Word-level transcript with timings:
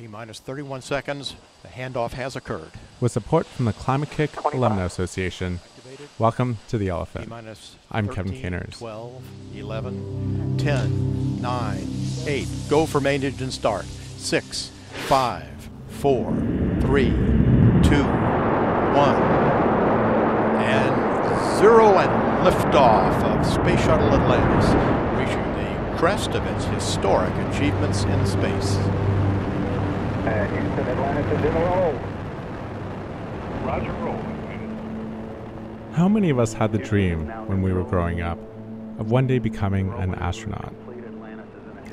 T 0.00 0.08
minus 0.08 0.40
31 0.40 0.80
seconds. 0.80 1.36
The 1.60 1.68
handoff 1.68 2.12
has 2.12 2.34
occurred. 2.34 2.70
With 3.02 3.12
support 3.12 3.46
from 3.46 3.66
the 3.66 3.74
Climate-KIC 3.74 4.54
Alumni 4.54 4.82
Association, 4.82 5.60
welcome 6.18 6.56
to 6.68 6.78
The 6.78 6.86
T 6.86 6.90
Elephant. 6.90 7.28
minus 7.28 7.76
I'm 7.90 8.08
Kevin 8.08 8.32
13, 8.32 8.40
Caners. 8.40 8.78
12, 8.78 9.22
11, 9.56 10.56
10, 10.56 11.42
9, 11.42 11.88
8. 12.26 12.48
Go 12.70 12.86
for 12.86 13.02
main 13.02 13.22
engine 13.22 13.50
start. 13.50 13.84
6, 14.16 14.70
5, 15.06 15.68
4, 15.90 16.32
3, 16.80 17.04
2, 17.10 17.12
1. 17.12 17.18
And 20.62 21.60
zero 21.60 21.98
and 21.98 22.46
liftoff 22.46 23.22
of 23.24 23.44
Space 23.44 23.84
Shuttle 23.84 24.14
Atlantis, 24.14 24.66
reaching 25.18 25.44
the 25.92 25.98
crest 25.98 26.30
of 26.30 26.46
its 26.46 26.64
historic 26.64 27.34
achievements 27.48 28.04
in 28.04 28.26
space. 28.26 28.78
Uh, 30.30 30.46
Houston, 30.46 30.86
Atlantis 30.86 31.40
is 31.40 31.44
in 31.44 31.56
a 31.56 31.60
roll. 31.60 31.92
Roger, 33.64 33.92
roll. 33.94 34.16
How 35.92 36.08
many 36.08 36.30
of 36.30 36.38
us 36.38 36.52
had 36.52 36.70
the 36.70 36.78
dream 36.78 37.26
when 37.48 37.62
we 37.62 37.72
were 37.72 37.82
growing 37.82 38.20
up 38.20 38.38
of 39.00 39.10
one 39.10 39.26
day 39.26 39.40
becoming 39.40 39.92
an 39.94 40.14
astronaut? 40.14 40.72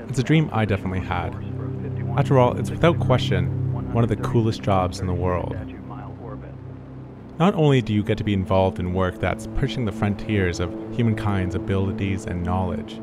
It's 0.07 0.19
a 0.19 0.23
dream 0.23 0.51
I 0.53 0.65
definitely 0.65 0.99
had. 0.99 1.35
After 2.15 2.37
all, 2.37 2.55
it's 2.55 2.69
without 2.69 2.99
question 2.99 3.73
one 3.91 4.03
of 4.03 4.09
the 4.09 4.17
coolest 4.17 4.61
jobs 4.61 4.99
in 4.99 5.07
the 5.07 5.15
world. 5.15 5.57
Not 7.39 7.55
only 7.55 7.81
do 7.81 7.91
you 7.91 8.03
get 8.03 8.19
to 8.19 8.23
be 8.23 8.33
involved 8.33 8.77
in 8.77 8.93
work 8.93 9.19
that's 9.19 9.47
pushing 9.55 9.85
the 9.85 9.91
frontiers 9.91 10.59
of 10.59 10.71
humankind's 10.95 11.55
abilities 11.55 12.27
and 12.27 12.43
knowledge, 12.43 13.01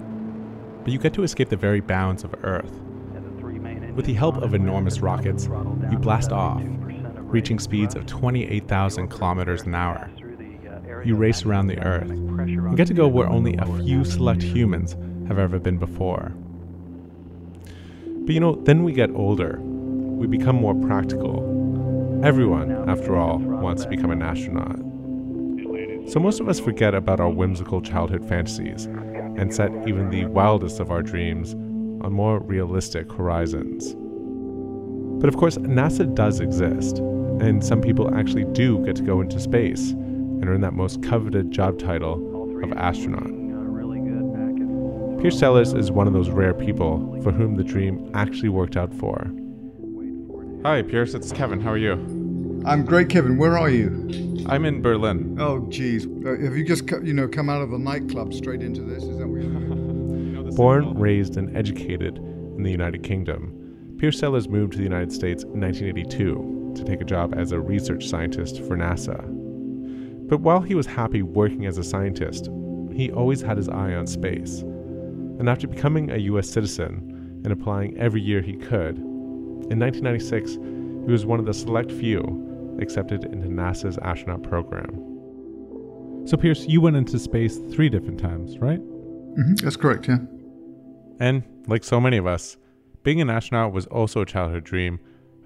but 0.85 0.93
you 0.93 1.01
get 1.01 1.13
to 1.15 1.25
escape 1.25 1.49
the 1.49 1.57
very 1.57 1.81
bounds 1.81 2.23
of 2.23 2.37
Earth. 2.45 2.84
With 3.95 4.07
the 4.07 4.15
help 4.15 4.39
of 4.39 4.55
enormous 4.55 4.99
rockets, 4.99 5.45
you 5.91 5.99
blast 5.99 6.33
off, 6.33 6.63
reaching 6.65 7.61
speeds 7.61 7.95
of 7.95 8.07
28,000 8.07 9.09
kilometers 9.09 9.63
an 9.63 9.75
hour. 9.75 10.11
You 11.05 11.15
race 11.15 11.45
around 11.45 11.69
the 11.69 11.79
Earth. 11.79 12.11
You 12.49 12.75
get 12.75 12.89
to 12.89 12.95
go 12.95 13.07
where 13.07 13.29
only 13.29 13.55
a 13.57 13.67
few 13.85 14.05
select 14.05 14.43
humans 14.43 14.97
have 15.29 15.39
ever 15.39 15.61
been 15.61 15.79
before. 15.79 16.33
But 18.25 18.35
you 18.35 18.41
know, 18.41 18.57
then 18.57 18.83
we 18.83 18.93
get 18.93 19.11
older. 19.11 19.61
We 19.61 20.27
become 20.27 20.57
more 20.57 20.75
practical. 20.75 22.21
Everyone, 22.25 22.89
after 22.89 23.17
all, 23.17 23.39
wants 23.39 23.85
to 23.85 23.89
become 23.89 24.11
an 24.11 24.23
astronaut. 24.23 24.79
So 26.11 26.19
most 26.19 26.41
of 26.41 26.49
us 26.49 26.59
forget 26.59 26.95
about 26.95 27.21
our 27.21 27.31
whimsical 27.31 27.81
childhood 27.81 28.27
fantasies 28.29 28.87
and 29.37 29.55
set 29.55 29.71
even 29.87 30.11
the 30.11 30.27
wildest 30.27 30.81
of 30.81 30.91
our 30.91 31.03
dreams 31.03 31.55
on 32.05 32.13
more 32.13 32.39
realistic 32.41 33.11
horizons. 33.11 33.95
But 35.21 35.29
of 35.29 35.39
course, 35.39 35.57
NASA 35.57 36.15
does 36.15 36.39
exist, 36.39 36.99
and 36.99 37.65
some 37.65 37.81
people 37.81 38.15
actually 38.15 38.45
do 38.53 38.85
get 38.85 38.95
to 38.97 39.03
go 39.03 39.23
into 39.23 39.41
space 39.41 39.91
and 39.91 40.47
earn 40.47 40.61
that 40.61 40.75
most 40.75 41.03
coveted 41.03 41.51
job 41.51 41.79
title 41.79 42.61
of 42.63 42.73
astronaut. 42.75 43.31
Piers 45.21 45.39
Sellers 45.39 45.73
is 45.73 45.91
one 45.91 46.07
of 46.07 46.13
those 46.13 46.29
rare 46.29 46.53
people 46.53 47.19
for 47.23 47.33
whom 47.33 47.57
the 47.57 47.65
dream 47.65 48.11
actually 48.13 48.51
worked 48.51 48.77
out 48.77 48.93
for. 48.93 49.31
Hi, 50.63 50.83
Piers, 50.83 51.15
it's 51.15 51.33
Kevin. 51.33 51.61
How 51.61 51.71
are 51.71 51.79
you? 51.79 51.93
I'm 52.67 52.85
great, 52.85 53.09
Kevin. 53.09 53.39
Where 53.39 53.57
are 53.59 53.71
you? 53.71 54.45
I'm 54.47 54.67
in 54.67 54.83
Berlin. 54.83 55.39
Oh, 55.41 55.67
geez. 55.71 56.07
Uh, 56.07 56.37
have 56.43 56.55
you 56.55 56.65
just, 56.65 56.87
co- 56.87 57.01
you 57.01 57.15
know, 57.15 57.27
come 57.27 57.49
out 57.49 57.63
of 57.63 57.73
a 57.73 57.79
nightclub 57.79 58.35
straight 58.35 58.63
into 58.63 58.83
this? 58.83 59.03
Is 59.05 59.17
that 59.17 59.27
what 59.27 59.41
you're? 59.41 59.64
Born, 60.57 60.95
raised, 60.99 61.37
and 61.37 61.57
educated 61.57 62.19
in 62.19 62.63
the 62.63 62.71
United 62.71 63.03
Kingdom, 63.03 63.97
Piers 63.99 64.19
Sellers 64.19 64.49
moved 64.49 64.73
to 64.73 64.79
the 64.79 64.85
United 64.85 65.13
States 65.13 65.43
in 65.43 65.61
1982 65.61 66.73
to 66.77 66.85
take 66.85 67.01
a 67.01 67.05
job 67.05 67.35
as 67.37 67.53
a 67.53 67.61
research 67.61 68.07
scientist 68.07 68.59
for 68.63 68.77
NASA. 68.77 69.19
But 70.29 70.41
while 70.41 70.61
he 70.61 70.75
was 70.75 70.87
happy 70.87 71.23
working 71.23 71.67
as 71.67 71.79
a 71.79 71.85
scientist, 71.85 72.49
he 72.93 73.11
always 73.11 73.41
had 73.41 73.57
his 73.57 73.69
eye 73.69 73.95
on 73.95 74.07
space. 74.07 74.61
And 74.61 75.49
after 75.49 75.67
becoming 75.67 76.11
a 76.11 76.19
US 76.19 76.49
citizen 76.49 77.41
and 77.45 77.53
applying 77.53 77.97
every 77.99 78.21
year 78.21 78.41
he 78.41 78.55
could, 78.55 78.97
in 78.99 79.79
1996, 79.81 80.53
he 81.07 81.11
was 81.13 81.27
one 81.27 81.41
of 81.41 81.47
the 81.47 81.55
select 81.55 81.91
few 81.91 82.77
accepted 82.81 83.25
into 83.25 83.49
NASA's 83.49 83.99
astronaut 83.99 84.43
program. 84.43 85.01
So, 86.27 86.37
Piers, 86.37 86.67
you 86.67 86.81
went 86.81 86.97
into 86.97 87.19
space 87.19 87.59
three 87.71 87.89
different 87.89 88.19
times, 88.19 88.59
right? 88.59 88.81
Mhm, 89.37 89.61
That's 89.61 89.77
correct, 89.77 90.09
yeah. 90.09 90.19
And, 91.21 91.45
like 91.67 91.85
so 91.85 92.01
many 92.01 92.17
of 92.17 92.27
us, 92.27 92.57
being 93.03 93.21
an 93.21 93.31
astronaut 93.31 93.73
was 93.73 93.87
also 93.87 94.21
a 94.21 94.27
childhood 94.27 94.65
dream 94.65 94.99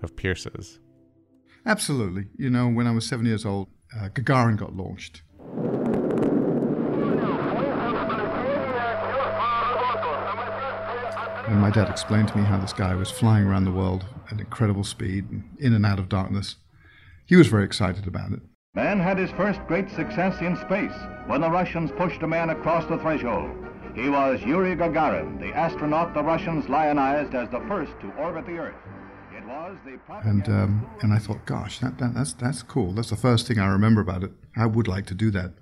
of 0.02 0.16
Piers's. 0.16 0.78
Absolutely. 1.66 2.26
You 2.36 2.50
know, 2.50 2.68
when 2.68 2.86
I 2.86 2.92
was 2.92 3.06
seven 3.06 3.26
years 3.26 3.44
old, 3.44 3.68
uh, 3.94 4.08
Gagarin 4.08 4.56
got 4.56 4.76
launched. 4.76 5.22
And 11.48 11.60
my 11.60 11.70
dad 11.70 11.88
explained 11.88 12.28
to 12.28 12.36
me 12.36 12.44
how 12.44 12.58
this 12.58 12.74
guy 12.74 12.94
was 12.94 13.10
flying 13.10 13.46
around 13.46 13.64
the 13.64 13.72
world 13.72 14.04
at 14.30 14.38
incredible 14.38 14.84
speed, 14.84 15.24
in 15.58 15.72
and 15.72 15.86
out 15.86 15.98
of 15.98 16.08
darkness. 16.08 16.56
He 17.24 17.36
was 17.36 17.46
very 17.46 17.64
excited 17.64 18.06
about 18.06 18.32
it. 18.32 18.40
Man 18.74 19.00
had 19.00 19.18
his 19.18 19.30
first 19.30 19.58
great 19.66 19.90
success 19.90 20.40
in 20.40 20.56
space 20.56 20.92
when 21.26 21.40
the 21.40 21.50
Russians 21.50 21.90
pushed 21.96 22.22
a 22.22 22.26
man 22.26 22.50
across 22.50 22.84
the 22.84 22.98
threshold. 22.98 23.50
He 23.94 24.08
was 24.08 24.40
Yuri 24.42 24.76
Gagarin, 24.76 25.40
the 25.40 25.48
astronaut 25.48 26.14
the 26.14 26.22
Russians 26.22 26.68
lionized 26.68 27.34
as 27.34 27.48
the 27.50 27.60
first 27.68 27.92
to 28.00 28.10
orbit 28.12 28.46
the 28.46 28.58
Earth. 28.58 28.74
It 29.36 29.44
was 29.46 29.76
the 29.84 29.98
And 30.24 30.48
um, 30.48 30.90
and 31.02 31.12
I 31.12 31.18
thought, 31.18 31.44
gosh, 31.46 31.78
that, 31.80 31.98
that 31.98 32.14
that's 32.14 32.32
that's 32.34 32.62
cool. 32.62 32.92
That's 32.92 33.10
the 33.10 33.16
first 33.16 33.46
thing 33.46 33.58
I 33.58 33.66
remember 33.66 34.00
about 34.00 34.22
it. 34.22 34.32
I 34.56 34.66
would 34.66 34.88
like 34.88 35.06
to 35.06 35.14
do 35.14 35.30
that. 35.32 35.52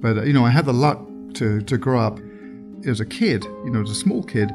But 0.00 0.18
uh, 0.18 0.22
you 0.22 0.32
know, 0.32 0.44
I 0.44 0.50
had 0.50 0.64
the 0.64 0.72
luck 0.72 1.00
to 1.34 1.60
to 1.62 1.78
grow 1.78 2.00
up 2.00 2.18
as 2.86 3.00
a 3.00 3.06
kid. 3.06 3.44
You 3.64 3.70
know, 3.70 3.82
as 3.82 3.90
a 3.90 3.94
small 3.94 4.22
kid, 4.22 4.52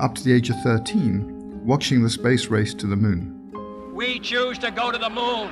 up 0.00 0.14
to 0.16 0.24
the 0.24 0.32
age 0.32 0.50
of 0.50 0.56
thirteen, 0.62 1.64
watching 1.64 2.02
the 2.02 2.10
space 2.10 2.46
race 2.46 2.74
to 2.74 2.86
the 2.86 2.96
moon. 2.96 3.32
We 3.94 4.18
choose 4.20 4.58
to 4.58 4.70
go 4.70 4.90
to 4.92 4.98
the 4.98 5.10
moon. 5.10 5.50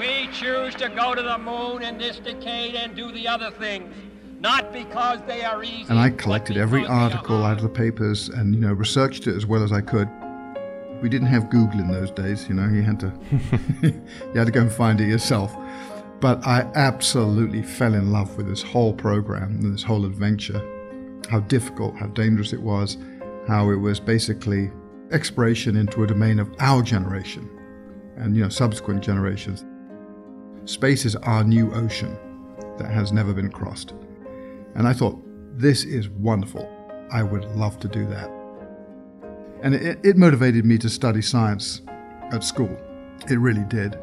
We 0.00 0.30
choose 0.32 0.74
to 0.76 0.88
go 0.88 1.14
to 1.14 1.20
the 1.20 1.36
moon 1.36 1.82
in 1.82 1.98
this 1.98 2.20
decade 2.20 2.74
and 2.74 2.96
do 2.96 3.12
the 3.12 3.28
other 3.28 3.50
things, 3.50 3.94
not 4.40 4.72
because 4.72 5.20
they 5.26 5.44
are 5.44 5.62
easy. 5.62 5.84
And 5.90 5.98
I 5.98 6.08
collected 6.08 6.56
every 6.56 6.80
because 6.80 6.88
they 6.88 7.02
are 7.02 7.10
article 7.10 7.44
out 7.44 7.58
of 7.58 7.62
the 7.62 7.68
papers 7.68 8.30
and 8.30 8.54
you 8.54 8.62
know 8.62 8.72
researched 8.72 9.26
it 9.26 9.36
as 9.36 9.44
well 9.44 9.62
as 9.62 9.72
I 9.72 9.82
could. 9.82 10.08
We 11.02 11.10
didn't 11.10 11.26
have 11.26 11.50
Google 11.50 11.80
in 11.80 11.92
those 11.92 12.10
days, 12.12 12.48
you 12.48 12.54
know. 12.54 12.66
You 12.66 12.80
had 12.80 12.98
to 13.00 13.12
you 13.82 14.32
had 14.34 14.46
to 14.46 14.50
go 14.50 14.62
and 14.62 14.72
find 14.72 15.02
it 15.02 15.06
yourself. 15.06 15.54
But 16.18 16.46
I 16.46 16.60
absolutely 16.76 17.62
fell 17.62 17.92
in 17.92 18.10
love 18.10 18.38
with 18.38 18.48
this 18.48 18.62
whole 18.62 18.94
program, 18.94 19.58
and 19.60 19.74
this 19.74 19.82
whole 19.82 20.06
adventure. 20.06 20.62
How 21.28 21.40
difficult, 21.40 21.94
how 21.96 22.06
dangerous 22.06 22.54
it 22.54 22.62
was, 22.62 22.96
how 23.46 23.68
it 23.68 23.76
was 23.76 24.00
basically 24.00 24.70
exploration 25.12 25.76
into 25.76 26.04
a 26.04 26.06
domain 26.06 26.38
of 26.38 26.50
our 26.58 26.80
generation 26.82 27.50
and 28.16 28.34
you 28.34 28.42
know 28.42 28.48
subsequent 28.48 29.02
generations. 29.02 29.66
Space 30.70 31.04
is 31.04 31.16
our 31.16 31.42
new 31.42 31.74
ocean 31.74 32.16
that 32.78 32.92
has 32.92 33.10
never 33.10 33.32
been 33.32 33.50
crossed. 33.50 33.92
And 34.76 34.86
I 34.86 34.92
thought, 34.92 35.20
this 35.58 35.82
is 35.82 36.08
wonderful. 36.08 36.70
I 37.10 37.24
would 37.24 37.44
love 37.56 37.80
to 37.80 37.88
do 37.88 38.06
that. 38.06 38.30
And 39.64 39.74
it, 39.74 39.98
it 40.04 40.16
motivated 40.16 40.64
me 40.64 40.78
to 40.78 40.88
study 40.88 41.22
science 41.22 41.82
at 42.30 42.44
school. 42.44 42.70
It 43.28 43.40
really 43.40 43.64
did. 43.64 43.98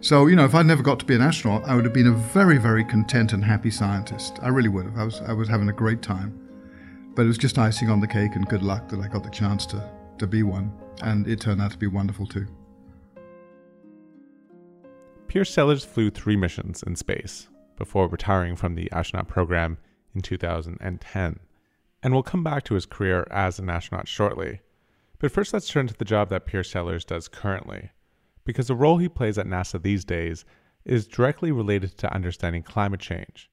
So, 0.00 0.26
you 0.26 0.34
know, 0.34 0.44
if 0.44 0.56
I'd 0.56 0.66
never 0.66 0.82
got 0.82 0.98
to 0.98 1.04
be 1.04 1.14
an 1.14 1.22
astronaut, 1.22 1.62
I 1.64 1.76
would 1.76 1.84
have 1.84 1.94
been 1.94 2.08
a 2.08 2.12
very, 2.12 2.58
very 2.58 2.84
content 2.84 3.32
and 3.32 3.44
happy 3.44 3.70
scientist. 3.70 4.40
I 4.42 4.48
really 4.48 4.70
would 4.70 4.86
have. 4.86 4.98
I 4.98 5.04
was, 5.04 5.20
I 5.20 5.32
was 5.32 5.48
having 5.48 5.68
a 5.68 5.72
great 5.72 6.02
time. 6.02 6.36
But 7.14 7.22
it 7.22 7.28
was 7.28 7.38
just 7.38 7.56
icing 7.56 7.88
on 7.88 8.00
the 8.00 8.08
cake 8.08 8.34
and 8.34 8.48
good 8.48 8.64
luck 8.64 8.88
that 8.88 8.98
I 8.98 9.06
got 9.06 9.22
the 9.22 9.30
chance 9.30 9.64
to, 9.66 9.88
to 10.18 10.26
be 10.26 10.42
one. 10.42 10.72
And 11.02 11.28
it 11.28 11.40
turned 11.40 11.62
out 11.62 11.70
to 11.70 11.78
be 11.78 11.86
wonderful 11.86 12.26
too. 12.26 12.48
Piers 15.34 15.50
Sellers 15.50 15.84
flew 15.84 16.10
three 16.10 16.36
missions 16.36 16.84
in 16.84 16.94
space 16.94 17.48
before 17.76 18.06
retiring 18.06 18.54
from 18.54 18.76
the 18.76 18.88
astronaut 18.92 19.26
program 19.26 19.78
in 20.14 20.20
2010. 20.20 21.40
And 22.04 22.14
we'll 22.14 22.22
come 22.22 22.44
back 22.44 22.62
to 22.62 22.74
his 22.74 22.86
career 22.86 23.26
as 23.32 23.58
an 23.58 23.68
astronaut 23.68 24.06
shortly. 24.06 24.60
But 25.18 25.32
first, 25.32 25.52
let's 25.52 25.68
turn 25.68 25.88
to 25.88 25.94
the 25.98 26.04
job 26.04 26.28
that 26.28 26.46
Piers 26.46 26.70
Sellers 26.70 27.04
does 27.04 27.26
currently, 27.26 27.90
because 28.44 28.68
the 28.68 28.76
role 28.76 28.98
he 28.98 29.08
plays 29.08 29.36
at 29.36 29.48
NASA 29.48 29.82
these 29.82 30.04
days 30.04 30.44
is 30.84 31.08
directly 31.08 31.50
related 31.50 31.98
to 31.98 32.14
understanding 32.14 32.62
climate 32.62 33.00
change. 33.00 33.50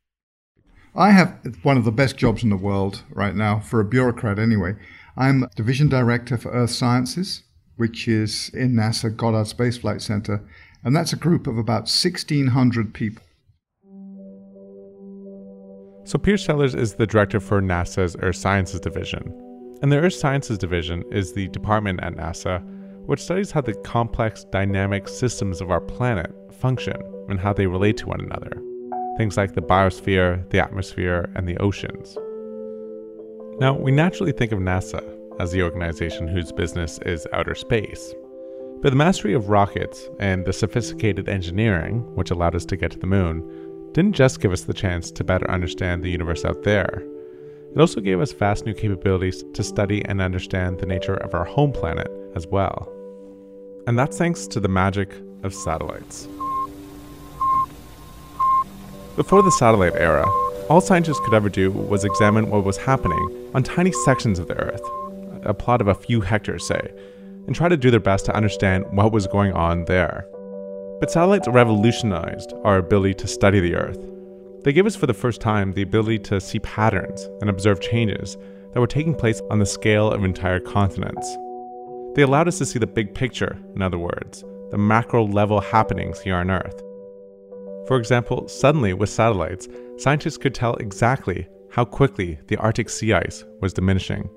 I 0.96 1.10
have 1.10 1.40
one 1.64 1.78
of 1.78 1.84
the 1.86 1.92
best 1.92 2.16
jobs 2.16 2.44
in 2.44 2.52
the 2.52 2.58
world 2.58 3.02
right 3.10 3.34
now, 3.36 3.60
for 3.60 3.80
a 3.80 3.86
bureaucrat 3.86 4.38
anyway. 4.38 4.76
I'm 5.18 5.48
Division 5.56 5.90
Director 5.90 6.38
for 6.38 6.52
Earth 6.52 6.70
Sciences, 6.70 7.42
which 7.76 8.08
is 8.08 8.52
in 8.54 8.74
NASA 8.74 9.18
Goddard 9.18 9.48
Space 9.48 9.80
Flight 9.80 10.04
Center, 10.04 10.48
and 10.84 10.96
that's 10.96 11.14
a 11.14 11.18
group 11.18 11.48
of 11.48 11.58
about 11.58 11.82
1,600 11.82 12.94
people. 12.94 13.24
So, 16.04 16.18
Piers 16.18 16.44
Sellers 16.44 16.76
is 16.76 16.96
the 16.96 17.08
director 17.08 17.40
for 17.40 17.62
NASA's 17.62 18.16
Earth 18.20 18.36
Sciences 18.36 18.80
Division. 18.80 19.22
And 19.82 19.92
the 19.92 20.00
Earth 20.00 20.14
Sciences 20.14 20.58
Division 20.58 21.04
is 21.12 21.34
the 21.34 21.48
department 21.50 22.02
at 22.04 22.16
NASA 22.16 22.64
which 23.06 23.22
studies 23.22 23.52
how 23.52 23.62
the 23.62 23.74
complex 23.74 24.46
dynamic 24.46 25.08
systems 25.08 25.60
of 25.60 25.72
our 25.72 25.82
planet 25.82 26.32
function 26.52 26.96
and 27.30 27.40
how 27.40 27.52
they 27.54 27.68
relate 27.68 27.98
to 27.98 28.08
one 28.08 28.22
another. 28.22 28.62
Things 29.18 29.38
like 29.38 29.54
the 29.54 29.62
biosphere, 29.62 30.48
the 30.50 30.60
atmosphere, 30.60 31.30
and 31.36 31.48
the 31.48 31.58
oceans. 31.58 32.18
Now, 33.60 33.74
we 33.78 33.92
naturally 33.92 34.32
think 34.32 34.52
of 34.52 34.60
NASA 34.60 35.04
as 35.40 35.52
the 35.52 35.64
organization 35.64 36.28
whose 36.28 36.52
business 36.52 37.00
is 37.06 37.28
outer 37.34 37.56
space. 37.56 38.14
But 38.82 38.90
the 38.90 38.96
mastery 38.96 39.36
of 39.36 39.50
rockets 39.50 40.10
and 40.20 40.44
the 40.44 40.54
sophisticated 40.54 41.30
engineering, 41.30 42.00
which 42.16 42.32
allowed 42.32 42.56
us 42.56 42.66
to 42.66 42.76
get 42.76 42.90
to 42.92 42.98
the 42.98 43.06
moon, 43.06 43.92
didn't 43.92 44.14
just 44.14 44.42
give 44.42 44.52
us 44.52 44.64
the 44.64 44.74
chance 44.74 45.12
to 45.12 45.24
better 45.24 45.50
understand 45.52 46.02
the 46.02 46.10
universe 46.10 46.44
out 46.46 46.64
there. 46.64 47.04
It 47.76 47.80
also 47.80 48.02
gave 48.02 48.20
us 48.20 48.32
vast 48.32 48.66
new 48.66 48.74
capabilities 48.74 49.44
to 49.54 49.64
study 49.64 50.04
and 50.06 50.20
understand 50.20 50.80
the 50.80 50.88
nature 50.88 51.14
of 51.14 51.36
our 51.36 51.44
home 51.44 51.72
planet 51.72 52.10
as 52.36 52.48
well. 52.48 52.92
And 53.86 54.00
that's 54.00 54.18
thanks 54.18 54.48
to 54.48 54.60
the 54.60 54.68
magic 54.68 55.14
of 55.44 55.54
satellites. 55.54 56.28
Before 59.16 59.44
the 59.44 59.52
satellite 59.52 59.96
era, 59.96 60.28
all 60.70 60.82
scientists 60.82 61.20
could 61.20 61.36
ever 61.36 61.50
do 61.50 61.70
was 61.70 62.04
examine 62.04 62.50
what 62.50 62.64
was 62.64 62.78
happening 62.78 63.52
on 63.54 63.62
tiny 63.62 63.92
sections 64.06 64.40
of 64.40 64.48
the 64.48 64.58
Earth, 64.58 64.82
a 65.44 65.54
plot 65.54 65.82
of 65.82 65.88
a 65.88 65.94
few 65.94 66.22
hectares, 66.22 66.66
say, 66.66 66.92
and 67.48 67.56
try 67.56 67.70
to 67.70 67.78
do 67.78 67.92
their 67.92 68.00
best 68.00 68.26
to 68.26 68.36
understand 68.36 68.86
what 68.92 69.12
was 69.12 69.28
going 69.28 69.54
on 69.54 69.86
there. 69.86 70.26
But 71.00 71.12
satellites 71.12 71.48
revolutionized 71.48 72.54
our 72.64 72.78
ability 72.78 73.16
to 73.16 73.28
study 73.28 73.60
the 73.60 73.76
Earth 73.76 74.12
they 74.64 74.74
gave 74.74 74.86
us 74.86 74.96
for 74.96 75.08
the 75.08 75.14
first 75.14 75.42
time 75.42 75.74
the 75.74 75.82
ability 75.82 76.20
to 76.20 76.40
see 76.40 76.60
patterns 76.60 77.28
and 77.42 77.50
observe 77.50 77.82
changes 77.82 78.38
that 78.74 78.80
were 78.80 78.88
taking 78.88 79.16
place 79.16 79.42
on 79.50 79.60
the 79.60 79.66
scale 79.66 80.12
of 80.12 80.24
entire 80.24 80.60
continents. 80.60 81.28
They 82.14 82.22
allowed 82.22 82.48
us 82.48 82.60
to 82.60 82.66
see 82.66 82.78
the 82.78 82.88
big 82.88 83.16
picture, 83.16 83.58
in 83.76 83.82
other 83.82 83.98
words, 83.98 84.44
the 84.70 84.78
macro 84.78 85.26
level 85.26 85.60
happenings 85.60 86.20
here 86.20 86.36
on 86.36 86.52
Earth. 86.52 86.80
For 87.88 87.98
example, 87.98 88.48
suddenly 88.48 88.94
with 88.94 89.10
satellites, 89.10 89.68
scientists 89.98 90.38
could 90.38 90.54
tell 90.54 90.76
exactly 90.76 91.48
how 91.72 91.86
quickly 91.86 92.38
the 92.48 92.58
Arctic 92.58 92.90
sea 92.90 93.14
ice 93.14 93.44
was 93.62 93.74
diminishing. 93.74 94.30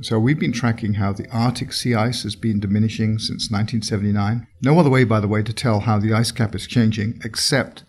So 0.00 0.20
we've 0.20 0.38
been 0.38 0.52
tracking 0.52 0.94
how 0.94 1.12
the 1.12 1.28
Arctic 1.30 1.72
sea 1.72 1.94
ice 1.94 2.22
has 2.22 2.36
been 2.36 2.60
diminishing 2.60 3.18
since 3.18 3.50
1979. 3.50 4.46
No 4.62 4.78
other 4.78 4.90
way, 4.90 5.02
by 5.02 5.18
the 5.18 5.26
way, 5.26 5.42
to 5.42 5.52
tell 5.52 5.80
how 5.80 5.98
the 5.98 6.12
ice 6.12 6.30
cap 6.30 6.54
is 6.54 6.68
changing 6.68 7.20
except 7.24 7.84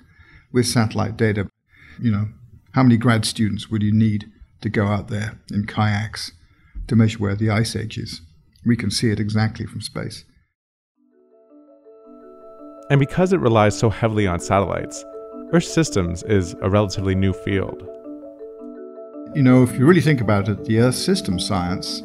with 0.51 0.65
satellite 0.65 1.17
data. 1.17 1.47
You 2.01 2.11
know, 2.11 2.29
how 2.71 2.81
many 2.81 2.97
grad 2.97 3.25
students 3.25 3.69
would 3.69 3.83
you 3.83 3.93
need 3.93 4.25
to 4.61 4.69
go 4.69 4.87
out 4.87 5.09
there 5.09 5.39
in 5.51 5.67
kayaks 5.67 6.31
to 6.87 6.95
measure 6.95 7.19
where 7.19 7.35
the 7.35 7.51
ice 7.51 7.75
age 7.75 7.99
is? 7.99 8.21
We 8.65 8.75
can 8.75 8.89
see 8.89 9.11
it 9.11 9.19
exactly 9.19 9.67
from 9.67 9.81
space. 9.81 10.25
And 12.89 12.99
because 12.99 13.33
it 13.33 13.39
relies 13.39 13.77
so 13.77 13.91
heavily 13.91 14.25
on 14.25 14.39
satellites, 14.39 15.05
Earth 15.53 15.63
systems 15.63 16.23
is 16.23 16.55
a 16.63 16.69
relatively 16.71 17.13
new 17.13 17.33
field. 17.33 17.87
You 19.35 19.43
know, 19.43 19.61
if 19.61 19.77
you 19.77 19.85
really 19.85 20.01
think 20.01 20.21
about 20.21 20.49
it, 20.49 20.65
the 20.65 20.79
Earth 20.79 20.95
system 20.95 21.39
science 21.39 22.01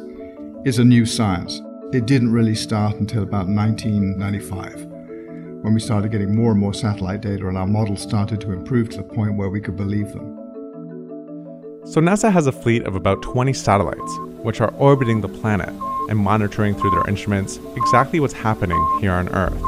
is 0.63 0.77
a 0.77 0.85
new 0.85 1.07
science. 1.07 1.59
It 1.91 2.05
didn't 2.05 2.31
really 2.31 2.53
start 2.53 2.97
until 2.97 3.23
about 3.23 3.47
1995 3.47 4.85
when 5.63 5.73
we 5.73 5.79
started 5.79 6.11
getting 6.11 6.35
more 6.35 6.51
and 6.51 6.59
more 6.59 6.73
satellite 6.75 7.21
data 7.21 7.47
and 7.47 7.57
our 7.57 7.65
models 7.65 8.03
started 8.03 8.39
to 8.41 8.51
improve 8.51 8.89
to 8.91 8.97
the 8.97 9.03
point 9.03 9.37
where 9.37 9.49
we 9.49 9.59
could 9.59 9.75
believe 9.75 10.13
them. 10.13 10.37
So, 11.85 11.99
NASA 11.99 12.31
has 12.31 12.45
a 12.45 12.51
fleet 12.51 12.83
of 12.83 12.93
about 12.93 13.23
20 13.23 13.53
satellites, 13.53 14.17
which 14.43 14.61
are 14.61 14.71
orbiting 14.75 15.21
the 15.21 15.27
planet 15.27 15.69
and 16.09 16.19
monitoring 16.19 16.75
through 16.75 16.91
their 16.91 17.09
instruments 17.09 17.59
exactly 17.75 18.19
what's 18.19 18.35
happening 18.35 18.79
here 19.01 19.13
on 19.13 19.29
Earth. 19.29 19.63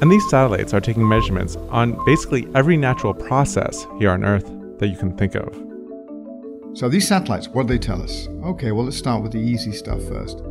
And 0.00 0.12
these 0.12 0.30
satellites 0.30 0.72
are 0.72 0.80
taking 0.80 1.08
measurements 1.08 1.56
on 1.70 1.98
basically 2.06 2.46
every 2.54 2.76
natural 2.76 3.14
process 3.14 3.84
here 3.98 4.12
on 4.12 4.24
Earth 4.24 4.48
that 4.78 4.86
you 4.86 4.96
can 4.96 5.16
think 5.16 5.34
of. 5.34 5.67
So, 6.74 6.88
these 6.88 7.08
satellites, 7.08 7.48
what 7.48 7.66
do 7.66 7.72
they 7.72 7.78
tell 7.78 8.02
us? 8.02 8.28
Okay, 8.44 8.72
well, 8.72 8.84
let's 8.84 8.96
start 8.96 9.22
with 9.22 9.32
the 9.32 9.40
easy 9.40 9.72
stuff 9.72 10.02
first 10.04 10.42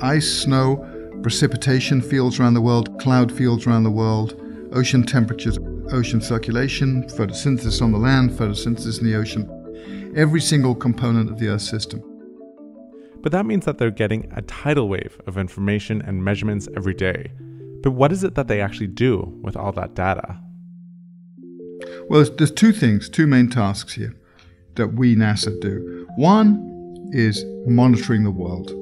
ice, 0.00 0.28
snow, 0.28 0.76
precipitation 1.22 2.02
fields 2.02 2.40
around 2.40 2.54
the 2.54 2.60
world, 2.60 2.98
cloud 3.00 3.30
fields 3.30 3.66
around 3.66 3.84
the 3.84 3.90
world, 3.90 4.40
ocean 4.72 5.04
temperatures, 5.04 5.58
ocean 5.92 6.20
circulation, 6.20 7.04
photosynthesis 7.04 7.80
on 7.80 7.92
the 7.92 7.98
land, 7.98 8.30
photosynthesis 8.30 9.00
in 9.00 9.06
the 9.06 9.14
ocean, 9.14 10.12
every 10.16 10.40
single 10.40 10.74
component 10.74 11.30
of 11.30 11.38
the 11.38 11.48
Earth 11.48 11.62
system. 11.62 12.02
But 13.20 13.32
that 13.32 13.46
means 13.46 13.64
that 13.66 13.78
they're 13.78 13.90
getting 13.90 14.30
a 14.34 14.42
tidal 14.42 14.88
wave 14.88 15.20
of 15.26 15.38
information 15.38 16.02
and 16.02 16.24
measurements 16.24 16.68
every 16.76 16.94
day. 16.94 17.30
But 17.82 17.92
what 17.92 18.12
is 18.12 18.24
it 18.24 18.34
that 18.34 18.48
they 18.48 18.60
actually 18.60 18.88
do 18.88 19.38
with 19.42 19.56
all 19.56 19.72
that 19.72 19.94
data? 19.94 20.40
Well, 22.08 22.24
there's, 22.24 22.50
two 22.50 22.72
things, 22.72 23.08
two 23.08 23.26
main 23.26 23.48
tasks 23.48 23.94
here 23.94 24.14
that 24.76 24.94
we, 24.94 25.14
NASA, 25.16 25.58
do. 25.60 26.06
One 26.16 27.10
is 27.12 27.44
monitoring 27.66 28.24
the 28.24 28.30
world 28.30 28.72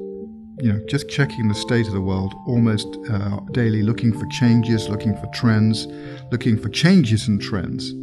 you 0.61 0.71
know, 0.71 0.79
just 0.85 1.09
checking 1.09 1.47
the 1.47 1.55
state 1.55 1.87
of 1.87 1.93
the 1.93 2.01
world 2.01 2.35
almost 2.45 2.87
uh, 3.09 3.39
daily, 3.51 3.81
looking 3.81 4.17
for 4.17 4.27
changes, 4.27 4.89
looking 4.89 5.17
for 5.17 5.25
trends, 5.33 5.87
looking 6.31 6.55
for 6.57 6.69
changes 6.69 7.27
in 7.27 7.39
trends. 7.39 7.93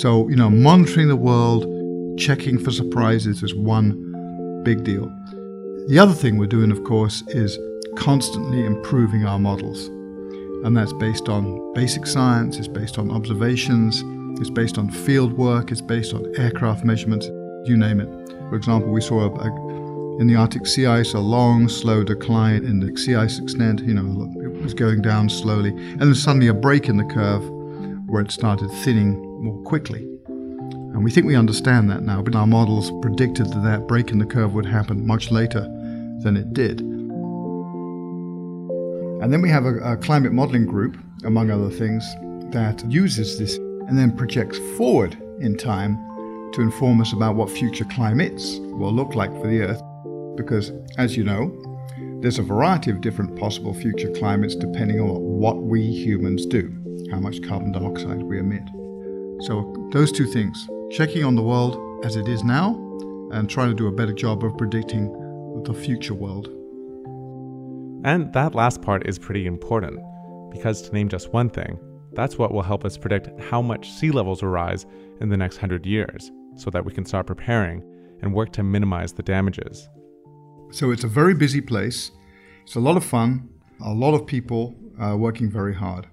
So, 0.00 0.28
you 0.28 0.36
know, 0.36 0.48
monitoring 0.48 1.08
the 1.08 1.16
world, 1.16 1.66
checking 2.18 2.58
for 2.58 2.70
surprises 2.70 3.42
is 3.42 3.54
one 3.54 4.62
big 4.64 4.84
deal. 4.84 5.06
The 5.88 5.98
other 5.98 6.12
thing 6.12 6.38
we're 6.38 6.46
doing, 6.46 6.70
of 6.70 6.84
course, 6.84 7.22
is 7.28 7.58
constantly 7.96 8.64
improving 8.64 9.24
our 9.24 9.40
models. 9.40 9.88
And 10.64 10.76
that's 10.76 10.92
based 10.92 11.28
on 11.28 11.72
basic 11.72 12.06
science, 12.06 12.58
it's 12.58 12.68
based 12.68 12.96
on 12.96 13.10
observations, 13.10 14.02
it's 14.42 14.50
based 14.50 14.76
on 14.76 14.90
field 14.90 15.32
work, 15.34 15.70
it's 15.70 15.80
based 15.80 16.12
on 16.12 16.26
aircraft 16.36 16.84
measurements, 16.84 17.26
you 17.64 17.76
name 17.76 18.00
it. 18.00 18.08
For 18.50 18.56
example, 18.56 18.90
we 18.90 19.00
saw 19.00 19.20
a, 19.20 19.30
a 19.30 19.72
in 20.20 20.26
the 20.26 20.34
Arctic 20.34 20.66
sea 20.66 20.86
ice, 20.86 21.14
a 21.14 21.18
long, 21.18 21.68
slow 21.68 22.04
decline 22.04 22.64
in 22.64 22.80
the 22.80 22.94
sea 22.98 23.14
ice 23.14 23.38
extent. 23.38 23.80
You 23.80 23.94
know, 23.94 24.30
it 24.42 24.62
was 24.62 24.74
going 24.74 25.00
down 25.00 25.28
slowly, 25.28 25.70
and 25.70 26.00
then 26.00 26.14
suddenly 26.14 26.48
a 26.48 26.54
break 26.54 26.88
in 26.88 26.96
the 26.96 27.04
curve 27.04 27.48
where 28.08 28.20
it 28.20 28.30
started 28.32 28.68
thinning 28.82 29.16
more 29.42 29.62
quickly. 29.62 30.00
And 30.26 31.02
we 31.04 31.10
think 31.10 31.26
we 31.26 31.36
understand 31.36 31.88
that 31.90 32.02
now, 32.02 32.20
but 32.20 32.34
our 32.34 32.46
models 32.46 32.90
predicted 33.00 33.46
that 33.46 33.62
that 33.62 33.86
break 33.86 34.10
in 34.10 34.18
the 34.18 34.26
curve 34.26 34.54
would 34.54 34.66
happen 34.66 35.06
much 35.06 35.30
later 35.30 35.62
than 36.22 36.36
it 36.36 36.52
did. 36.52 36.80
And 39.22 39.32
then 39.32 39.40
we 39.40 39.48
have 39.50 39.64
a, 39.64 39.76
a 39.92 39.96
climate 39.96 40.32
modeling 40.32 40.66
group, 40.66 40.96
among 41.24 41.50
other 41.50 41.70
things, 41.70 42.04
that 42.52 42.84
uses 42.90 43.38
this 43.38 43.56
and 43.88 43.98
then 43.98 44.16
projects 44.16 44.58
forward 44.76 45.16
in 45.40 45.56
time 45.56 45.96
to 46.52 46.60
inform 46.60 47.00
us 47.00 47.12
about 47.12 47.34
what 47.34 47.50
future 47.50 47.84
climates 47.86 48.58
will 48.58 48.92
look 48.92 49.14
like 49.14 49.30
for 49.40 49.46
the 49.46 49.62
Earth 49.62 49.82
because, 50.36 50.72
as 50.98 51.16
you 51.16 51.24
know, 51.24 51.50
there's 52.20 52.38
a 52.38 52.42
variety 52.42 52.90
of 52.90 53.00
different 53.00 53.38
possible 53.38 53.74
future 53.74 54.10
climates 54.12 54.54
depending 54.54 55.00
on 55.00 55.08
what 55.08 55.62
we 55.62 55.82
humans 55.82 56.46
do, 56.46 56.72
how 57.10 57.18
much 57.18 57.42
carbon 57.42 57.72
dioxide 57.72 58.22
we 58.22 58.38
emit. 58.38 58.62
So, 59.42 59.88
those 59.92 60.12
two 60.12 60.26
things 60.26 60.68
checking 60.90 61.24
on 61.24 61.34
the 61.34 61.42
world 61.42 62.04
as 62.04 62.16
it 62.16 62.28
is 62.28 62.44
now 62.44 62.74
and 63.32 63.48
trying 63.48 63.68
to 63.68 63.74
do 63.74 63.88
a 63.88 63.92
better 63.92 64.12
job 64.12 64.44
of 64.44 64.56
predicting 64.56 65.10
the 65.64 65.74
future 65.74 66.14
world. 66.14 66.48
And 68.04 68.32
that 68.32 68.54
last 68.54 68.82
part 68.82 69.06
is 69.06 69.18
pretty 69.18 69.46
important 69.46 70.00
because, 70.50 70.82
to 70.82 70.92
name 70.92 71.08
just 71.08 71.32
one 71.32 71.50
thing, 71.50 71.78
that's 72.14 72.38
what 72.38 72.52
will 72.52 72.62
help 72.62 72.84
us 72.84 72.98
predict 72.98 73.28
how 73.40 73.62
much 73.62 73.90
sea 73.90 74.10
levels 74.10 74.42
will 74.42 74.50
rise 74.50 74.86
in 75.20 75.28
the 75.28 75.36
next 75.36 75.56
hundred 75.56 75.86
years 75.86 76.30
so 76.56 76.70
that 76.70 76.84
we 76.84 76.92
can 76.92 77.04
start 77.04 77.26
preparing 77.26 77.82
and 78.20 78.34
work 78.34 78.52
to 78.52 78.62
minimize 78.62 79.12
the 79.12 79.22
damages. 79.22 79.88
So 80.70 80.90
it's 80.90 81.04
a 81.04 81.08
very 81.08 81.34
busy 81.34 81.60
place. 81.60 82.10
It's 82.62 82.76
a 82.76 82.80
lot 82.80 82.96
of 82.96 83.04
fun, 83.04 83.48
a 83.84 83.92
lot 83.92 84.14
of 84.14 84.26
people 84.26 84.74
uh, 85.00 85.16
working 85.16 85.50
very 85.50 85.74
hard. 85.74 86.06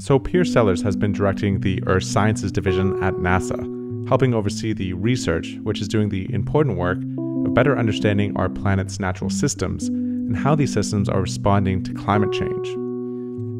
So, 0.00 0.18
Piers 0.18 0.52
Sellers 0.52 0.82
has 0.82 0.96
been 0.96 1.12
directing 1.12 1.60
the 1.60 1.82
Earth 1.86 2.04
Sciences 2.04 2.52
Division 2.52 3.02
at 3.02 3.14
NASA, 3.14 4.08
helping 4.08 4.34
oversee 4.34 4.72
the 4.72 4.92
research, 4.94 5.56
which 5.62 5.80
is 5.80 5.88
doing 5.88 6.08
the 6.08 6.32
important 6.34 6.76
work 6.76 6.98
of 6.98 7.54
better 7.54 7.78
understanding 7.78 8.36
our 8.36 8.48
planet's 8.48 8.98
natural 8.98 9.30
systems 9.30 9.88
and 9.88 10.36
how 10.36 10.54
these 10.54 10.72
systems 10.72 11.08
are 11.08 11.20
responding 11.20 11.82
to 11.84 11.94
climate 11.94 12.32
change. 12.32 12.81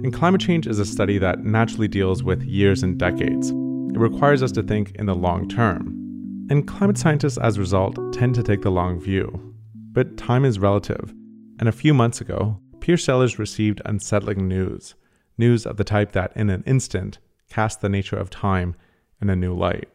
And 0.03 0.13
climate 0.13 0.41
change 0.41 0.67
is 0.67 0.81
a 0.81 0.85
study 0.85 1.19
that 1.19 1.45
naturally 1.45 1.87
deals 1.87 2.25
with 2.25 2.43
years 2.43 2.83
and 2.83 2.99
decades. 2.99 3.51
It 3.51 3.99
requires 3.99 4.43
us 4.43 4.51
to 4.53 4.63
think 4.63 4.97
in 4.97 5.07
the 5.07 5.15
long 5.15 5.49
term, 5.49 6.47
and 6.51 6.67
climate 6.67 6.99
scientists, 6.99 7.39
as 7.39 7.57
a 7.57 7.61
result, 7.61 7.97
tend 8.13 8.35
to 8.35 8.43
take 8.43 8.63
the 8.63 8.71
long 8.71 8.99
view. 8.99 9.55
But 9.93 10.17
time 10.17 10.45
is 10.45 10.59
relative, 10.59 11.15
and 11.61 11.69
a 11.69 11.73
few 11.73 11.95
months 11.95 12.21
ago, 12.21 12.59
Piers 12.81 13.05
Sellers 13.05 13.39
received 13.39 13.81
unsettling 13.85 14.49
news 14.49 14.97
news 15.39 15.67
of 15.67 15.77
the 15.77 15.85
type 15.85 16.13
that, 16.13 16.33
in 16.37 16.51
an 16.51 16.63
instant, 16.67 17.19
cast 17.49 17.81
the 17.81 17.89
nature 17.89 18.17
of 18.17 18.29
time 18.29 18.75
in 19.21 19.31
a 19.31 19.37
new 19.37 19.55
light. 19.55 19.89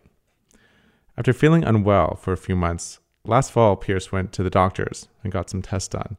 After 1.17 1.33
feeling 1.33 1.63
unwell 1.63 2.15
for 2.15 2.31
a 2.31 2.37
few 2.37 2.55
months, 2.55 2.99
last 3.25 3.51
fall 3.51 3.75
Piers 3.75 4.11
went 4.11 4.31
to 4.33 4.43
the 4.43 4.49
doctors 4.49 5.09
and 5.23 5.33
got 5.33 5.49
some 5.49 5.61
tests 5.61 5.89
done. 5.89 6.17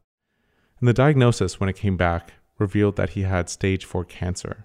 And 0.79 0.89
the 0.89 0.93
diagnosis, 0.93 1.59
when 1.59 1.69
it 1.69 1.77
came 1.77 1.97
back, 1.97 2.35
revealed 2.59 2.97
that 2.97 3.11
he 3.11 3.23
had 3.23 3.49
stage 3.49 3.85
4 3.85 4.05
cancer. 4.05 4.65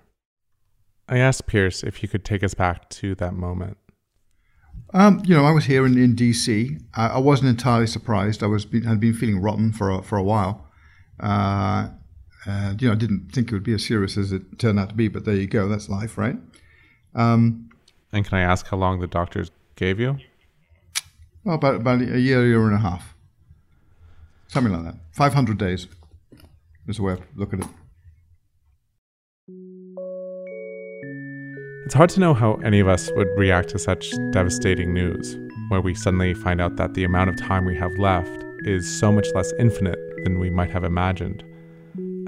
I 1.08 1.18
asked 1.18 1.48
Piers 1.48 1.84
if 1.84 1.98
he 1.98 2.08
could 2.08 2.24
take 2.24 2.44
us 2.44 2.54
back 2.54 2.90
to 2.90 3.16
that 3.16 3.34
moment. 3.34 3.78
Um, 4.94 5.22
you 5.26 5.36
know, 5.36 5.46
I 5.46 5.52
was 5.52 5.66
here 5.66 5.86
in, 5.86 5.98
in 5.98 6.16
DC. 6.16 6.82
I, 6.94 7.08
I 7.08 7.18
wasn't 7.18 7.50
entirely 7.50 7.88
surprised. 7.88 8.44
I 8.44 8.48
was 8.48 8.64
had 8.64 9.00
been 9.00 9.14
feeling 9.14 9.42
rotten 9.42 9.72
for 9.72 9.90
a, 9.92 10.02
for 10.04 10.18
a 10.18 10.24
while. 10.24 10.68
Uh, 11.20 11.90
and, 12.46 12.82
you 12.82 12.88
know, 12.88 12.94
I 12.94 12.98
didn't 12.98 13.32
think 13.32 13.50
it 13.50 13.54
would 13.54 13.64
be 13.64 13.74
as 13.74 13.86
serious 13.86 14.18
as 14.18 14.32
it 14.32 14.60
turned 14.60 14.80
out 14.80 14.90
to 14.90 14.96
be, 14.96 15.08
but 15.08 15.26
there 15.26 15.36
you 15.36 15.48
go. 15.48 15.68
That's 15.68 15.90
life, 15.90 16.18
right? 16.18 16.38
Um, 17.16 17.70
and 18.12 18.26
can 18.26 18.38
I 18.38 18.42
ask 18.42 18.68
how 18.68 18.78
long 18.78 19.00
the 19.00 19.08
doctors 19.08 19.52
gave 19.76 20.00
you? 20.00 20.18
Well, 21.44 21.56
about, 21.56 21.76
about 21.76 22.02
a 22.02 22.20
year, 22.20 22.46
year 22.46 22.64
and 22.66 22.76
a 22.76 22.80
half. 22.80 23.16
Something 24.48 24.74
like 24.74 24.84
that. 24.84 24.96
500 25.14 25.58
days 25.58 25.88
is 26.88 26.98
the 26.98 27.04
way 27.04 27.14
I 27.14 27.18
look 27.36 27.54
at 27.54 27.60
it. 27.62 27.68
It's 31.86 31.94
hard 31.94 32.10
to 32.12 32.22
know 32.22 32.34
how 32.34 32.54
any 32.64 32.80
of 32.80 32.88
us 32.88 33.12
would 33.12 33.28
react 33.36 33.68
to 33.70 33.80
such 33.80 34.14
devastating 34.32 34.94
news, 34.94 35.38
where 35.68 35.82
we 35.82 35.94
suddenly 35.94 36.34
find 36.34 36.62
out 36.62 36.78
that 36.78 36.94
the 36.94 37.04
amount 37.04 37.30
of 37.30 37.36
time 37.36 37.66
we 37.66 37.76
have 37.76 37.92
left 37.98 38.44
is 38.60 38.90
so 38.90 39.12
much 39.12 39.28
less 39.36 39.52
infinite 39.60 40.00
than 40.24 40.40
we 40.40 40.50
might 40.50 40.72
have 40.72 40.86
imagined. 40.86 41.44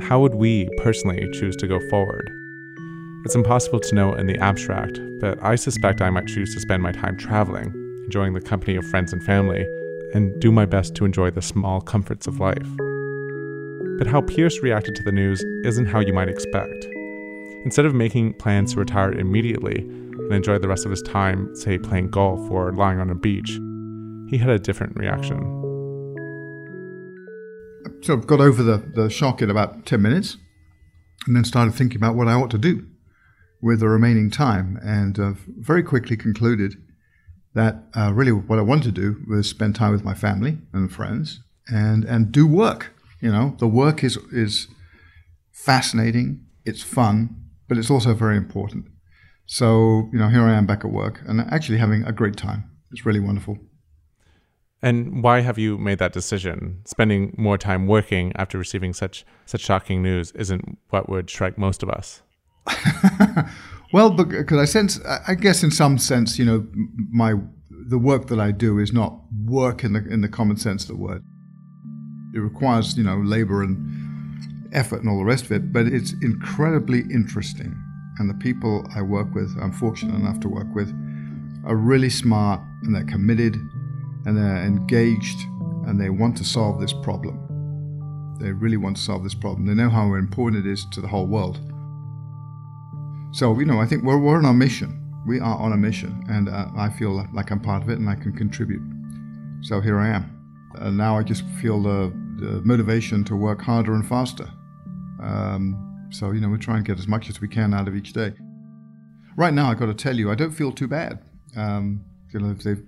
How 0.01 0.19
would 0.19 0.35
we 0.35 0.67
personally 0.79 1.25
choose 1.31 1.55
to 1.55 1.67
go 1.67 1.79
forward? 1.89 2.29
It's 3.23 3.35
impossible 3.35 3.79
to 3.79 3.95
know 3.95 4.13
in 4.13 4.27
the 4.27 4.37
abstract, 4.39 4.99
but 5.21 5.41
I 5.41 5.55
suspect 5.55 6.01
I 6.01 6.09
might 6.09 6.27
choose 6.27 6.53
to 6.53 6.59
spend 6.59 6.83
my 6.83 6.91
time 6.91 7.15
traveling, 7.17 7.73
enjoying 8.03 8.33
the 8.33 8.41
company 8.41 8.75
of 8.75 8.85
friends 8.85 9.13
and 9.13 9.23
family, 9.23 9.65
and 10.13 10.37
do 10.41 10.51
my 10.51 10.65
best 10.65 10.95
to 10.95 11.05
enjoy 11.05 11.31
the 11.31 11.41
small 11.41 11.79
comforts 11.79 12.27
of 12.27 12.41
life. 12.41 12.69
But 13.97 14.07
how 14.07 14.19
Piers 14.19 14.59
reacted 14.61 14.95
to 14.97 15.03
the 15.03 15.13
news 15.13 15.41
isn't 15.63 15.85
how 15.85 16.01
you 16.01 16.13
might 16.13 16.27
expect. 16.27 16.87
Instead 17.65 17.85
of 17.85 17.95
making 17.95 18.31
plans 18.35 18.73
to 18.73 18.79
retire 18.79 19.11
immediately 19.11 19.79
and 19.79 20.31
enjoy 20.31 20.59
the 20.59 20.67
rest 20.67 20.85
of 20.85 20.91
his 20.91 21.01
time, 21.01 21.53
say 21.55 21.79
playing 21.79 22.11
golf 22.11 22.39
or 22.51 22.71
lying 22.71 22.99
on 22.99 23.09
a 23.09 23.15
beach, 23.15 23.59
he 24.29 24.37
had 24.37 24.51
a 24.51 24.59
different 24.59 24.95
reaction. 24.95 25.39
So 28.01 28.13
I 28.13 28.17
got 28.17 28.39
over 28.39 28.61
the, 28.61 28.77
the 28.93 29.09
shock 29.09 29.41
in 29.41 29.49
about 29.49 29.87
10 29.87 29.99
minutes 29.99 30.37
and 31.25 31.35
then 31.35 31.43
started 31.43 31.73
thinking 31.73 31.97
about 31.97 32.15
what 32.15 32.27
I 32.27 32.33
ought 32.33 32.51
to 32.51 32.59
do 32.59 32.85
with 33.63 33.79
the 33.79 33.89
remaining 33.89 34.29
time 34.29 34.77
and 34.83 35.19
uh, 35.19 35.33
very 35.57 35.81
quickly 35.81 36.15
concluded 36.15 36.75
that 37.55 37.83
uh, 37.97 38.13
really 38.13 38.31
what 38.31 38.59
I 38.59 38.61
wanted 38.61 38.93
to 38.93 39.01
do 39.01 39.23
was 39.27 39.49
spend 39.49 39.75
time 39.75 39.91
with 39.91 40.03
my 40.03 40.13
family 40.13 40.59
and 40.71 40.91
friends 40.91 41.41
and, 41.67 42.03
and 42.03 42.31
do 42.31 42.45
work. 42.45 42.93
You 43.21 43.31
know, 43.31 43.55
the 43.57 43.67
work 43.67 44.03
is, 44.03 44.17
is 44.31 44.67
fascinating, 45.51 46.45
it's 46.63 46.83
fun, 46.83 47.44
but 47.67 47.77
it's 47.77 47.89
also 47.89 48.13
very 48.13 48.37
important. 48.37 48.85
So, 49.45 50.09
you 50.11 50.19
know, 50.19 50.29
here 50.29 50.41
I 50.41 50.53
am 50.53 50.65
back 50.65 50.83
at 50.83 50.91
work 50.91 51.21
and 51.27 51.41
actually 51.41 51.77
having 51.77 52.03
a 52.03 52.11
great 52.11 52.35
time. 52.35 52.69
It's 52.91 53.05
really 53.05 53.19
wonderful. 53.19 53.57
And 54.81 55.23
why 55.23 55.41
have 55.41 55.57
you 55.57 55.77
made 55.77 55.97
that 55.99 56.13
decision? 56.13 56.81
Spending 56.85 57.33
more 57.37 57.57
time 57.57 57.87
working 57.87 58.31
after 58.35 58.57
receiving 58.57 58.93
such 58.93 59.25
such 59.45 59.61
shocking 59.61 60.03
news 60.03 60.31
isn't 60.33 60.77
what 60.89 61.09
would 61.09 61.29
strike 61.29 61.57
most 61.57 61.81
of 61.81 61.89
us. 61.89 62.21
well, 63.93 64.11
because 64.11 64.57
uh, 64.57 64.61
I 64.61 64.65
sense, 64.65 64.99
I 65.27 65.35
guess, 65.35 65.63
in 65.63 65.71
some 65.71 65.97
sense, 65.97 66.37
you 66.37 66.45
know, 66.45 66.67
my 67.11 67.33
the 67.69 67.97
work 67.97 68.27
that 68.27 68.39
I 68.39 68.51
do 68.51 68.79
is 68.79 68.93
not 68.93 69.19
work 69.45 69.83
in 69.83 69.93
the 69.93 70.05
in 70.07 70.21
the 70.21 70.29
common 70.29 70.57
sense 70.57 70.83
of 70.83 70.89
the 70.89 70.97
word. 70.97 71.23
It 72.35 72.39
requires, 72.39 72.97
you 72.97 73.03
know, 73.03 73.17
labor 73.17 73.63
and 73.63 74.04
effort 74.75 74.99
and 74.99 75.09
all 75.09 75.17
the 75.17 75.25
rest 75.25 75.45
of 75.45 75.51
it, 75.51 75.71
but 75.71 75.87
it's 75.87 76.13
incredibly 76.21 76.99
interesting. 77.11 77.75
And 78.19 78.29
the 78.29 78.35
people 78.35 78.85
I 78.95 79.01
work 79.01 79.33
with, 79.33 79.55
I'm 79.61 79.71
fortunate 79.71 80.15
enough 80.15 80.39
to 80.41 80.49
work 80.49 80.67
with, 80.73 80.89
are 81.65 81.75
really 81.75 82.09
smart 82.09 82.61
and 82.83 82.93
they're 82.93 83.05
committed 83.05 83.55
and 84.25 84.37
they're 84.37 84.63
engaged 84.63 85.39
and 85.87 85.99
they 85.99 86.09
want 86.09 86.37
to 86.37 86.43
solve 86.43 86.79
this 86.79 86.93
problem. 86.93 87.41
They 88.39 88.51
really 88.51 88.77
want 88.77 88.97
to 88.97 89.01
solve 89.01 89.23
this 89.23 89.33
problem. 89.33 89.65
They 89.65 89.73
know 89.73 89.89
how 89.89 90.13
important 90.13 90.65
it 90.65 90.69
is 90.69 90.85
to 90.91 91.01
the 91.01 91.07
whole 91.07 91.25
world. 91.25 91.59
So, 93.31 93.57
you 93.59 93.65
know, 93.65 93.79
I 93.79 93.85
think 93.85 94.03
we're, 94.03 94.17
we're 94.17 94.37
on 94.37 94.45
a 94.45 94.53
mission. 94.53 95.01
We 95.27 95.39
are 95.39 95.57
on 95.57 95.73
a 95.73 95.77
mission, 95.77 96.23
and 96.29 96.47
uh, 96.47 96.67
I 96.77 96.89
feel 96.89 97.27
like 97.33 97.49
I'm 97.49 97.59
part 97.59 97.81
of 97.81 97.89
it 97.89 97.97
and 97.97 98.07
I 98.07 98.15
can 98.15 98.31
contribute. 98.31 98.81
So 99.61 99.81
here 99.81 99.97
I 99.97 100.09
am. 100.09 100.31
And 100.75 100.97
now 100.97 101.17
I 101.17 101.23
just 101.23 101.43
feel 101.61 101.81
the, 101.81 102.13
the 102.39 102.61
motivation 102.63 103.23
to 103.25 103.35
work 103.35 103.61
harder 103.61 103.93
and 103.95 104.07
faster. 104.07 104.47
Um, 105.21 106.07
so, 106.11 106.31
you 106.31 106.41
know, 106.41 106.49
we 106.49 106.57
try 106.57 106.77
and 106.77 106.85
get 106.85 106.99
as 106.99 107.07
much 107.07 107.29
as 107.29 107.41
we 107.41 107.47
can 107.47 107.73
out 107.73 107.87
of 107.87 107.95
each 107.95 108.13
day. 108.13 108.33
Right 109.37 109.53
now, 109.53 109.69
I've 109.69 109.79
got 109.79 109.87
to 109.87 109.93
tell 109.93 110.15
you, 110.15 110.31
I 110.31 110.35
don't 110.35 110.51
feel 110.51 110.71
too 110.71 110.87
bad. 110.87 111.19
Um, 111.57 112.05
you 112.33 112.39
know, 112.39 112.53
they've 112.53 112.83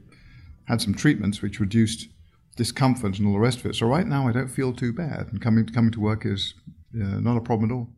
had 0.65 0.81
some 0.81 0.93
treatments 0.93 1.41
which 1.41 1.60
reduced 1.60 2.07
discomfort 2.55 3.17
and 3.17 3.27
all 3.27 3.34
the 3.34 3.39
rest 3.39 3.60
of 3.60 3.67
it. 3.67 3.75
So 3.75 3.88
right 3.88 4.05
now, 4.05 4.27
I 4.27 4.31
don't 4.31 4.48
feel 4.48 4.74
too 4.74 4.91
bad, 4.91 5.27
and 5.31 5.41
coming 5.41 5.65
coming 5.67 5.91
to 5.91 6.00
work 6.00 6.25
is 6.25 6.53
uh, 6.96 7.19
not 7.19 7.38
a 7.38 7.41
problem 7.41 7.72
at 7.72 7.74
all. 7.74 7.89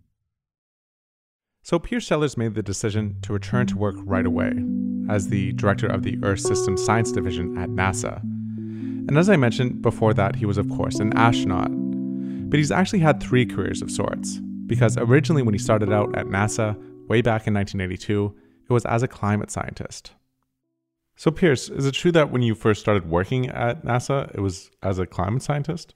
So 1.63 1.79
Piers 1.79 2.07
Sellers 2.07 2.37
made 2.37 2.55
the 2.55 2.63
decision 2.63 3.17
to 3.23 3.33
return 3.33 3.67
to 3.67 3.77
work 3.77 3.95
right 3.99 4.25
away 4.25 4.53
as 5.09 5.27
the 5.27 5.53
director 5.53 5.87
of 5.87 6.03
the 6.03 6.17
Earth 6.23 6.39
System 6.39 6.77
Science 6.77 7.11
Division 7.11 7.57
at 7.57 7.69
NASA. 7.69 8.21
And 9.09 9.17
as 9.17 9.29
I 9.29 9.35
mentioned 9.35 9.81
before 9.81 10.13
that, 10.13 10.35
he 10.35 10.45
was 10.45 10.57
of 10.57 10.69
course 10.69 10.99
an 10.99 11.15
astronaut 11.17 11.71
but 12.49 12.57
he's 12.59 12.71
actually 12.71 12.99
had 12.99 13.21
three 13.21 13.45
careers 13.45 13.81
of 13.81 13.91
sorts, 13.91 14.39
because 14.65 14.97
originally 14.97 15.41
when 15.41 15.53
he 15.53 15.59
started 15.59 15.91
out 15.91 16.15
at 16.17 16.25
NASA, 16.25 16.75
way 17.07 17.21
back 17.21 17.47
in 17.47 17.53
1982, 17.53 18.35
it 18.69 18.73
was 18.73 18.85
as 18.85 19.03
a 19.03 19.07
climate 19.07 19.49
scientist. 19.49 20.11
So, 21.15 21.31
Piers, 21.31 21.69
is 21.69 21.85
it 21.85 21.93
true 21.93 22.13
that 22.13 22.31
when 22.31 22.41
you 22.41 22.55
first 22.55 22.79
started 22.79 23.09
working 23.09 23.49
at 23.49 23.83
NASA, 23.83 24.33
it 24.33 24.39
was 24.39 24.71
as 24.81 24.99
a 24.99 25.05
climate 25.05 25.43
scientist? 25.43 25.95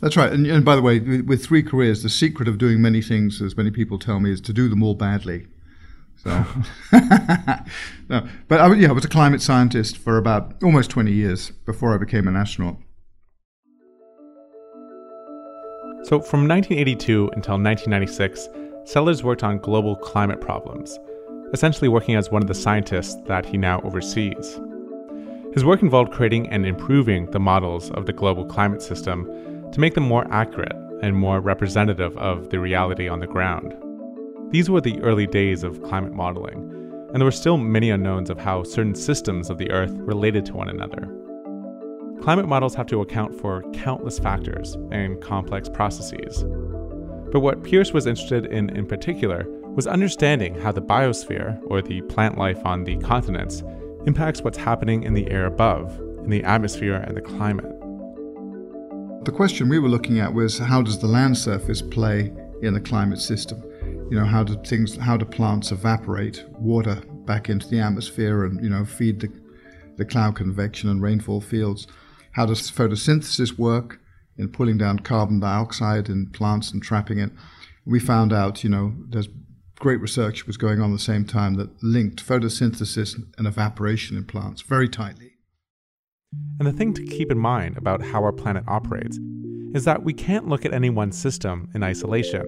That's 0.00 0.16
right. 0.16 0.30
And, 0.30 0.46
and 0.46 0.64
by 0.64 0.76
the 0.76 0.82
way, 0.82 1.00
with 1.00 1.44
three 1.44 1.62
careers, 1.62 2.02
the 2.02 2.10
secret 2.10 2.48
of 2.48 2.58
doing 2.58 2.82
many 2.82 3.00
things, 3.00 3.40
as 3.40 3.56
many 3.56 3.70
people 3.70 3.98
tell 3.98 4.20
me, 4.20 4.30
is 4.30 4.40
to 4.42 4.52
do 4.52 4.68
them 4.68 4.82
all 4.82 4.94
badly. 4.94 5.46
So, 6.16 6.44
no, 8.08 8.28
but 8.48 8.60
I, 8.60 8.74
yeah, 8.74 8.88
I 8.88 8.92
was 8.92 9.04
a 9.04 9.08
climate 9.08 9.40
scientist 9.40 9.96
for 9.96 10.18
about 10.18 10.62
almost 10.62 10.90
20 10.90 11.12
years 11.12 11.50
before 11.64 11.94
I 11.94 11.98
became 11.98 12.28
an 12.28 12.36
astronaut. 12.36 12.76
So, 16.08 16.22
from 16.22 16.48
1982 16.48 17.32
until 17.34 17.60
1996, 17.60 18.48
Sellers 18.84 19.22
worked 19.22 19.44
on 19.44 19.58
global 19.58 19.94
climate 19.94 20.40
problems, 20.40 20.98
essentially 21.52 21.88
working 21.88 22.14
as 22.14 22.30
one 22.30 22.40
of 22.40 22.48
the 22.48 22.54
scientists 22.54 23.20
that 23.26 23.44
he 23.44 23.58
now 23.58 23.82
oversees. 23.82 24.58
His 25.52 25.66
work 25.66 25.82
involved 25.82 26.10
creating 26.10 26.48
and 26.48 26.64
improving 26.64 27.26
the 27.26 27.38
models 27.38 27.90
of 27.90 28.06
the 28.06 28.14
global 28.14 28.46
climate 28.46 28.80
system 28.80 29.26
to 29.70 29.80
make 29.80 29.92
them 29.92 30.04
more 30.04 30.26
accurate 30.30 30.72
and 31.02 31.14
more 31.14 31.40
representative 31.40 32.16
of 32.16 32.48
the 32.48 32.58
reality 32.58 33.06
on 33.06 33.20
the 33.20 33.26
ground. 33.26 33.74
These 34.50 34.70
were 34.70 34.80
the 34.80 34.98
early 35.02 35.26
days 35.26 35.62
of 35.62 35.82
climate 35.82 36.14
modeling, 36.14 36.70
and 37.12 37.16
there 37.16 37.26
were 37.26 37.30
still 37.30 37.58
many 37.58 37.90
unknowns 37.90 38.30
of 38.30 38.38
how 38.38 38.62
certain 38.62 38.94
systems 38.94 39.50
of 39.50 39.58
the 39.58 39.70
Earth 39.70 39.92
related 39.92 40.46
to 40.46 40.54
one 40.54 40.70
another. 40.70 41.17
Climate 42.22 42.48
models 42.48 42.74
have 42.74 42.86
to 42.88 43.00
account 43.00 43.40
for 43.40 43.62
countless 43.72 44.18
factors 44.18 44.74
and 44.90 45.20
complex 45.22 45.68
processes. 45.68 46.44
But 47.30 47.40
what 47.40 47.62
Piers 47.62 47.92
was 47.92 48.06
interested 48.06 48.46
in 48.46 48.70
in 48.70 48.86
particular 48.86 49.46
was 49.74 49.86
understanding 49.86 50.54
how 50.60 50.72
the 50.72 50.82
biosphere, 50.82 51.60
or 51.66 51.80
the 51.80 52.02
plant 52.02 52.36
life 52.36 52.60
on 52.64 52.84
the 52.84 52.96
continents, 52.96 53.62
impacts 54.06 54.42
what's 54.42 54.58
happening 54.58 55.04
in 55.04 55.14
the 55.14 55.30
air 55.30 55.46
above, 55.46 55.96
in 56.24 56.30
the 56.30 56.42
atmosphere 56.42 56.96
and 56.96 57.16
the 57.16 57.20
climate. 57.20 57.78
The 59.24 59.32
question 59.32 59.68
we 59.68 59.78
were 59.78 59.88
looking 59.88 60.18
at 60.18 60.34
was 60.34 60.58
how 60.58 60.82
does 60.82 60.98
the 60.98 61.06
land 61.06 61.38
surface 61.38 61.80
play 61.80 62.32
in 62.62 62.74
the 62.74 62.80
climate 62.80 63.20
system? 63.20 63.62
You 64.10 64.18
know, 64.18 64.24
how 64.24 64.42
do 64.42 64.56
things, 64.64 64.96
how 64.96 65.16
do 65.16 65.24
plants 65.24 65.70
evaporate 65.70 66.44
water 66.58 66.96
back 67.26 67.48
into 67.48 67.68
the 67.68 67.78
atmosphere 67.78 68.44
and 68.44 68.62
you 68.62 68.70
know 68.70 68.84
feed 68.84 69.20
the, 69.20 69.30
the 69.96 70.04
cloud 70.04 70.34
convection 70.34 70.88
and 70.88 71.00
rainfall 71.00 71.40
fields? 71.40 71.86
How 72.32 72.46
does 72.46 72.70
photosynthesis 72.70 73.58
work 73.58 74.00
in 74.36 74.48
pulling 74.48 74.78
down 74.78 75.00
carbon 75.00 75.40
dioxide 75.40 76.08
in 76.08 76.30
plants 76.30 76.72
and 76.72 76.82
trapping 76.82 77.18
it? 77.18 77.30
We 77.84 78.00
found 78.00 78.32
out, 78.32 78.62
you 78.62 78.70
know, 78.70 78.94
there's 79.08 79.28
great 79.78 80.00
research 80.00 80.46
was 80.46 80.56
going 80.56 80.80
on 80.80 80.90
at 80.90 80.94
the 80.94 80.98
same 80.98 81.24
time 81.24 81.54
that 81.54 81.82
linked 81.82 82.26
photosynthesis 82.26 83.14
and 83.36 83.46
evaporation 83.46 84.16
in 84.16 84.24
plants 84.24 84.62
very 84.62 84.88
tightly. 84.88 85.32
And 86.58 86.66
the 86.66 86.72
thing 86.72 86.92
to 86.94 87.04
keep 87.04 87.30
in 87.30 87.38
mind 87.38 87.76
about 87.76 88.02
how 88.02 88.22
our 88.22 88.32
planet 88.32 88.64
operates 88.66 89.18
is 89.74 89.84
that 89.84 90.02
we 90.02 90.12
can't 90.12 90.48
look 90.48 90.64
at 90.64 90.74
any 90.74 90.90
one 90.90 91.12
system 91.12 91.70
in 91.74 91.82
isolation. 91.82 92.46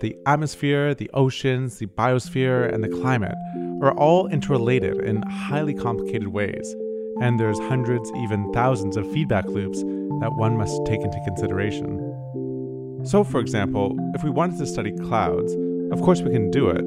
The 0.00 0.16
atmosphere, 0.26 0.94
the 0.94 1.10
oceans, 1.14 1.78
the 1.78 1.86
biosphere, 1.86 2.72
and 2.72 2.82
the 2.82 2.88
climate 2.88 3.36
are 3.82 3.92
all 3.92 4.26
interrelated 4.28 4.98
in 5.02 5.22
highly 5.22 5.74
complicated 5.74 6.28
ways 6.28 6.74
and 7.20 7.38
there's 7.38 7.58
hundreds, 7.60 8.10
even 8.16 8.52
thousands 8.52 8.96
of 8.96 9.10
feedback 9.12 9.46
loops 9.46 9.82
that 10.20 10.34
one 10.36 10.56
must 10.56 10.84
take 10.86 11.00
into 11.00 11.20
consideration. 11.24 11.98
So, 13.04 13.24
for 13.24 13.40
example, 13.40 13.96
if 14.14 14.22
we 14.22 14.30
wanted 14.30 14.58
to 14.58 14.66
study 14.66 14.92
clouds, 14.92 15.54
of 15.92 16.02
course 16.02 16.20
we 16.22 16.30
can 16.30 16.50
do 16.50 16.68
it, 16.68 16.84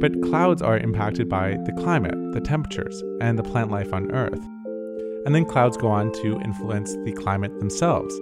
but 0.00 0.20
clouds 0.22 0.60
are 0.60 0.78
impacted 0.78 1.28
by 1.28 1.56
the 1.64 1.72
climate, 1.72 2.16
the 2.32 2.40
temperatures, 2.40 3.02
and 3.20 3.38
the 3.38 3.42
plant 3.42 3.70
life 3.70 3.92
on 3.92 4.10
Earth. 4.12 4.40
And 5.24 5.34
then 5.34 5.46
clouds 5.46 5.76
go 5.76 5.88
on 5.88 6.12
to 6.22 6.40
influence 6.40 6.94
the 7.04 7.12
climate 7.12 7.58
themselves. 7.58 8.14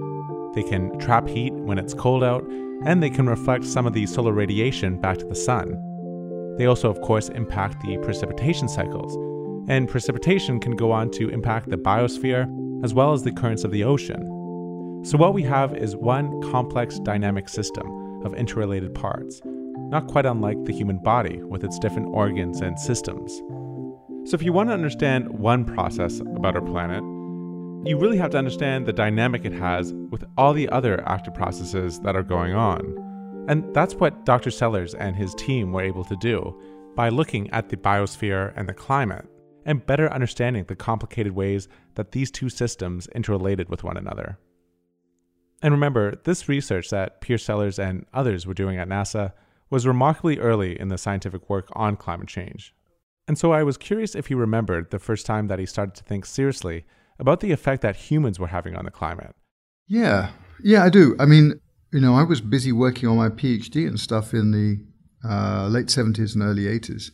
They 0.54 0.62
can 0.62 0.96
trap 0.98 1.26
heat 1.26 1.52
when 1.54 1.78
it's 1.78 1.94
cold 1.94 2.22
out, 2.22 2.44
and 2.84 3.02
they 3.02 3.10
can 3.10 3.28
reflect 3.28 3.64
some 3.64 3.86
of 3.86 3.92
the 3.92 4.06
solar 4.06 4.32
radiation 4.32 5.00
back 5.00 5.18
to 5.18 5.26
the 5.26 5.34
sun. 5.34 5.76
They 6.58 6.66
also, 6.66 6.90
of 6.90 7.00
course, 7.00 7.28
impact 7.30 7.80
the 7.82 7.96
precipitation 7.98 8.68
cycles, 8.68 9.16
and 9.68 9.88
precipitation 9.88 10.60
can 10.60 10.76
go 10.76 10.90
on 10.90 11.10
to 11.12 11.28
impact 11.28 11.68
the 11.68 11.76
biosphere 11.76 12.46
as 12.84 12.94
well 12.94 13.12
as 13.12 13.22
the 13.22 13.32
currents 13.32 13.64
of 13.64 13.70
the 13.70 13.84
ocean. 13.84 15.02
So, 15.04 15.18
what 15.18 15.34
we 15.34 15.42
have 15.44 15.74
is 15.76 15.96
one 15.96 16.40
complex 16.50 16.98
dynamic 17.00 17.48
system 17.48 18.24
of 18.24 18.34
interrelated 18.34 18.94
parts, 18.94 19.40
not 19.44 20.06
quite 20.06 20.26
unlike 20.26 20.64
the 20.64 20.72
human 20.72 20.98
body 20.98 21.42
with 21.42 21.64
its 21.64 21.78
different 21.78 22.08
organs 22.12 22.60
and 22.60 22.78
systems. 22.78 23.32
So, 24.24 24.34
if 24.34 24.42
you 24.42 24.52
want 24.52 24.68
to 24.68 24.74
understand 24.74 25.28
one 25.30 25.64
process 25.64 26.20
about 26.20 26.54
our 26.54 26.62
planet, 26.62 27.02
you 27.84 27.98
really 27.98 28.18
have 28.18 28.30
to 28.30 28.38
understand 28.38 28.86
the 28.86 28.92
dynamic 28.92 29.44
it 29.44 29.52
has 29.52 29.92
with 30.10 30.24
all 30.38 30.52
the 30.52 30.68
other 30.68 31.02
active 31.08 31.34
processes 31.34 31.98
that 32.00 32.14
are 32.14 32.22
going 32.22 32.54
on. 32.54 32.80
And 33.48 33.74
that's 33.74 33.94
what 33.96 34.24
Dr. 34.24 34.52
Sellers 34.52 34.94
and 34.94 35.16
his 35.16 35.34
team 35.34 35.72
were 35.72 35.82
able 35.82 36.04
to 36.04 36.16
do 36.16 36.56
by 36.94 37.08
looking 37.08 37.50
at 37.50 37.70
the 37.70 37.76
biosphere 37.76 38.52
and 38.54 38.68
the 38.68 38.74
climate 38.74 39.26
and 39.64 39.86
better 39.86 40.12
understanding 40.12 40.64
the 40.64 40.76
complicated 40.76 41.32
ways 41.32 41.68
that 41.94 42.12
these 42.12 42.30
two 42.30 42.48
systems 42.48 43.06
interrelated 43.14 43.68
with 43.68 43.84
one 43.84 43.96
another. 43.96 44.38
And 45.62 45.72
remember, 45.72 46.16
this 46.24 46.48
research 46.48 46.90
that 46.90 47.20
Piers 47.20 47.44
Sellers 47.44 47.78
and 47.78 48.04
others 48.12 48.46
were 48.46 48.54
doing 48.54 48.78
at 48.78 48.88
NASA 48.88 49.32
was 49.70 49.86
remarkably 49.86 50.38
early 50.38 50.78
in 50.78 50.88
the 50.88 50.98
scientific 50.98 51.48
work 51.48 51.68
on 51.72 51.96
climate 51.96 52.28
change. 52.28 52.74
And 53.28 53.38
so 53.38 53.52
I 53.52 53.62
was 53.62 53.76
curious 53.76 54.14
if 54.14 54.26
he 54.26 54.34
remembered 54.34 54.90
the 54.90 54.98
first 54.98 55.24
time 55.24 55.46
that 55.46 55.58
he 55.58 55.66
started 55.66 55.94
to 55.94 56.04
think 56.04 56.26
seriously 56.26 56.84
about 57.18 57.40
the 57.40 57.52
effect 57.52 57.82
that 57.82 57.96
humans 57.96 58.40
were 58.40 58.48
having 58.48 58.74
on 58.74 58.84
the 58.84 58.90
climate. 58.90 59.34
Yeah, 59.86 60.30
yeah, 60.62 60.82
I 60.82 60.88
do. 60.88 61.14
I 61.20 61.26
mean, 61.26 61.60
you 61.92 62.00
know, 62.00 62.14
I 62.14 62.24
was 62.24 62.40
busy 62.40 62.72
working 62.72 63.08
on 63.08 63.16
my 63.16 63.28
PhD 63.28 63.86
and 63.86 64.00
stuff 64.00 64.34
in 64.34 64.50
the 64.50 64.84
uh, 65.28 65.68
late 65.68 65.86
70s 65.86 66.34
and 66.34 66.42
early 66.42 66.64
80s. 66.64 67.10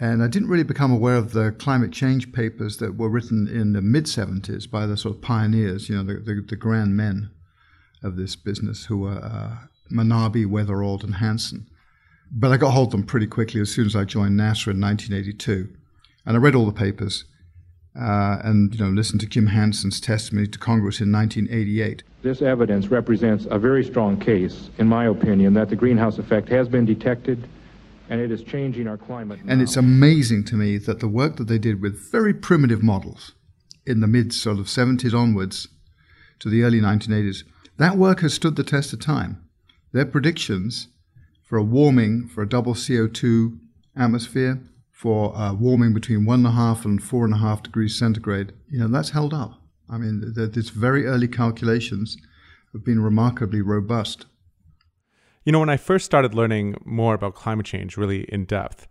And 0.00 0.22
I 0.22 0.28
didn't 0.28 0.48
really 0.48 0.64
become 0.64 0.92
aware 0.92 1.16
of 1.16 1.32
the 1.32 1.50
climate 1.50 1.92
change 1.92 2.32
papers 2.32 2.76
that 2.76 2.96
were 2.96 3.08
written 3.08 3.48
in 3.48 3.72
the 3.72 3.82
mid 3.82 4.04
70s 4.04 4.70
by 4.70 4.86
the 4.86 4.96
sort 4.96 5.16
of 5.16 5.22
pioneers, 5.22 5.88
you 5.88 5.96
know, 5.96 6.04
the, 6.04 6.20
the, 6.20 6.40
the 6.40 6.56
grand 6.56 6.96
men 6.96 7.30
of 8.02 8.16
this 8.16 8.36
business 8.36 8.84
who 8.86 8.98
were 8.98 9.18
uh, 9.18 9.66
Manabe, 9.90 10.46
Wetherald, 10.46 11.02
and 11.02 11.16
Hansen. 11.16 11.66
But 12.30 12.52
I 12.52 12.58
got 12.58 12.70
hold 12.70 12.88
of 12.88 12.92
them 12.92 13.04
pretty 13.04 13.26
quickly 13.26 13.60
as 13.60 13.72
soon 13.72 13.86
as 13.86 13.96
I 13.96 14.04
joined 14.04 14.38
NASA 14.38 14.68
in 14.68 14.80
1982. 14.80 15.68
And 16.24 16.36
I 16.36 16.40
read 16.40 16.54
all 16.54 16.66
the 16.66 16.72
papers 16.72 17.24
uh, 17.98 18.38
and 18.44 18.72
you 18.74 18.84
know, 18.84 18.90
listened 18.90 19.20
to 19.22 19.26
Jim 19.26 19.46
Hansen's 19.46 20.00
testimony 20.00 20.46
to 20.46 20.58
Congress 20.58 21.00
in 21.00 21.10
1988. 21.10 22.04
This 22.22 22.42
evidence 22.42 22.88
represents 22.88 23.46
a 23.50 23.58
very 23.58 23.82
strong 23.82 24.20
case, 24.20 24.70
in 24.78 24.86
my 24.86 25.06
opinion, 25.06 25.54
that 25.54 25.68
the 25.68 25.76
greenhouse 25.76 26.18
effect 26.18 26.48
has 26.50 26.68
been 26.68 26.84
detected 26.84 27.48
and 28.08 28.20
it 28.20 28.30
is 28.30 28.42
changing 28.42 28.88
our 28.88 28.96
climate. 28.96 29.38
And 29.40 29.58
now. 29.58 29.62
it's 29.62 29.76
amazing 29.76 30.44
to 30.44 30.56
me 30.56 30.78
that 30.78 31.00
the 31.00 31.08
work 31.08 31.36
that 31.36 31.48
they 31.48 31.58
did 31.58 31.82
with 31.82 32.10
very 32.10 32.34
primitive 32.34 32.82
models 32.82 33.32
in 33.86 34.00
the 34.00 34.06
mid 34.06 34.32
sort 34.32 34.58
of 34.58 34.66
70s 34.66 35.14
onwards 35.14 35.68
to 36.40 36.48
the 36.48 36.62
early 36.62 36.80
1980s, 36.80 37.44
that 37.78 37.96
work 37.96 38.20
has 38.20 38.34
stood 38.34 38.56
the 38.56 38.64
test 38.64 38.92
of 38.92 39.00
time. 39.00 39.42
Their 39.92 40.06
predictions 40.06 40.88
for 41.42 41.56
a 41.56 41.62
warming, 41.62 42.28
for 42.28 42.42
a 42.42 42.48
double 42.48 42.74
CO2 42.74 43.58
atmosphere, 43.96 44.60
for 44.92 45.34
uh, 45.36 45.54
warming 45.54 45.94
between 45.94 46.26
one 46.26 46.40
and 46.40 46.48
a 46.48 46.50
half 46.50 46.84
and 46.84 47.02
four 47.02 47.24
and 47.24 47.32
a 47.32 47.38
half 47.38 47.62
degrees 47.62 47.98
centigrade, 47.98 48.52
you 48.68 48.78
know, 48.78 48.88
that's 48.88 49.10
held 49.10 49.32
up. 49.32 49.62
I 49.88 49.96
mean, 49.96 50.34
these 50.34 50.70
very 50.70 51.06
early 51.06 51.28
calculations 51.28 52.18
have 52.72 52.84
been 52.84 53.00
remarkably 53.00 53.62
robust. 53.62 54.26
You 55.48 55.52
know, 55.52 55.60
when 55.60 55.70
I 55.70 55.78
first 55.78 56.04
started 56.04 56.34
learning 56.34 56.74
more 56.84 57.14
about 57.14 57.34
climate 57.34 57.64
change 57.64 57.96
really 57.96 58.24
in 58.24 58.44
depth, 58.44 58.86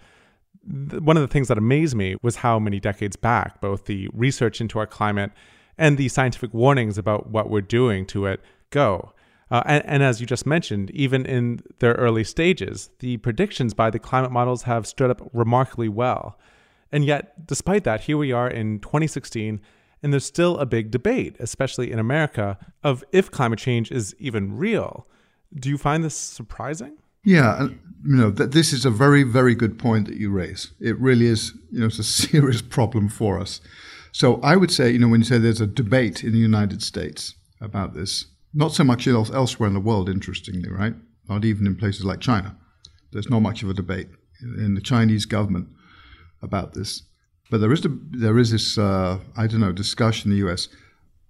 th- 0.89 1.03
one 1.03 1.15
of 1.15 1.21
the 1.21 1.27
things 1.27 1.49
that 1.49 1.57
amazed 1.59 1.95
me 1.95 2.15
was 2.23 2.37
how 2.37 2.57
many 2.57 2.79
decades 2.79 3.15
back 3.15 3.61
both 3.61 3.85
the 3.85 4.09
research 4.11 4.59
into 4.59 4.79
our 4.79 4.87
climate 4.87 5.29
and 5.77 5.99
the 5.99 6.09
scientific 6.09 6.55
warnings 6.55 6.97
about 6.97 7.29
what 7.29 7.51
we're 7.51 7.61
doing 7.61 8.07
to 8.07 8.25
it 8.25 8.41
go. 8.71 9.13
Uh, 9.51 9.61
and, 9.67 9.85
and, 9.85 10.01
as 10.01 10.19
you 10.19 10.25
just 10.25 10.47
mentioned, 10.47 10.89
even 10.95 11.27
in 11.27 11.61
their 11.77 11.93
early 11.93 12.23
stages, 12.23 12.89
the 13.01 13.17
predictions 13.17 13.75
by 13.75 13.91
the 13.91 13.99
climate 13.99 14.31
models 14.31 14.63
have 14.63 14.87
stood 14.87 15.11
up 15.11 15.29
remarkably 15.33 15.89
well. 15.89 16.39
And 16.91 17.05
yet, 17.05 17.45
despite 17.45 17.83
that, 17.83 18.01
here 18.01 18.17
we 18.17 18.31
are 18.31 18.49
in 18.49 18.79
2016, 18.79 19.61
and 20.01 20.11
there's 20.11 20.25
still 20.25 20.57
a 20.57 20.65
big 20.65 20.89
debate, 20.89 21.35
especially 21.39 21.91
in 21.91 21.99
America, 21.99 22.57
of 22.83 23.03
if 23.11 23.29
climate 23.29 23.59
change 23.59 23.91
is 23.91 24.15
even 24.17 24.57
real. 24.57 25.05
Do 25.53 25.69
you 25.69 25.77
find 25.77 26.03
this 26.03 26.15
surprising? 26.15 26.97
Yeah, 27.23 27.67
you 28.05 28.15
know, 28.15 28.31
th- 28.31 28.51
this 28.51 28.71
is 28.71 28.85
a 28.85 28.89
very, 28.89 29.23
very 29.23 29.55
good 29.55 29.77
point 29.77 30.07
that 30.07 30.17
you 30.17 30.29
raise. 30.29 30.71
It 30.79 30.97
really 30.99 31.25
is, 31.25 31.53
you 31.71 31.79
know, 31.79 31.87
it's 31.87 31.99
a 31.99 32.03
serious 32.29 32.61
problem 32.61 33.09
for 33.09 33.39
us. 33.39 33.59
So 34.11 34.39
I 34.41 34.55
would 34.55 34.71
say, 34.71 34.91
you 34.91 34.99
know, 34.99 35.07
when 35.07 35.21
you 35.21 35.25
say 35.25 35.37
there's 35.37 35.61
a 35.61 35.67
debate 35.67 36.23
in 36.23 36.31
the 36.31 36.39
United 36.39 36.81
States 36.81 37.35
about 37.59 37.93
this, 37.93 38.27
not 38.53 38.73
so 38.73 38.83
much 38.83 39.07
else 39.07 39.29
elsewhere 39.29 39.67
in 39.67 39.73
the 39.73 39.79
world, 39.79 40.09
interestingly, 40.09 40.69
right? 40.69 40.93
Not 41.27 41.43
even 41.43 41.67
in 41.67 41.75
places 41.75 42.05
like 42.05 42.19
China. 42.19 42.57
There's 43.11 43.29
not 43.29 43.41
much 43.41 43.61
of 43.61 43.69
a 43.69 43.73
debate 43.73 44.07
in 44.41 44.75
the 44.75 44.81
Chinese 44.81 45.25
government 45.25 45.67
about 46.41 46.73
this. 46.73 47.03
But 47.49 47.59
there 47.59 47.71
is, 47.71 47.85
a, 47.85 47.89
there 48.11 48.37
is 48.37 48.51
this, 48.51 48.77
uh, 48.77 49.19
I 49.35 49.47
don't 49.47 49.59
know, 49.59 49.71
discussion 49.71 50.31
in 50.31 50.37
the 50.37 50.49
US. 50.49 50.69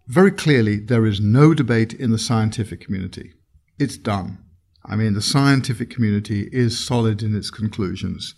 Very 0.08 0.32
clearly, 0.32 0.80
there 0.80 1.06
is 1.06 1.20
no 1.20 1.54
debate 1.54 1.94
in 1.94 2.12
the 2.12 2.20
scientific 2.20 2.82
community 2.82 3.34
it's 3.80 3.98
done. 3.98 4.40
I 4.86 4.96
mean, 4.96 5.14
the 5.14 5.22
scientific 5.22 5.90
community 5.90 6.50
is 6.52 6.80
solid 6.80 7.22
in 7.22 7.36
its 7.36 7.52
conclusions. 7.52 8.36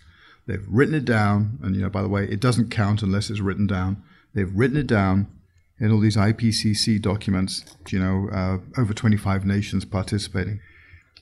They've 0.48 0.66
written 0.68 0.96
it 0.96 1.06
down, 1.06 1.60
and 1.62 1.76
you 1.76 1.82
know, 1.82 1.90
by 1.90 2.02
the 2.02 2.08
way, 2.08 2.24
it 2.26 2.40
doesn't 2.40 2.72
count 2.72 3.04
unless 3.04 3.30
it's 3.30 3.40
written 3.40 3.68
down. 3.68 4.02
They've 4.34 4.52
written 4.52 4.78
it 4.78 4.88
down 4.88 5.28
in 5.80 5.92
all 5.92 6.00
these 6.00 6.18
IPCC 6.18 7.02
documents. 7.02 7.64
You 7.90 8.00
know, 8.00 8.30
uh, 8.32 8.82
over 8.82 8.94
25 8.94 9.46
nations 9.46 9.86
participating. 9.86 10.60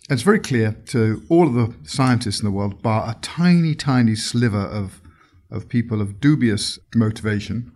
And 0.09 0.15
it's 0.15 0.21
very 0.21 0.39
clear 0.39 0.77
to 0.87 1.21
all 1.27 1.47
of 1.47 1.53
the 1.53 1.75
scientists 1.83 2.39
in 2.39 2.45
the 2.45 2.51
world, 2.51 2.81
bar 2.81 3.09
a 3.09 3.19
tiny, 3.21 3.75
tiny 3.75 4.15
sliver 4.15 4.61
of 4.61 5.01
of 5.49 5.69
people 5.69 6.01
of 6.01 6.19
dubious 6.19 6.79
motivation. 6.95 7.71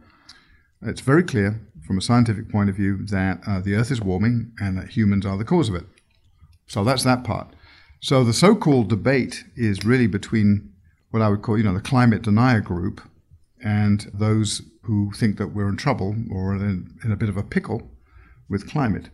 It's 0.82 1.01
very 1.01 1.23
clear 1.23 1.62
from 1.86 1.97
a 1.97 2.01
scientific 2.01 2.49
point 2.49 2.69
of 2.69 2.75
view 2.75 3.06
that 3.08 3.41
uh, 3.45 3.60
the 3.60 3.75
Earth 3.75 3.91
is 3.91 4.01
warming 4.01 4.54
and 4.60 4.77
that 4.77 4.89
humans 4.89 5.25
are 5.25 5.38
the 5.38 5.45
cause 5.45 5.69
of 5.69 5.75
it. 5.75 5.86
So 6.71 6.86
that's 6.86 7.03
that 7.03 7.25
part. 7.25 7.49
So 7.99 8.23
the 8.23 8.31
so-called 8.31 8.88
debate 8.88 9.43
is 9.57 9.84
really 9.84 10.07
between 10.07 10.71
what 11.10 11.21
I 11.21 11.27
would 11.27 11.41
call, 11.41 11.57
you 11.57 11.65
know, 11.65 11.73
the 11.73 11.81
climate 11.81 12.21
denier 12.21 12.62
group 12.62 13.01
and 13.62 14.10
those 14.13 14.62
who 14.84 15.12
think 15.12 15.38
that 15.38 15.49
we're 15.49 15.67
in 15.67 15.75
trouble 15.75 16.15
or 16.31 16.55
in, 16.55 16.97
in 17.03 17.12
a 17.12 17.17
bit 17.17 17.27
of 17.27 17.36
a 17.36 17.43
pickle 17.43 17.91
with 18.47 18.69
climate. 18.69 19.10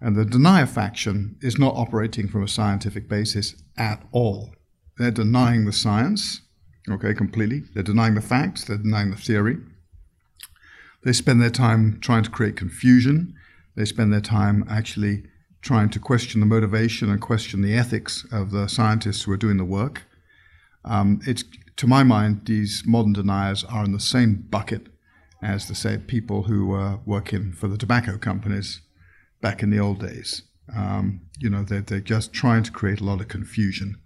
And 0.00 0.16
the 0.16 0.24
denier 0.24 0.66
faction 0.66 1.36
is 1.40 1.60
not 1.60 1.76
operating 1.76 2.26
from 2.26 2.42
a 2.42 2.48
scientific 2.48 3.08
basis 3.08 3.54
at 3.78 4.02
all. 4.10 4.50
They're 4.98 5.12
denying 5.12 5.66
the 5.66 5.72
science, 5.72 6.40
okay, 6.90 7.14
completely. 7.14 7.62
They're 7.72 7.84
denying 7.84 8.16
the 8.16 8.20
facts, 8.20 8.64
they're 8.64 8.78
denying 8.78 9.12
the 9.12 9.16
theory. 9.16 9.58
They 11.04 11.12
spend 11.12 11.40
their 11.40 11.50
time 11.50 12.00
trying 12.00 12.24
to 12.24 12.30
create 12.30 12.56
confusion. 12.56 13.34
They 13.76 13.84
spend 13.84 14.12
their 14.12 14.20
time 14.20 14.64
actually 14.68 15.22
trying 15.62 15.90
to 15.90 15.98
question 15.98 16.40
the 16.40 16.46
motivation 16.46 17.10
and 17.10 17.20
question 17.20 17.62
the 17.62 17.76
ethics 17.76 18.26
of 18.32 18.50
the 18.50 18.68
scientists 18.68 19.22
who 19.22 19.32
are 19.32 19.36
doing 19.36 19.56
the 19.56 19.64
work. 19.64 20.04
Um, 20.84 21.20
it's 21.26 21.44
to 21.76 21.86
my 21.86 22.02
mind, 22.02 22.42
these 22.44 22.82
modern 22.86 23.12
deniers 23.12 23.64
are 23.64 23.84
in 23.84 23.92
the 23.92 24.00
same 24.00 24.46
bucket 24.50 24.88
as 25.42 25.68
the 25.68 25.74
say 25.74 25.98
people 25.98 26.44
who 26.44 26.66
were 26.66 26.98
working 27.06 27.52
for 27.52 27.68
the 27.68 27.78
tobacco 27.78 28.18
companies 28.18 28.80
back 29.40 29.62
in 29.62 29.70
the 29.70 29.78
old 29.78 30.00
days. 30.00 30.42
Um, 30.74 31.22
you 31.38 31.48
know, 31.48 31.62
they're, 31.62 31.80
they're 31.80 32.00
just 32.00 32.32
trying 32.32 32.62
to 32.64 32.70
create 32.70 33.00
a 33.00 33.04
lot 33.04 33.20
of 33.20 33.28
confusion 33.28 33.96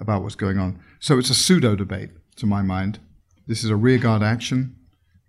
about 0.00 0.22
what's 0.22 0.34
going 0.34 0.58
on. 0.58 0.80
So 0.98 1.18
it's 1.18 1.30
a 1.30 1.34
pseudo 1.34 1.76
debate, 1.76 2.10
to 2.36 2.46
my 2.46 2.62
mind. 2.62 2.98
This 3.46 3.64
is 3.64 3.70
a 3.70 3.76
rearguard 3.76 4.22
action 4.22 4.76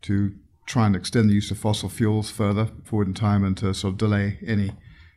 to 0.04 0.34
try 0.66 0.86
and 0.86 0.96
extend 0.96 1.30
the 1.30 1.34
use 1.34 1.52
of 1.52 1.58
fossil 1.58 1.90
fuels 1.90 2.32
further 2.32 2.70
forward 2.84 3.08
in 3.08 3.14
time 3.14 3.44
and 3.44 3.58
to 3.58 3.74
sort 3.74 3.94
of 3.94 3.98
delay 3.98 4.40
any 4.46 4.72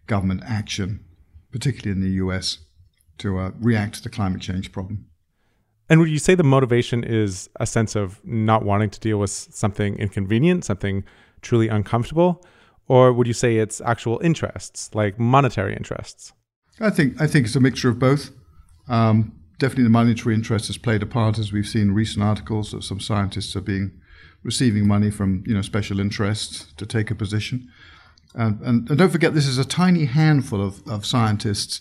government 0.06 0.42
action, 0.46 1.04
particularly 1.52 1.92
in 1.92 2.00
the 2.00 2.16
US, 2.24 2.58
to 3.18 3.38
uh, 3.38 3.50
react 3.60 3.96
to 3.96 4.02
the 4.02 4.10
climate 4.10 4.40
change 4.40 4.72
problem. 4.72 5.06
And 5.88 6.00
would 6.00 6.08
you 6.08 6.18
say 6.18 6.34
the 6.34 6.42
motivation 6.42 7.04
is 7.04 7.48
a 7.60 7.66
sense 7.66 7.94
of 7.94 8.20
not 8.24 8.64
wanting 8.64 8.90
to 8.90 9.00
deal 9.00 9.18
with 9.18 9.30
something 9.30 9.96
inconvenient, 9.98 10.64
something 10.64 11.04
truly 11.42 11.68
uncomfortable? 11.68 12.44
Or 12.88 13.12
would 13.12 13.26
you 13.26 13.32
say 13.32 13.58
it's 13.58 13.80
actual 13.82 14.20
interests, 14.22 14.94
like 14.94 15.18
monetary 15.18 15.74
interests? 15.74 16.32
I 16.80 16.90
think 16.90 17.20
I 17.20 17.26
think 17.26 17.46
it's 17.46 17.56
a 17.56 17.60
mixture 17.60 17.88
of 17.88 17.98
both. 17.98 18.30
Um, 18.88 19.38
definitely, 19.58 19.84
the 19.84 19.90
monetary 19.90 20.34
interest 20.34 20.66
has 20.66 20.76
played 20.76 21.02
a 21.02 21.06
part, 21.06 21.38
as 21.38 21.52
we've 21.52 21.66
seen 21.66 21.92
recent 21.92 22.24
articles 22.24 22.72
that 22.72 22.82
some 22.82 23.00
scientists 23.00 23.54
are 23.56 23.60
being 23.60 23.92
receiving 24.42 24.86
money 24.86 25.10
from 25.10 25.42
you 25.46 25.54
know 25.54 25.62
special 25.62 26.00
interests 26.00 26.72
to 26.76 26.84
take 26.84 27.10
a 27.10 27.14
position. 27.14 27.68
And, 28.34 28.60
and, 28.60 28.88
and 28.88 28.98
don't 28.98 29.10
forget, 29.10 29.34
this 29.34 29.46
is 29.46 29.58
a 29.58 29.64
tiny 29.64 30.06
handful 30.06 30.60
of, 30.60 30.86
of 30.88 31.06
scientists, 31.06 31.80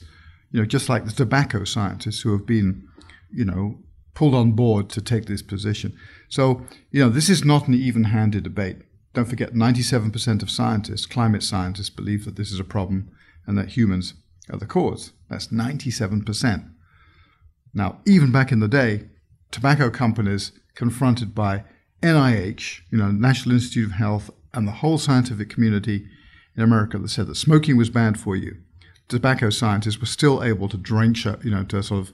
you 0.52 0.60
know, 0.60 0.66
just 0.66 0.90
like 0.90 1.06
the 1.06 1.12
tobacco 1.12 1.64
scientists 1.64 2.22
who 2.22 2.32
have 2.32 2.46
been, 2.46 2.88
you 3.32 3.46
know, 3.46 3.80
pulled 4.14 4.36
on 4.36 4.52
board 4.52 4.90
to 4.90 5.02
take 5.02 5.26
this 5.26 5.42
position. 5.42 5.98
So, 6.30 6.62
you 6.92 7.04
know, 7.04 7.10
this 7.10 7.30
is 7.30 7.44
not 7.44 7.68
an 7.68 7.74
even 7.74 8.06
handed 8.06 8.44
debate. 8.44 8.78
Don't 9.14 9.28
forget, 9.28 9.54
97% 9.54 10.42
of 10.42 10.50
scientists, 10.50 11.06
climate 11.06 11.44
scientists, 11.44 11.90
believe 11.90 12.26
that 12.26 12.36
this 12.36 12.52
is 12.52 12.60
a 12.60 12.64
problem 12.64 13.12
and 13.46 13.58
that 13.58 13.70
humans 13.70 14.14
are 14.52 14.58
the 14.58 14.66
cause. 14.66 15.14
That's 15.30 15.48
97%. 15.48 16.70
Now, 17.74 18.00
even 18.06 18.32
back 18.32 18.52
in 18.52 18.60
the 18.60 18.68
day, 18.68 19.06
tobacco 19.52 19.90
companies 19.90 20.52
confronted 20.76 21.34
by 21.34 21.64
NIH, 22.02 22.82
you 22.92 22.98
know, 22.98 23.12
National 23.12 23.56
Institute 23.56 23.86
of 23.86 23.94
Health, 23.94 24.30
and 24.54 24.68
the 24.68 24.72
whole 24.72 24.98
scientific 24.98 25.50
community 25.50 26.06
in 26.56 26.64
America 26.64 26.98
that 26.98 27.10
said 27.10 27.28
that 27.28 27.36
smoking 27.36 27.78
was 27.78 27.90
bad 27.90 28.20
for 28.20 28.36
you. 28.36 28.58
Tobacco 29.08 29.50
scientists 29.50 30.00
were 30.00 30.06
still 30.06 30.44
able 30.44 30.70
to 30.70 30.78
drench, 30.78 31.26
you 31.26 31.52
know, 31.52 31.64
to 31.66 31.84
sort 31.84 32.02
of 32.02 32.14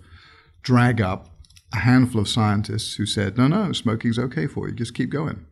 drag 0.64 1.02
up 1.02 1.30
a 1.74 1.78
handful 1.78 2.22
of 2.22 2.28
scientists 2.28 2.96
who 2.96 3.06
said, 3.06 3.38
no, 3.38 3.48
no, 3.48 3.72
smoking's 3.72 4.18
okay 4.18 4.48
for 4.48 4.68
you. 4.68 4.76
Just 4.76 4.96
keep 4.96 5.10
going. 5.10 5.46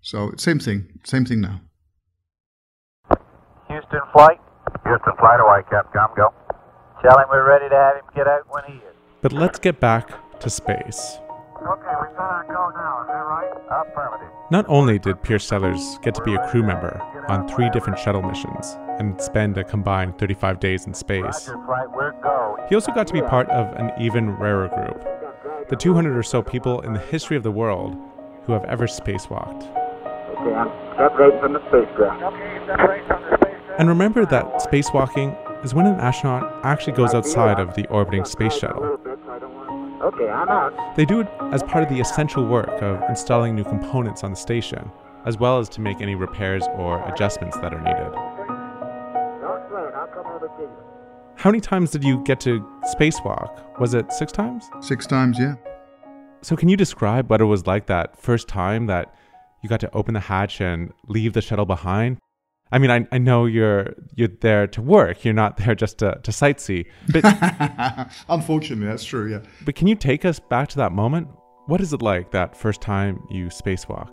So 0.00 0.32
same 0.36 0.58
thing, 0.58 1.00
same 1.04 1.24
thing 1.24 1.40
now. 1.40 1.60
Houston 3.68 4.00
flight. 4.12 4.38
Houston 4.84 5.12
flight 5.18 5.40
away, 5.40 5.62
Capcom, 5.70 6.16
go. 6.16 6.32
Tell 7.02 7.18
him 7.18 7.26
we're 7.30 7.46
ready 7.46 7.68
to 7.68 7.74
have 7.74 7.96
him 7.96 8.04
get 8.14 8.26
out 8.26 8.42
when 8.48 8.64
he 8.66 8.74
is. 8.78 8.94
But 9.20 9.32
let's 9.32 9.58
get 9.58 9.80
back 9.80 10.38
to 10.40 10.50
space. 10.50 11.18
Okay, 11.56 11.94
we 12.00 12.16
go 12.16 12.70
now, 12.76 13.00
is 13.00 13.08
that 13.08 13.24
right? 13.24 13.50
Affirmative. 13.70 14.28
Not 14.50 14.66
only 14.68 14.98
did 14.98 15.22
Piers 15.22 15.44
Sellers 15.44 15.98
get 16.02 16.14
to 16.14 16.22
be 16.22 16.34
a 16.34 16.48
crew 16.48 16.62
member 16.62 17.00
on 17.28 17.48
three 17.48 17.70
different 17.70 17.98
shuttle 17.98 18.22
missions 18.22 18.76
and 18.98 19.20
spend 19.20 19.56
a 19.56 19.64
combined 19.64 20.18
35 20.18 20.60
days 20.60 20.86
in 20.86 20.94
space, 20.94 21.48
Roger, 21.48 21.64
flight, 21.66 21.90
we're 21.92 22.12
go. 22.22 22.56
he 22.68 22.74
also 22.74 22.92
got 22.92 23.06
to 23.06 23.12
be 23.12 23.22
part 23.22 23.48
of 23.48 23.74
an 23.76 23.90
even 23.98 24.30
rarer 24.36 24.68
group 24.68 25.02
the 25.68 25.76
200 25.76 26.16
or 26.16 26.22
so 26.22 26.42
people 26.42 26.80
in 26.82 26.92
the 26.92 27.00
history 27.00 27.36
of 27.36 27.42
the 27.42 27.50
world 27.50 27.96
who 28.44 28.52
have 28.52 28.64
ever 28.66 28.86
spacewalked. 28.86 29.62
Okay, 29.64 30.54
I'm 30.54 30.70
separating 30.96 31.40
from 31.40 31.52
the 31.54 31.60
spacecraft. 31.68 32.22
Okay, 32.22 32.66
separating 32.66 33.06
from 33.08 33.22
the 33.22 33.36
spacecraft. 33.36 33.80
And 33.80 33.88
remember 33.88 34.24
that 34.26 34.44
spacewalking 34.60 35.64
is 35.64 35.74
when 35.74 35.86
an 35.86 35.98
astronaut 35.98 36.64
actually 36.64 36.92
goes 36.92 37.14
outside 37.14 37.58
of 37.58 37.74
the 37.74 37.86
orbiting 37.88 38.24
space 38.24 38.56
shuttle. 38.56 39.00
Okay, 40.00 40.28
I'm 40.28 40.48
out. 40.48 40.96
They 40.96 41.04
do 41.04 41.20
it 41.20 41.28
as 41.52 41.62
part 41.62 41.82
of 41.82 41.88
the 41.88 42.00
essential 42.00 42.46
work 42.46 42.82
of 42.82 43.02
installing 43.08 43.54
new 43.54 43.64
components 43.64 44.22
on 44.22 44.30
the 44.30 44.36
station, 44.36 44.90
as 45.24 45.38
well 45.38 45.58
as 45.58 45.68
to 45.70 45.80
make 45.80 46.00
any 46.00 46.14
repairs 46.14 46.64
or 46.74 47.02
adjustments 47.08 47.56
that 47.58 47.72
are 47.72 47.80
needed. 47.80 48.12
Don't 49.40 49.68
sweat, 49.68 49.94
I'll 49.94 50.06
come 50.08 50.26
over 50.26 50.48
to 50.48 50.62
you. 50.62 50.70
How 51.36 51.50
many 51.50 51.60
times 51.60 51.90
did 51.90 52.04
you 52.04 52.22
get 52.24 52.40
to 52.40 52.60
spacewalk? 52.94 53.78
Was 53.78 53.94
it 53.94 54.12
six 54.12 54.32
times? 54.32 54.68
Six 54.80 55.06
times, 55.06 55.38
yeah. 55.38 55.54
So, 56.42 56.56
can 56.56 56.68
you 56.68 56.76
describe 56.76 57.30
what 57.30 57.40
it 57.40 57.44
was 57.44 57.66
like 57.66 57.86
that 57.86 58.20
first 58.20 58.48
time 58.48 58.86
that 58.86 59.14
you 59.62 59.68
got 59.68 59.80
to 59.80 59.92
open 59.94 60.14
the 60.14 60.20
hatch 60.20 60.60
and 60.60 60.92
leave 61.08 61.32
the 61.32 61.42
shuttle 61.42 61.66
behind? 61.66 62.18
I 62.72 62.78
mean, 62.78 62.90
I, 62.90 63.06
I 63.12 63.18
know 63.18 63.46
you're 63.46 63.94
you're 64.16 64.28
there 64.40 64.66
to 64.66 64.82
work. 64.82 65.24
You're 65.24 65.34
not 65.34 65.56
there 65.56 65.74
just 65.74 65.98
to, 65.98 66.18
to 66.22 66.30
sightsee. 66.30 66.86
But 67.08 67.24
Unfortunately, 68.28 68.86
that's 68.86 69.04
true, 69.04 69.30
yeah. 69.30 69.40
but 69.64 69.76
can 69.76 69.86
you 69.86 69.94
take 69.94 70.24
us 70.24 70.40
back 70.40 70.68
to 70.70 70.76
that 70.78 70.92
moment? 70.92 71.28
What 71.66 71.80
is 71.80 71.92
it 71.92 72.02
like 72.02 72.30
that 72.32 72.56
first 72.56 72.80
time 72.80 73.24
you 73.30 73.46
spacewalk? 73.46 74.10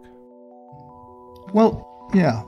Well, 1.53 2.09
yeah. 2.13 2.41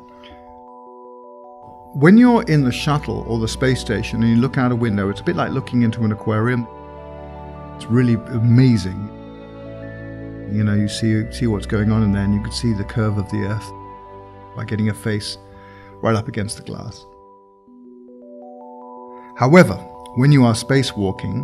When 1.94 2.18
you're 2.18 2.44
in 2.44 2.64
the 2.64 2.72
shuttle 2.72 3.24
or 3.28 3.40
the 3.40 3.48
space 3.48 3.80
station 3.80 4.22
and 4.22 4.32
you 4.32 4.38
look 4.42 4.58
out 4.58 4.72
a 4.72 4.76
window, 4.76 5.10
it's 5.10 5.22
a 5.22 5.24
bit 5.24 5.36
like 5.36 5.52
looking 5.52 5.84
into 5.84 6.04
an 6.04 6.12
aquarium. 6.12 6.68
It's 7.76 7.86
really 7.86 8.16
amazing. 8.16 9.10
You 10.52 10.64
know, 10.64 10.76
you 10.76 10.88
see 10.88 11.32
see 11.32 11.48
what's 11.48 11.66
going 11.66 11.92
on 11.92 12.04
in 12.04 12.12
there, 12.12 12.24
and 12.24 12.34
you 12.34 12.42
can 12.42 12.52
see 12.52 12.74
the 12.74 12.84
curve 12.84 13.18
of 13.18 13.30
the 13.32 13.38
Earth 13.38 13.72
by 14.56 14.66
getting 14.66 14.90
a 14.90 14.94
face 14.94 15.38
right 16.02 16.16
up 16.16 16.28
against 16.28 16.58
the 16.58 16.64
glass. 16.64 17.06
However, 19.38 19.76
when 20.16 20.32
you 20.32 20.46
are 20.46 20.54
spacewalking, 20.54 21.44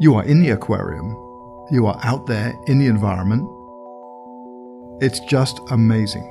you 0.00 0.14
are 0.14 0.24
in 0.24 0.42
the 0.42 0.50
aquarium, 0.50 1.16
you 1.70 1.86
are 1.86 1.98
out 2.02 2.26
there 2.26 2.58
in 2.66 2.78
the 2.78 2.86
environment. 2.86 3.48
It's 5.00 5.20
just 5.20 5.60
amazing. 5.70 6.24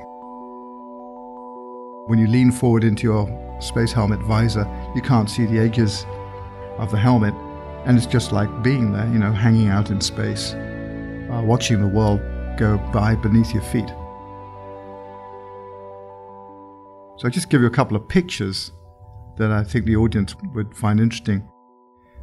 When 2.06 2.18
you 2.18 2.26
lean 2.26 2.52
forward 2.52 2.84
into 2.84 3.04
your 3.04 3.56
space 3.60 3.92
helmet 3.92 4.20
visor, 4.20 4.68
you 4.94 5.00
can't 5.00 5.30
see 5.30 5.46
the 5.46 5.58
edges 5.58 6.04
of 6.78 6.90
the 6.90 6.98
helmet, 6.98 7.34
and 7.86 7.96
it's 7.96 8.06
just 8.06 8.32
like 8.32 8.62
being 8.62 8.92
there, 8.92 9.06
you 9.06 9.18
know, 9.18 9.32
hanging 9.32 9.68
out 9.68 9.90
in 9.90 10.00
space, 10.00 10.52
uh, 10.52 11.42
watching 11.44 11.80
the 11.80 11.86
world 11.86 12.20
go 12.58 12.76
by 12.92 13.14
beneath 13.14 13.54
your 13.54 13.62
feet. 13.62 13.90
So 17.22 17.28
I'll 17.28 17.32
just 17.32 17.50
give 17.50 17.60
you 17.60 17.68
a 17.68 17.70
couple 17.70 17.96
of 17.96 18.08
pictures 18.08 18.72
that 19.36 19.52
I 19.52 19.62
think 19.62 19.84
the 19.84 19.94
audience 19.94 20.34
would 20.54 20.76
find 20.76 20.98
interesting. 20.98 21.48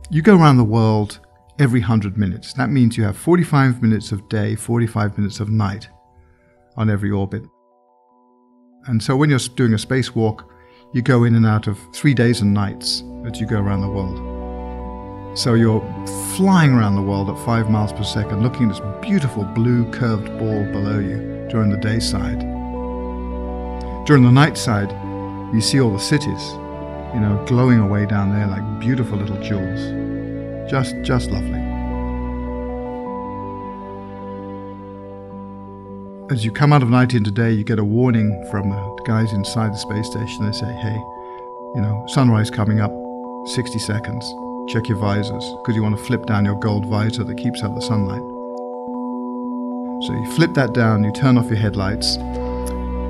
You 0.09 0.21
go 0.21 0.35
around 0.35 0.57
the 0.57 0.65
world 0.65 1.21
every 1.57 1.79
100 1.79 2.17
minutes. 2.17 2.51
That 2.51 2.69
means 2.69 2.97
you 2.97 3.05
have 3.05 3.15
45 3.15 3.81
minutes 3.81 4.11
of 4.11 4.27
day, 4.27 4.55
45 4.55 5.17
minutes 5.17 5.39
of 5.39 5.47
night 5.47 5.87
on 6.75 6.89
every 6.89 7.11
orbit. 7.11 7.43
And 8.87 9.01
so 9.01 9.15
when 9.15 9.29
you're 9.29 9.39
doing 9.39 9.71
a 9.71 9.77
spacewalk, 9.77 10.43
you 10.93 11.01
go 11.01 11.23
in 11.23 11.33
and 11.35 11.45
out 11.45 11.67
of 11.67 11.79
three 11.93 12.13
days 12.13 12.41
and 12.41 12.53
nights 12.53 13.01
as 13.25 13.39
you 13.39 13.47
go 13.47 13.61
around 13.61 13.79
the 13.79 13.87
world. 13.87 15.37
So 15.37 15.53
you're 15.53 15.79
flying 16.35 16.73
around 16.73 16.97
the 16.97 17.01
world 17.01 17.29
at 17.29 17.45
five 17.45 17.69
miles 17.69 17.93
per 17.93 18.03
second, 18.03 18.43
looking 18.43 18.69
at 18.69 18.75
this 18.75 18.85
beautiful 19.01 19.45
blue 19.45 19.89
curved 19.91 20.27
ball 20.37 20.65
below 20.73 20.99
you 20.99 21.47
during 21.49 21.69
the 21.69 21.77
day 21.77 22.01
side. 22.01 22.48
During 24.05 24.23
the 24.23 24.31
night 24.31 24.57
side, 24.57 24.91
you 25.53 25.61
see 25.61 25.79
all 25.79 25.91
the 25.91 25.99
cities, 25.99 26.51
you 27.13 27.19
know, 27.19 27.43
glowing 27.47 27.79
away 27.79 28.05
down 28.05 28.31
there 28.31 28.47
like 28.47 28.79
beautiful 28.79 29.17
little 29.17 29.39
jewels. 29.41 29.79
Just, 30.69 30.95
just 31.03 31.29
lovely. 31.29 31.59
As 36.31 36.45
you 36.45 36.51
come 36.51 36.71
out 36.71 36.83
of 36.83 36.89
night 36.89 37.13
into 37.15 37.31
day, 37.31 37.51
you 37.51 37.63
get 37.63 37.79
a 37.79 37.83
warning 37.83 38.29
from 38.51 38.69
the 38.69 39.01
guys 39.05 39.33
inside 39.33 39.73
the 39.73 39.77
space 39.77 40.05
station. 40.05 40.45
They 40.45 40.51
say, 40.51 40.71
hey, 40.73 40.95
you 41.75 41.81
know, 41.81 42.03
sunrise 42.09 42.51
coming 42.51 42.79
up, 42.79 42.91
60 43.47 43.79
seconds. 43.79 44.23
Check 44.69 44.87
your 44.87 44.99
visors, 44.99 45.43
because 45.61 45.75
you 45.75 45.81
want 45.81 45.97
to 45.97 46.03
flip 46.03 46.27
down 46.27 46.45
your 46.45 46.59
gold 46.59 46.85
visor 46.85 47.23
that 47.23 47.37
keeps 47.37 47.63
out 47.63 47.73
the 47.73 47.81
sunlight. 47.81 48.21
So 50.05 50.13
you 50.13 50.35
flip 50.35 50.53
that 50.53 50.73
down, 50.73 51.03
you 51.03 51.11
turn 51.11 51.37
off 51.37 51.47
your 51.47 51.57
headlights, 51.57 52.17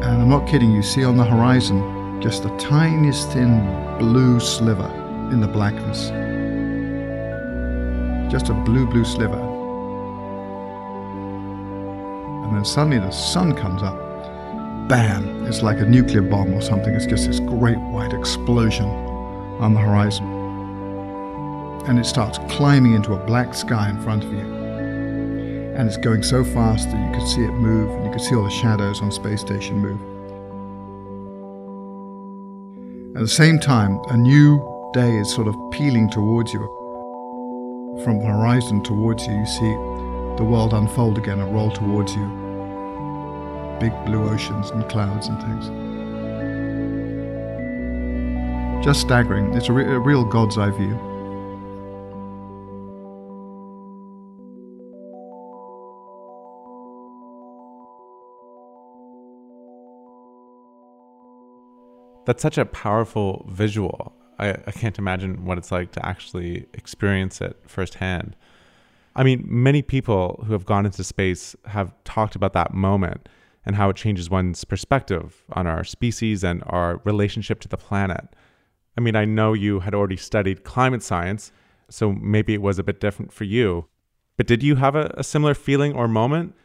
and 0.02 0.22
I'm 0.22 0.30
not 0.30 0.48
kidding, 0.48 0.72
you 0.72 0.82
see 0.82 1.04
on 1.04 1.18
the 1.18 1.26
horizon 1.26 2.22
just 2.22 2.44
the 2.44 2.56
tiniest 2.58 3.32
thin 3.32 3.60
blue 3.98 4.40
sliver 4.40 4.90
in 5.32 5.42
the 5.42 5.48
blackness. 5.48 6.10
Just 8.32 8.50
a 8.50 8.54
blue, 8.54 8.86
blue 8.86 9.04
sliver. 9.04 9.40
And 12.46 12.56
then 12.56 12.64
suddenly 12.66 13.00
the 13.00 13.12
sun 13.12 13.56
comes 13.56 13.84
up. 13.84 13.98
Bam! 14.88 15.46
It's 15.46 15.62
like 15.62 15.80
a 15.80 15.86
nuclear 15.86 16.22
bomb 16.22 16.54
or 16.54 16.62
something. 16.62 16.94
It's 16.94 17.06
just 17.06 17.28
this 17.28 17.40
great 17.40 17.78
white 17.78 18.14
explosion 18.14 18.88
on 19.60 19.74
the 19.74 19.80
horizon. 19.80 20.28
And 21.88 22.00
it 22.00 22.06
starts 22.06 22.38
climbing 22.50 22.94
into 22.94 23.14
a 23.14 23.26
black 23.26 23.54
sky 23.54 23.90
in 23.90 24.02
front 24.02 24.24
of 24.24 24.32
you. 24.32 24.59
And 25.80 25.88
it's 25.88 25.96
going 25.96 26.24
so 26.24 26.44
fast 26.44 26.92
that 26.92 27.00
you 27.00 27.18
could 27.18 27.26
see 27.26 27.42
it 27.42 27.54
move, 27.54 27.90
and 27.90 28.06
you 28.06 28.12
could 28.12 28.20
see 28.20 28.36
all 28.36 28.44
the 28.44 28.50
shadows 28.50 29.02
on 29.02 29.14
space 29.14 29.40
station 29.40 29.80
move. 29.80 29.98
At 33.16 33.22
the 33.22 33.30
same 33.30 33.60
time, 33.60 33.98
a 34.10 34.18
new 34.18 34.60
day 34.94 35.16
is 35.16 35.34
sort 35.34 35.48
of 35.48 35.56
peeling 35.72 36.10
towards 36.10 36.52
you. 36.52 36.60
From 38.04 38.20
the 38.20 38.26
horizon 38.26 38.84
towards 38.84 39.26
you, 39.26 39.32
you 39.32 39.46
see 39.46 39.72
the 40.36 40.44
world 40.44 40.74
unfold 40.74 41.18
again 41.18 41.40
and 41.40 41.56
roll 41.56 41.72
towards 41.72 42.14
you. 42.14 42.28
Big 43.80 43.94
blue 44.06 44.30
oceans 44.30 44.72
and 44.72 44.84
clouds 44.90 45.30
and 45.30 45.40
things. 45.40 45.70
Just 48.84 49.00
staggering. 49.00 49.54
It's 49.54 49.70
a, 49.70 49.72
re- 49.72 49.86
a 49.86 49.98
real 49.98 50.26
God's 50.26 50.58
eye 50.58 50.72
view. 50.72 51.09
That's 62.26 62.42
such 62.42 62.58
a 62.58 62.66
powerful 62.66 63.46
visual. 63.50 64.14
I, 64.38 64.50
I 64.52 64.72
can't 64.72 64.98
imagine 64.98 65.46
what 65.46 65.58
it's 65.58 65.72
like 65.72 65.92
to 65.94 66.06
actually 66.06 66.68
experience 66.74 67.42
it 67.42 67.58
firsthand. 67.68 68.36
I 69.16 69.24
mean, 69.24 69.44
many 69.48 69.82
people 69.82 70.44
who 70.46 70.54
have 70.54 70.66
gone 70.66 70.86
into 70.86 71.04
space 71.04 71.56
have 71.66 71.94
talked 72.04 72.36
about 72.36 72.54
that 72.54 72.74
moment 72.74 73.28
and 73.66 73.76
how 73.76 73.90
it 73.90 73.96
changes 73.96 74.30
one's 74.30 74.64
perspective 74.64 75.44
on 75.54 75.68
our 75.68 75.84
species 75.84 76.44
and 76.44 76.64
our 76.68 77.02
relationship 77.04 77.60
to 77.62 77.68
the 77.68 77.78
planet. 77.78 78.28
I 78.98 79.02
mean, 79.02 79.16
I 79.16 79.26
know 79.26 79.54
you 79.54 79.80
had 79.82 79.94
already 79.94 80.18
studied 80.18 80.64
climate 80.64 81.04
science, 81.04 81.52
so 81.90 82.14
maybe 82.14 82.54
it 82.54 82.62
was 82.62 82.80
a 82.80 82.84
bit 82.84 83.00
different 83.00 83.34
for 83.34 83.44
you. 83.44 83.88
But 84.38 84.48
did 84.48 84.64
you 84.64 84.76
have 84.76 84.96
a, 84.96 85.14
a 85.18 85.24
similar 85.24 85.54
feeling 85.54 85.94
or 85.94 86.08
moment? 86.08 86.56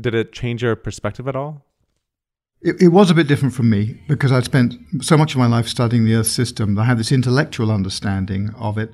Did 0.00 0.14
it 0.14 0.32
change 0.32 0.62
your 0.62 0.74
perspective 0.74 1.28
at 1.28 1.36
all? 1.36 1.64
It, 2.64 2.80
it, 2.80 2.88
was 2.88 3.10
a 3.10 3.14
bit 3.14 3.28
different 3.28 3.52
from 3.52 3.68
me 3.68 4.00
because 4.08 4.32
I'd 4.32 4.46
spent 4.46 4.74
so 5.02 5.18
much 5.18 5.34
of 5.34 5.38
my 5.38 5.46
life 5.46 5.68
studying 5.68 6.06
the 6.06 6.14
Earth 6.14 6.28
system. 6.28 6.78
I 6.78 6.86
had 6.86 6.96
this 6.96 7.12
intellectual 7.12 7.70
understanding 7.70 8.54
of 8.56 8.78
it. 8.78 8.90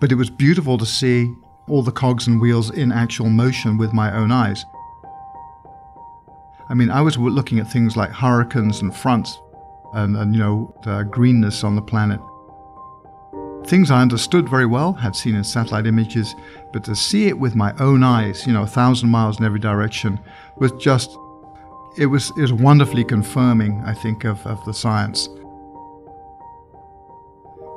But 0.00 0.10
it 0.10 0.16
was 0.16 0.28
beautiful 0.28 0.76
to 0.76 0.84
see 0.84 1.32
all 1.68 1.82
the 1.82 1.92
cogs 1.92 2.26
and 2.26 2.40
wheels 2.40 2.70
in 2.70 2.90
actual 2.90 3.30
motion 3.30 3.78
with 3.78 3.92
my 3.92 4.12
own 4.12 4.32
eyes. 4.32 4.64
I 6.68 6.74
mean, 6.74 6.90
I 6.90 7.00
was 7.00 7.16
looking 7.16 7.60
at 7.60 7.70
things 7.70 7.96
like 7.96 8.10
hurricanes 8.10 8.80
and 8.80 8.94
fronts 8.94 9.38
and, 9.94 10.16
and 10.16 10.34
you 10.34 10.40
know, 10.40 10.74
the 10.82 11.04
greenness 11.04 11.62
on 11.62 11.76
the 11.76 11.82
planet. 11.82 12.18
Things 13.66 13.92
I 13.92 14.02
understood 14.02 14.48
very 14.48 14.66
well, 14.66 14.94
had 14.94 15.14
seen 15.14 15.36
in 15.36 15.44
satellite 15.44 15.86
images, 15.86 16.34
but 16.72 16.82
to 16.84 16.96
see 16.96 17.28
it 17.28 17.38
with 17.38 17.54
my 17.54 17.72
own 17.78 18.02
eyes, 18.02 18.48
you 18.48 18.52
know, 18.52 18.62
a 18.62 18.66
thousand 18.66 19.10
miles 19.10 19.38
in 19.38 19.44
every 19.44 19.60
direction, 19.60 20.18
was 20.56 20.72
just 20.72 21.16
it 21.98 22.06
was, 22.06 22.30
it 22.36 22.42
was 22.42 22.52
wonderfully 22.52 23.04
confirming, 23.04 23.82
I 23.84 23.94
think, 23.94 24.24
of, 24.24 24.44
of 24.46 24.64
the 24.64 24.72
science. 24.72 25.28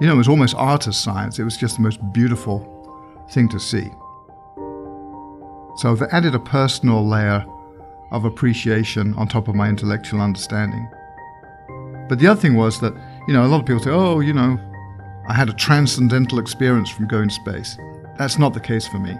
You 0.01 0.07
know, 0.07 0.13
it 0.13 0.17
was 0.17 0.27
almost 0.27 0.55
artist 0.55 1.03
science. 1.03 1.39
It 1.39 1.43
was 1.43 1.57
just 1.57 1.75
the 1.75 1.81
most 1.81 1.99
beautiful 2.13 2.59
thing 3.31 3.49
to 3.49 3.59
see. 3.59 3.89
So 5.77 5.95
they 5.95 6.07
added 6.07 6.35
a 6.35 6.39
personal 6.39 7.07
layer 7.07 7.45
of 8.11 8.25
appreciation 8.25 9.13
on 9.15 9.27
top 9.27 9.47
of 9.47 9.55
my 9.55 9.69
intellectual 9.69 10.21
understanding. 10.21 10.89
But 12.09 12.19
the 12.19 12.27
other 12.27 12.41
thing 12.41 12.55
was 12.55 12.79
that, 12.81 12.93
you 13.27 13.33
know, 13.33 13.45
a 13.45 13.47
lot 13.47 13.61
of 13.61 13.65
people 13.65 13.83
say, 13.83 13.91
oh, 13.91 14.19
you 14.19 14.33
know, 14.33 14.57
I 15.27 15.33
had 15.33 15.47
a 15.47 15.53
transcendental 15.53 16.39
experience 16.39 16.89
from 16.89 17.07
going 17.07 17.29
to 17.29 17.35
space. 17.35 17.77
That's 18.17 18.39
not 18.39 18.53
the 18.53 18.59
case 18.59 18.87
for 18.87 18.99
me. 18.99 19.15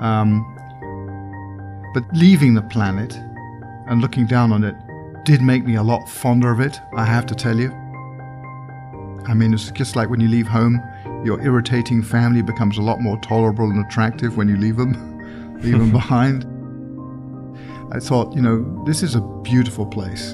Um, 0.00 0.51
but 1.94 2.04
leaving 2.12 2.54
the 2.54 2.62
planet 2.62 3.14
and 3.86 4.00
looking 4.00 4.26
down 4.26 4.52
on 4.52 4.64
it 4.64 4.74
did 5.24 5.42
make 5.42 5.64
me 5.64 5.76
a 5.76 5.82
lot 5.82 6.08
fonder 6.08 6.50
of 6.50 6.60
it, 6.60 6.80
I 6.96 7.04
have 7.04 7.26
to 7.26 7.34
tell 7.34 7.58
you. 7.58 7.70
I 9.26 9.34
mean, 9.34 9.54
it's 9.54 9.70
just 9.70 9.94
like 9.94 10.10
when 10.10 10.20
you 10.20 10.28
leave 10.28 10.46
home, 10.46 10.82
your 11.24 11.40
irritating 11.42 12.02
family 12.02 12.42
becomes 12.42 12.78
a 12.78 12.82
lot 12.82 13.00
more 13.00 13.16
tolerable 13.18 13.70
and 13.70 13.84
attractive 13.84 14.36
when 14.36 14.48
you 14.48 14.56
leave 14.56 14.76
them, 14.76 15.58
leave 15.62 15.78
them 15.78 15.92
behind. 16.00 16.44
I 17.94 18.00
thought, 18.00 18.34
you 18.34 18.40
know, 18.40 18.84
this 18.84 19.02
is 19.02 19.14
a 19.14 19.20
beautiful 19.20 19.86
place. 19.86 20.32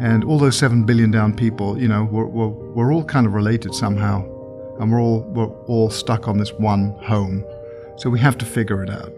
And 0.00 0.24
all 0.24 0.38
those 0.38 0.58
seven 0.58 0.84
billion 0.84 1.10
down 1.10 1.36
people, 1.36 1.78
you 1.78 1.86
know, 1.86 2.04
we're, 2.04 2.26
we're, 2.26 2.48
we're 2.48 2.92
all 2.92 3.04
kind 3.04 3.26
of 3.26 3.34
related 3.34 3.74
somehow. 3.74 4.24
And 4.80 4.90
we're 4.90 5.00
all, 5.00 5.20
we're 5.20 5.50
all 5.66 5.90
stuck 5.90 6.26
on 6.26 6.38
this 6.38 6.52
one 6.54 6.96
home. 7.02 7.44
So 7.96 8.10
we 8.10 8.18
have 8.18 8.36
to 8.38 8.46
figure 8.46 8.82
it 8.82 8.90
out. 8.90 9.12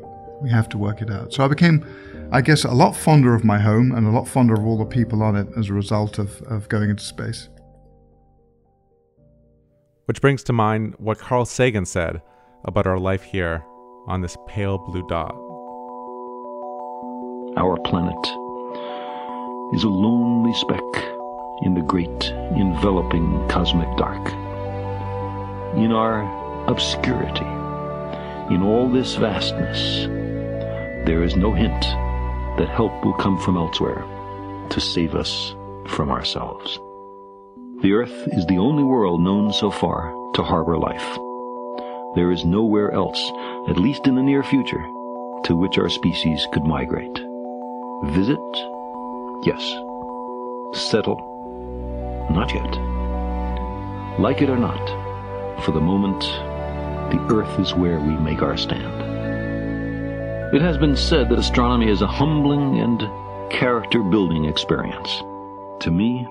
We 0.45 0.51
have 0.51 0.69
to 0.69 0.79
work 0.79 1.01
it 1.01 1.11
out. 1.11 1.33
So 1.33 1.43
I 1.43 1.49
became, 1.49 1.87
I 2.31 2.43
guess, 2.43 2.65
a 2.65 2.71
lot 2.71 2.95
fonder 2.95 3.35
of 3.35 3.45
my 3.45 3.59
home 3.59 3.93
and 3.93 4.07
a 4.07 4.11
lot 4.11 4.29
fonder 4.29 4.53
of 4.53 4.67
all 4.67 4.77
the 4.77 4.85
people 4.85 5.23
on 5.23 5.37
it 5.37 5.49
as 5.57 5.71
a 5.71 5.73
result 5.73 6.19
of, 6.19 6.43
of 6.43 6.69
going 6.69 6.91
into 6.91 7.03
space. 7.03 7.49
Which 10.05 10.21
brings 10.21 10.43
to 10.43 10.53
mind 10.53 10.97
what 10.99 11.19
Carl 11.19 11.47
Sagan 11.47 11.87
said 11.87 12.21
about 12.67 12.87
our 12.87 12.99
life 12.99 13.23
here 13.23 13.65
on 14.07 14.21
this 14.21 14.37
pale 14.47 14.77
blue 14.77 15.07
dot. 15.09 15.35
Our 17.57 17.79
planet 17.81 18.27
is 19.75 19.85
a 19.85 19.89
lonely 19.89 20.53
speck 20.53 21.07
in 21.63 21.73
the 21.73 21.81
great 21.87 22.25
enveloping 22.55 23.49
cosmic 23.49 23.89
dark. 23.97 24.29
In 25.79 25.91
our 25.91 26.21
obscurity, 26.69 27.47
in 28.55 28.63
all 28.63 28.91
this 28.91 29.15
vastness, 29.15 30.24
there 31.05 31.23
is 31.23 31.37
no 31.37 31.53
hint 31.53 31.83
that 32.57 32.71
help 32.71 33.05
will 33.05 33.13
come 33.15 33.39
from 33.39 33.59
elsewhere 33.59 34.05
to 34.71 34.81
save 34.81 35.15
us 35.15 35.55
from 35.87 36.11
ourselves. 36.11 36.79
The 37.83 37.93
Earth 37.93 38.29
is 38.29 38.47
the 38.47 38.57
only 38.57 38.85
world 38.85 39.21
known 39.21 39.53
so 39.53 39.71
far 39.71 40.15
to 40.35 40.43
harbor 40.43 40.79
life. 40.79 41.19
There 42.15 42.31
is 42.31 42.47
nowhere 42.47 42.91
else, 42.93 43.21
at 43.69 43.77
least 43.77 44.07
in 44.07 44.15
the 44.15 44.23
near 44.23 44.43
future, 44.43 44.83
to 45.45 45.57
which 45.57 45.77
our 45.77 45.91
species 45.91 46.47
could 46.53 46.65
migrate. 46.65 47.19
Visit? 48.05 48.41
Yes. 49.45 49.63
Settle? 50.73 51.21
Not 52.31 52.55
yet. 52.55 52.79
Like 54.19 54.41
it 54.41 54.49
or 54.49 54.57
not, 54.57 55.63
for 55.65 55.73
the 55.73 55.81
moment, 55.81 56.21
the 57.13 57.21
Earth 57.31 57.61
is 57.61 57.75
where 57.75 58.01
we 58.01 58.15
make 58.17 58.41
our 58.41 58.57
stand. 58.57 59.04
It 60.55 60.63
has 60.63 60.79
been 60.79 60.95
said 60.95 61.31
that 61.31 61.39
astronomy 61.41 61.91
is 61.91 62.01
a 62.01 62.07
humbling 62.07 62.79
and 62.79 63.01
character 63.51 64.05
building 64.05 64.45
experience. 64.45 65.09
To 65.81 65.91
me, 65.91 66.29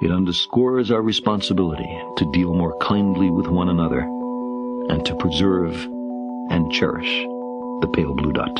it 0.00 0.10
underscores 0.10 0.90
our 0.90 1.02
responsibility 1.02 2.00
to 2.16 2.24
deal 2.32 2.54
more 2.54 2.74
kindly 2.78 3.28
with 3.28 3.46
one 3.46 3.68
another 3.68 4.00
and 4.88 5.04
to 5.04 5.14
preserve 5.16 5.74
and 6.48 6.72
cherish 6.72 7.26
the 7.82 7.90
pale 7.92 8.14
blue 8.14 8.32
dot, 8.32 8.56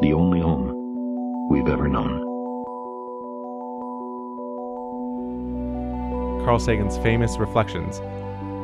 the 0.00 0.14
only 0.14 0.40
home 0.40 1.48
we've 1.50 1.68
ever 1.68 1.86
known. 1.86 2.18
Carl 6.46 6.58
Sagan's 6.58 6.96
famous 6.96 7.36
reflections 7.36 8.00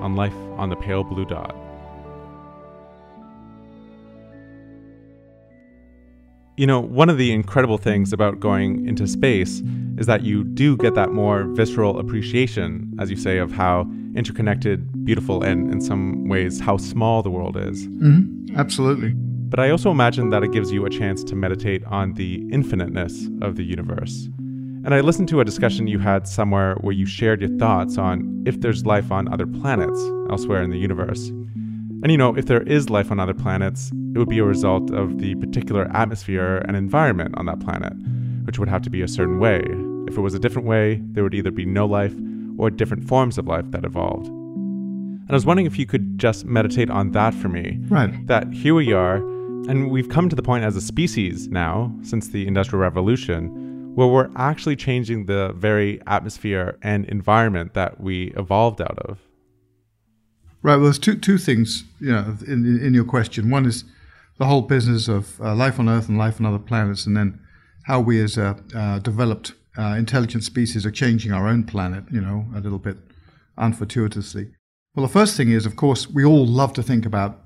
on 0.03 0.17
life 0.17 0.37
on 0.57 0.71
the 0.71 0.77
pale 0.77 1.05
blue 1.05 1.27
dot. 1.27 1.55
You 6.59 6.67
know, 6.67 6.81
one 6.81 7.09
of 7.09 7.19
the 7.19 7.31
incredible 7.31 7.79
things 7.79 8.13
about 8.13 8.41
going 8.41 8.85
into 8.89 9.07
space 9.07 9.63
is 9.97 10.07
that 10.07 10.25
you 10.25 10.43
do 10.43 10.77
get 10.77 10.97
that 10.97 11.13
more 11.13 11.45
visceral 11.45 12.01
appreciation, 12.01 12.93
as 12.99 13.11
you 13.11 13.17
say, 13.17 13.39
of 13.39 13.53
how 13.53 13.89
interconnected, 14.17 15.05
beautiful, 15.05 15.45
and 15.45 15.73
in 15.73 15.81
some 15.81 16.27
ways, 16.29 16.59
how 16.59 16.77
small 16.77 17.23
the 17.23 17.31
world 17.31 17.57
is. 17.57 17.87
Mm-hmm. 17.87 18.59
Absolutely. 18.59 19.13
But 19.15 19.61
I 19.61 19.71
also 19.71 19.93
imagine 19.93 20.31
that 20.31 20.43
it 20.43 20.51
gives 20.51 20.73
you 20.73 20.85
a 20.85 20.91
chance 20.91 21.23
to 21.25 21.37
meditate 21.37 21.85
on 21.85 22.15
the 22.15 22.45
infiniteness 22.51 23.29
of 23.41 23.55
the 23.55 23.63
universe. 23.63 24.29
And 24.85 24.93
I 24.93 25.01
listened 25.01 25.29
to 25.29 25.41
a 25.41 25.45
discussion 25.45 25.87
you 25.87 26.01
had 26.01 26.27
somewhere 26.27 26.75
where 26.81 26.93
you 26.93 27.07
shared 27.07 27.41
your 27.41 27.57
thoughts 27.57 27.99
on 27.99 28.43
if 28.47 28.61
there's 28.63 28.85
life 28.85 29.13
on 29.13 29.33
other 29.33 29.47
planets 29.47 30.01
elsewhere 30.29 30.65
in 30.65 30.71
the 30.71 30.79
universe. 30.79 31.29
And 32.01 32.11
you 32.11 32.19
know, 32.19 32.37
if 32.37 32.47
there 32.47 32.63
is 32.63 32.91
life 32.91 33.13
on 33.13 33.21
other 33.21 33.35
planets, 33.35 33.93
it 34.19 34.23
would 34.23 34.29
be 34.29 34.41
a 34.41 34.45
result 34.45 34.91
of 34.91 35.19
the 35.19 35.37
particular 35.37 35.89
atmosphere 35.95 36.57
and 36.67 36.77
environment 36.77 37.33
on 37.39 37.47
that 37.47 37.61
planet, 37.61 37.93
which 38.47 38.59
would 38.59 38.69
have 38.69 38.83
to 38.83 38.91
be 38.91 39.01
a 39.01 39.07
certain 39.07 39.39
way. 39.39 39.63
If 40.09 40.19
it 40.19 40.21
was 40.21 40.35
a 40.35 40.41
different 40.41 40.67
way, 40.67 41.01
there 41.13 41.23
would 41.23 41.35
either 41.35 41.53
be 41.53 41.65
no 41.65 41.87
life 41.87 42.13
or 42.59 42.69
different 42.69 43.07
forms 43.07 43.39
of 43.39 43.47
life 43.47 43.71
that 43.71 43.85
evolved. 43.85 44.27
And 44.27 45.31
I 45.31 45.35
was 45.35 45.47
wondering 45.47 45.67
if 45.67 45.79
you 45.79 45.87
could 45.87 46.19
just 46.19 46.45
meditate 46.45 46.91
on 46.91 47.13
that 47.13 47.33
for 47.33 47.49
me. 47.49 47.79
Right. 47.89 48.27
That 48.27 48.53
here 48.53 48.75
we 48.75 48.93
are, 48.93 49.19
and 49.69 49.89
we've 49.89 50.09
come 50.09 50.29
to 50.29 50.35
the 50.35 50.43
point 50.43 50.65
as 50.65 50.75
a 50.75 50.81
species 50.81 51.47
now, 51.47 51.95
since 52.03 52.31
the 52.31 52.45
Industrial 52.45 52.83
Revolution, 52.83 53.95
where 53.95 54.09
we're 54.09 54.31
actually 54.35 54.75
changing 54.75 55.27
the 55.27 55.53
very 55.55 56.03
atmosphere 56.09 56.77
and 56.83 57.05
environment 57.05 57.75
that 57.75 58.01
we 58.01 58.33
evolved 58.37 58.81
out 58.81 58.99
of. 58.99 59.21
Right. 60.61 60.75
Well, 60.75 60.87
there's 60.87 60.99
two 60.99 61.15
two 61.15 61.39
things, 61.39 61.85
you 62.01 62.11
know, 62.11 62.37
in 62.49 62.81
in 62.85 62.95
your 62.95 63.05
question. 63.05 63.49
One 63.49 63.65
is 63.65 63.85
the 64.39 64.47
whole 64.47 64.63
business 64.63 65.09
of 65.09 65.41
uh, 65.41 65.55
life 65.55 65.79
on 65.79 65.89
Earth 65.89 66.09
and 66.09 66.19
life 66.19 66.41
on 66.41 66.47
other 66.47 66.59
planets, 66.59 67.07
and 67.07 67.17
then 67.17 67.41
how 67.85 68.01
we 68.01 68.23
as 68.23 68.37
a 68.37 68.57
uh, 68.75 68.99
developed 69.01 69.53
uh, 69.77 69.95
intelligent 69.99 70.45
species 70.45 70.85
are 70.85 70.91
changing 70.91 71.33
our 71.33 71.49
own 71.49 71.65
planet. 71.65 72.05
You 72.11 72.21
know, 72.21 72.47
a 72.55 72.61
little 72.61 72.79
bit 72.79 72.97
unfortuitously. 73.57 74.51
Well, 74.95 75.07
the 75.07 75.13
first 75.13 75.37
thing 75.37 75.51
is, 75.51 75.67
of 75.67 75.77
course, 75.77 76.09
we 76.09 76.25
all 76.25 76.47
love 76.47 76.73
to 76.75 76.83
think 76.83 77.07
about 77.07 77.41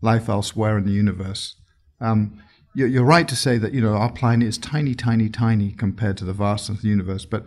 life 0.00 0.28
elsewhere 0.28 0.76
in 0.78 0.84
the 0.84 0.92
universe. 0.92 1.56
Um, 2.00 2.42
you're 2.74 3.04
right 3.04 3.26
to 3.26 3.36
say 3.36 3.56
that 3.56 3.72
you 3.72 3.80
know 3.80 3.94
our 3.94 4.12
planet 4.12 4.48
is 4.48 4.58
tiny, 4.58 4.94
tiny, 4.94 5.30
tiny 5.30 5.72
compared 5.72 6.18
to 6.18 6.24
the 6.24 6.34
vastness 6.34 6.78
of 6.78 6.82
the 6.82 6.88
universe. 6.88 7.24
But 7.24 7.46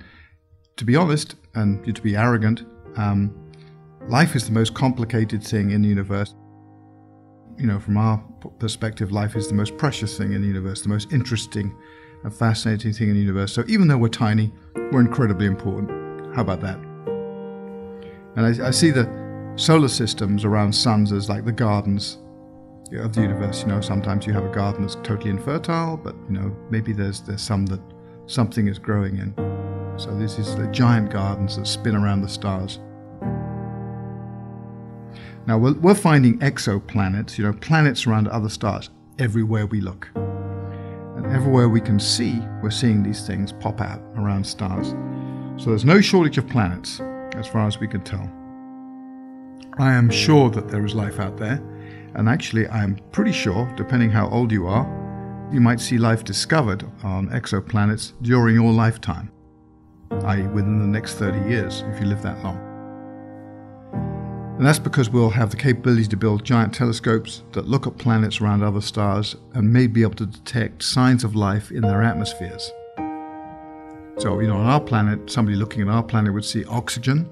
to 0.77 0.85
be 0.85 0.95
honest, 0.95 1.35
and 1.55 1.83
to 1.95 2.01
be 2.01 2.15
arrogant. 2.15 2.63
Um, 2.95 3.49
Life 4.07 4.35
is 4.35 4.45
the 4.45 4.51
most 4.51 4.73
complicated 4.73 5.43
thing 5.43 5.69
in 5.69 5.83
the 5.83 5.87
universe. 5.87 6.33
You 7.59 7.67
know, 7.67 7.79
from 7.79 7.97
our 7.97 8.23
perspective, 8.57 9.11
life 9.11 9.35
is 9.35 9.49
the 9.49 9.53
most 9.53 9.77
precious 9.77 10.17
thing 10.17 10.31
in 10.31 10.41
the 10.41 10.47
universe, 10.47 10.81
the 10.81 10.89
most 10.89 11.11
interesting 11.11 11.75
a 12.23 12.29
fascinating 12.29 12.93
thing 12.93 13.09
in 13.09 13.15
the 13.15 13.21
universe. 13.21 13.53
So 13.53 13.63
even 13.67 13.87
though 13.87 13.97
we're 13.97 14.09
tiny, 14.09 14.51
we're 14.91 15.01
incredibly 15.01 15.45
important. 15.45 15.89
How 16.35 16.41
about 16.41 16.61
that? 16.61 16.77
And 18.35 18.45
I, 18.45 18.67
I 18.67 18.71
see 18.71 18.91
the 18.91 19.07
solar 19.55 19.87
systems 19.87 20.45
around 20.45 20.73
suns 20.73 21.11
as 21.11 21.29
like 21.29 21.45
the 21.45 21.51
gardens 21.51 22.17
of 22.93 23.13
the 23.13 23.21
universe. 23.21 23.61
You 23.61 23.69
know, 23.69 23.81
sometimes 23.81 24.25
you 24.25 24.33
have 24.33 24.45
a 24.45 24.53
garden 24.53 24.81
that's 24.81 24.95
totally 24.95 25.29
infertile, 25.29 25.97
but 25.97 26.15
you 26.29 26.39
know, 26.39 26.55
maybe 26.69 26.93
there's 26.93 27.21
there's 27.21 27.41
some 27.41 27.65
that 27.67 27.81
something 28.27 28.67
is 28.67 28.79
growing 28.79 29.17
in. 29.17 29.33
So 29.97 30.17
this 30.17 30.39
is 30.39 30.55
the 30.55 30.67
giant 30.67 31.11
gardens 31.11 31.57
that 31.57 31.67
spin 31.67 31.95
around 31.95 32.21
the 32.21 32.29
stars. 32.29 32.79
Now 35.49 35.57
we're, 35.57 35.73
we're 35.73 35.95
finding 35.95 36.37
exoplanets, 36.41 37.39
you 37.39 37.43
know, 37.43 37.53
planets 37.53 38.05
around 38.05 38.27
other 38.27 38.49
stars 38.49 38.91
everywhere 39.17 39.65
we 39.65 39.81
look. 39.81 40.07
And 40.13 41.25
everywhere 41.25 41.67
we 41.67 41.81
can 41.81 41.99
see, 41.99 42.39
we're 42.61 42.69
seeing 42.69 43.01
these 43.01 43.25
things 43.25 43.51
pop 43.51 43.81
out 43.81 43.99
around 44.15 44.45
stars. 44.45 44.89
So 45.57 45.71
there's 45.71 45.85
no 45.85 46.01
shortage 46.01 46.37
of 46.37 46.47
planets, 46.47 47.01
as 47.35 47.47
far 47.47 47.65
as 47.65 47.79
we 47.79 47.87
can 47.87 48.01
tell. 48.01 48.31
I 49.79 49.91
am 49.91 50.11
sure 50.11 50.51
that 50.51 50.67
there 50.67 50.85
is 50.85 50.93
life 50.93 51.19
out 51.19 51.37
there, 51.37 51.59
and 52.13 52.29
actually, 52.29 52.67
I 52.67 52.83
am 52.83 52.99
pretty 53.11 53.31
sure, 53.31 53.73
depending 53.75 54.11
how 54.11 54.29
old 54.29 54.51
you 54.51 54.67
are, 54.67 54.85
you 55.51 55.61
might 55.61 55.79
see 55.79 55.97
life 55.97 56.23
discovered 56.23 56.85
on 57.01 57.27
exoplanets 57.29 58.13
during 58.21 58.53
your 58.53 58.71
lifetime, 58.71 59.31
i.e., 60.25 60.43
within 60.43 60.77
the 60.77 60.85
next 60.85 61.15
30 61.15 61.49
years, 61.49 61.83
if 61.87 61.99
you 61.99 62.05
live 62.05 62.21
that 62.21 62.43
long. 62.43 62.68
And 64.59 64.67
that's 64.67 64.77
because 64.77 65.09
we'll 65.09 65.29
have 65.29 65.51
the 65.51 65.55
capability 65.55 66.05
to 66.07 66.17
build 66.17 66.43
giant 66.43 66.73
telescopes 66.73 67.43
that 67.53 67.69
look 67.69 67.87
at 67.87 67.97
planets 67.97 68.41
around 68.41 68.61
other 68.61 68.81
stars 68.81 69.37
and 69.53 69.71
may 69.71 69.87
be 69.87 70.01
able 70.01 70.15
to 70.15 70.25
detect 70.25 70.83
signs 70.83 71.23
of 71.23 71.33
life 71.33 71.71
in 71.71 71.79
their 71.79 72.03
atmospheres. 72.03 72.69
So, 74.17 74.41
you 74.41 74.47
know, 74.47 74.57
on 74.57 74.65
our 74.65 74.81
planet, 74.81 75.31
somebody 75.31 75.55
looking 75.55 75.81
at 75.81 75.87
our 75.87 76.03
planet 76.03 76.33
would 76.33 76.43
see 76.43 76.65
oxygen 76.65 77.29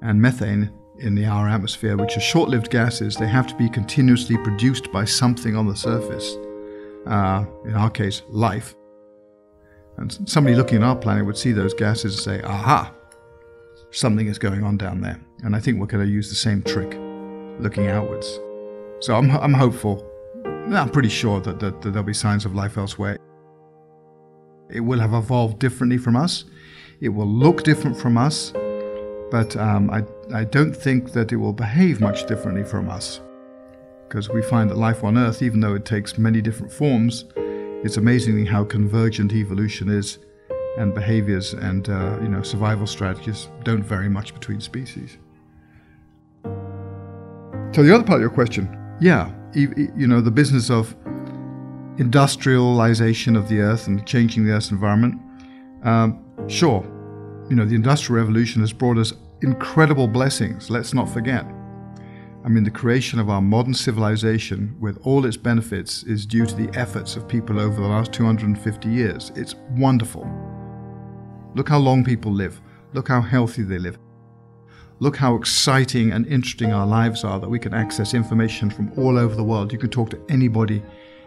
and 0.00 0.22
methane 0.22 0.72
in 1.00 1.14
the 1.14 1.26
our 1.26 1.50
atmosphere, 1.50 1.98
which 1.98 2.16
are 2.16 2.20
short-lived 2.20 2.70
gases. 2.70 3.14
They 3.14 3.28
have 3.28 3.46
to 3.48 3.54
be 3.56 3.68
continuously 3.68 4.38
produced 4.38 4.90
by 4.90 5.04
something 5.04 5.54
on 5.54 5.66
the 5.66 5.76
surface. 5.76 6.34
Uh, 7.06 7.44
in 7.66 7.74
our 7.74 7.90
case, 7.90 8.22
life. 8.30 8.74
And 9.98 10.26
somebody 10.26 10.56
looking 10.56 10.78
at 10.78 10.84
our 10.84 10.96
planet 10.96 11.26
would 11.26 11.36
see 11.36 11.52
those 11.52 11.74
gases 11.74 12.14
and 12.14 12.22
say, 12.22 12.42
"Aha, 12.42 12.90
something 13.90 14.28
is 14.28 14.38
going 14.38 14.64
on 14.64 14.78
down 14.78 15.02
there." 15.02 15.20
And 15.42 15.56
I 15.56 15.60
think 15.60 15.80
we're 15.80 15.86
going 15.86 16.06
to 16.06 16.12
use 16.12 16.28
the 16.28 16.36
same 16.36 16.62
trick, 16.62 16.96
looking 17.58 17.88
outwards. 17.88 18.38
So 19.00 19.16
I'm, 19.16 19.30
I'm 19.30 19.54
hopeful. 19.54 20.06
I'm 20.44 20.90
pretty 20.90 21.08
sure 21.08 21.40
that, 21.40 21.58
that, 21.60 21.82
that 21.82 21.90
there'll 21.90 22.06
be 22.06 22.14
signs 22.14 22.44
of 22.44 22.54
life 22.54 22.78
elsewhere. 22.78 23.18
It 24.70 24.80
will 24.80 25.00
have 25.00 25.12
evolved 25.12 25.58
differently 25.58 25.98
from 25.98 26.16
us. 26.16 26.44
It 27.00 27.08
will 27.08 27.26
look 27.26 27.64
different 27.64 27.96
from 27.96 28.16
us, 28.16 28.52
but 29.30 29.56
um, 29.56 29.90
I, 29.90 30.04
I 30.32 30.44
don't 30.44 30.74
think 30.74 31.12
that 31.12 31.32
it 31.32 31.36
will 31.36 31.52
behave 31.52 32.00
much 32.00 32.26
differently 32.26 32.62
from 32.64 32.88
us. 32.88 33.20
Because 34.06 34.28
we 34.28 34.42
find 34.42 34.70
that 34.70 34.76
life 34.76 35.02
on 35.02 35.18
Earth, 35.18 35.42
even 35.42 35.60
though 35.60 35.74
it 35.74 35.84
takes 35.84 36.16
many 36.16 36.40
different 36.40 36.72
forms, 36.72 37.24
it's 37.82 37.96
amazingly 37.96 38.44
how 38.44 38.62
convergent 38.62 39.32
evolution 39.32 39.88
is, 39.88 40.18
and 40.78 40.94
behaviors 40.94 41.54
and 41.54 41.88
uh, 41.88 42.18
you 42.22 42.28
know 42.28 42.42
survival 42.42 42.86
strategies 42.86 43.48
don't 43.64 43.82
vary 43.82 44.08
much 44.08 44.32
between 44.32 44.60
species. 44.60 45.18
So 47.72 47.82
the 47.82 47.94
other 47.94 48.04
part 48.04 48.16
of 48.16 48.20
your 48.20 48.30
question, 48.30 48.68
yeah, 49.00 49.32
you 49.54 50.06
know 50.06 50.20
the 50.20 50.30
business 50.30 50.70
of 50.70 50.94
industrialization 51.98 53.34
of 53.34 53.48
the 53.48 53.60
earth 53.60 53.86
and 53.86 54.06
changing 54.06 54.44
the 54.44 54.52
earth's 54.52 54.70
environment. 54.70 55.20
Um, 55.82 56.22
sure, 56.48 56.82
you 57.48 57.56
know, 57.56 57.64
the 57.64 57.74
Industrial 57.74 58.20
Revolution 58.20 58.60
has 58.60 58.72
brought 58.74 58.98
us 58.98 59.14
incredible 59.40 60.06
blessings, 60.06 60.70
let's 60.70 60.92
not 60.92 61.08
forget. 61.08 61.46
I 62.44 62.48
mean, 62.48 62.64
the 62.64 62.70
creation 62.70 63.18
of 63.18 63.30
our 63.30 63.40
modern 63.40 63.74
civilization, 63.74 64.76
with 64.78 64.98
all 65.04 65.24
its 65.24 65.36
benefits, 65.36 66.02
is 66.02 66.26
due 66.26 66.44
to 66.44 66.54
the 66.54 66.68
efforts 66.78 67.16
of 67.16 67.26
people 67.26 67.58
over 67.58 67.80
the 67.80 67.88
last 67.88 68.12
250 68.12 68.88
years. 68.88 69.32
It's 69.34 69.54
wonderful. 69.70 70.28
Look 71.54 71.68
how 71.68 71.78
long 71.78 72.04
people 72.04 72.32
live. 72.32 72.60
Look 72.92 73.08
how 73.08 73.20
healthy 73.20 73.62
they 73.62 73.78
live. 73.78 73.98
Look 75.02 75.16
how 75.16 75.34
exciting 75.34 76.12
and 76.12 76.28
interesting 76.28 76.72
our 76.72 76.86
lives 76.86 77.24
are 77.24 77.40
that 77.40 77.50
we 77.50 77.58
can 77.58 77.74
access 77.74 78.14
information 78.14 78.70
from 78.70 78.92
all 78.96 79.18
over 79.18 79.34
the 79.34 79.42
world. 79.42 79.72
You 79.72 79.78
can 79.80 79.90
talk 79.90 80.10
to 80.10 80.20
anybody 80.28 80.80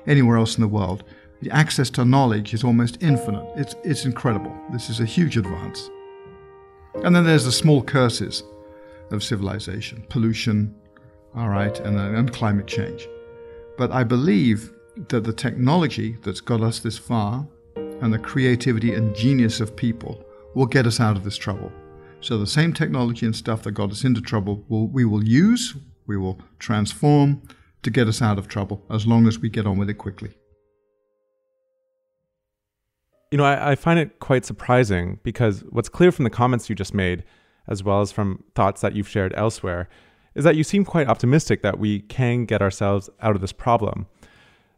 anywhere 0.08 0.38
else 0.38 0.56
in 0.56 0.62
the 0.62 0.68
world. 0.70 1.04
The 1.42 1.52
access 1.52 1.90
to 1.90 2.06
knowledge 2.06 2.54
is 2.54 2.64
almost 2.64 3.04
infinite. 3.04 3.46
It's, 3.58 3.76
it's 3.84 4.06
incredible. 4.06 4.56
This 4.72 4.90
is 4.90 5.02
a 5.02 5.06
huge 5.06 5.36
advance. 5.36 5.90
And 7.04 7.14
then 7.14 7.26
there's 7.26 7.44
the 7.44 7.52
small 7.52 7.84
curses 7.84 8.44
of 9.12 9.22
civilization 9.22 10.06
pollution, 10.08 10.74
all 11.36 11.50
right, 11.50 11.78
and, 11.82 12.00
uh, 12.00 12.18
and 12.18 12.32
climate 12.32 12.68
change. 12.68 13.10
But 13.78 13.92
I 13.92 14.06
believe 14.06 14.72
that 15.10 15.26
the 15.26 15.34
technology 15.34 16.16
that's 16.22 16.40
got 16.40 16.62
us 16.62 16.80
this 16.80 16.98
far 16.98 17.46
and 17.76 18.14
the 18.14 18.20
creativity 18.20 18.94
and 18.94 19.14
genius 19.14 19.60
of 19.60 19.76
people 19.76 20.24
will 20.54 20.66
get 20.66 20.88
us 20.88 21.02
out 21.02 21.18
of 21.18 21.26
this 21.26 21.36
trouble. 21.36 21.74
So 22.26 22.40
the 22.40 22.48
same 22.48 22.74
technology 22.74 23.24
and 23.24 23.36
stuff 23.36 23.62
that 23.62 23.74
got 23.74 23.92
us 23.92 24.04
into 24.04 24.20
trouble, 24.20 24.66
will, 24.68 24.88
we 24.88 25.06
will 25.06 25.24
use, 25.24 25.76
we 26.08 26.18
will 26.18 26.40
transform, 26.58 27.44
to 27.84 27.92
get 27.92 28.08
us 28.08 28.20
out 28.20 28.40
of 28.40 28.48
trouble 28.48 28.84
as 28.90 29.06
long 29.06 29.28
as 29.28 29.38
we 29.38 29.48
get 29.48 29.68
on 29.68 29.78
with 29.78 29.92
it 29.92 30.00
quickly. 30.00 30.32
You 33.32 33.38
know, 33.38 33.44
I, 33.44 33.74
I, 33.74 33.76
find 33.76 34.00
it 34.00 34.18
quite 34.18 34.44
surprising 34.44 35.20
because 35.22 35.64
what's 35.70 35.88
clear 35.88 36.12
from 36.12 36.24
the 36.24 36.32
comments 36.32 36.68
you 36.68 36.74
just 36.74 36.96
made, 36.96 37.24
as 37.68 37.84
well 37.84 38.02
as 38.02 38.12
from 38.12 38.44
thoughts 38.56 38.82
that 38.82 38.96
you've 38.96 39.08
shared 39.08 39.32
elsewhere, 39.38 39.88
is 40.34 40.44
that 40.46 40.56
you 40.56 40.64
seem 40.64 40.84
quite 40.84 41.08
optimistic 41.08 41.62
that 41.62 41.78
we 41.78 42.00
can 42.00 42.46
get 42.46 42.60
ourselves 42.60 43.08
out 43.22 43.36
of 43.36 43.42
this 43.42 43.54
problem. 43.54 44.08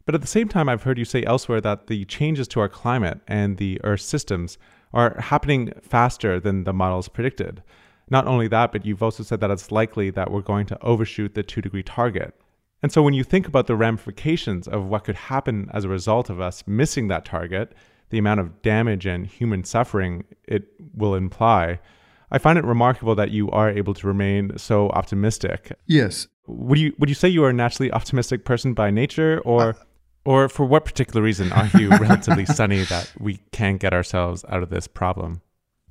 But 0.06 0.16
at 0.16 0.20
the 0.20 0.28
same 0.28 0.50
time, 0.50 0.68
I've 0.68 0.84
heard 0.84 0.98
you 0.98 1.06
say 1.06 1.24
elsewhere 1.24 1.62
that 1.62 1.88
the 1.88 2.04
changes 2.04 2.50
to 2.50 2.60
our 2.60 2.68
climate 2.68 3.22
and 3.26 3.56
the 3.56 3.80
Earth's 3.86 4.04
systems 4.04 4.58
are 4.94 5.20
happening 5.20 5.74
faster 5.82 6.40
than 6.40 6.64
the 6.64 6.74
models 6.74 7.08
predicted. 7.08 7.62
Not 8.10 8.28
only 8.28 8.48
that, 8.48 8.72
but 8.72 8.86
you've 8.86 9.04
also 9.04 9.24
said 9.24 9.42
that 9.42 9.52
it's 9.52 9.72
likely 9.72 10.10
that 10.12 10.32
we're 10.32 10.42
going 10.42 10.66
to 10.68 10.82
overshoot 10.82 11.34
the 11.34 11.44
two 11.44 11.62
degree 11.62 11.84
target. 11.84 12.34
And 12.82 12.92
so 12.92 13.02
when 13.02 13.14
you 13.14 13.24
think 13.24 13.48
about 13.48 13.68
the 13.68 13.76
ramifications 13.76 14.68
of 14.68 14.86
what 14.86 15.04
could 15.04 15.16
happen 15.16 15.70
as 15.74 15.84
a 15.84 15.90
result 15.90 16.30
of 16.30 16.40
us 16.40 16.64
missing 16.68 17.08
that 17.08 17.26
target, 17.26 17.74
the 18.10 18.18
amount 18.18 18.40
of 18.40 18.62
damage 18.62 19.06
and 19.06 19.26
human 19.26 19.64
suffering 19.64 20.24
it 20.48 20.68
will 20.94 21.16
imply, 21.16 21.80
I 22.32 22.38
find 22.38 22.58
it 22.58 22.66
remarkable 22.66 23.16
that 23.16 23.32
you 23.32 23.50
are 23.52 23.70
able 23.70 23.94
to 23.96 24.08
remain 24.08 24.58
so 24.58 24.90
optimistic. 24.90 25.74
Yes. 25.86 26.28
Would 26.46 26.80
you 26.80 26.94
would 27.00 27.10
you 27.10 27.16
say 27.16 27.28
you 27.28 27.44
are 27.44 27.50
a 27.50 27.54
naturally 27.54 27.92
optimistic 27.92 28.46
person 28.46 28.74
by 28.74 28.90
nature 28.92 29.42
or 29.44 29.70
uh, 29.70 29.74
or 30.28 30.50
for 30.50 30.66
what 30.66 30.84
particular 30.84 31.22
reason 31.22 31.54
are 31.54 31.68
you 31.80 31.88
relatively 32.02 32.46
sunny 32.46 32.84
that 32.84 33.14
we 33.18 33.40
can't 33.54 33.80
get 33.80 33.94
ourselves 33.94 34.44
out 34.50 34.62
of 34.62 34.70
this 34.70 34.86
problem? 34.86 35.42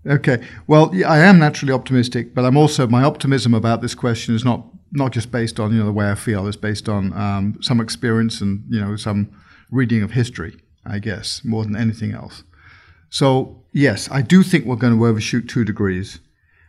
Okay. 0.07 0.45
Well, 0.67 0.91
yeah, 0.93 1.11
I 1.11 1.21
am 1.21 1.39
naturally 1.39 1.73
optimistic, 1.73 2.35
but 2.35 2.45
I'm 2.45 2.59
also 2.59 2.87
my 2.87 3.03
optimism 3.03 3.55
about 3.55 3.81
this 3.81 3.95
question 3.95 4.35
is 4.35 4.45
not 4.45 4.67
not 4.93 5.13
just 5.13 5.33
based 5.33 5.59
on 5.59 5.73
you 5.73 5.79
know 5.79 5.87
the 5.87 5.93
way 5.93 6.11
I 6.11 6.15
feel. 6.15 6.47
It's 6.47 6.57
based 6.57 6.87
on 6.87 7.15
um, 7.15 7.59
some 7.63 7.81
experience 7.81 8.43
and 8.43 8.63
you 8.69 8.79
know 8.79 8.95
some 8.97 9.31
reading 9.71 10.03
of 10.03 10.11
history, 10.11 10.61
I 10.85 10.99
guess, 10.99 11.43
more 11.43 11.65
than 11.65 11.75
anything 11.75 12.13
else. 12.13 12.45
So 13.09 13.65
yes, 13.73 14.07
I 14.11 14.21
do 14.21 14.43
think 14.43 14.67
we're 14.67 14.77
going 14.77 14.99
to 14.99 15.07
overshoot 15.07 15.49
two 15.49 15.65
degrees, 15.65 16.21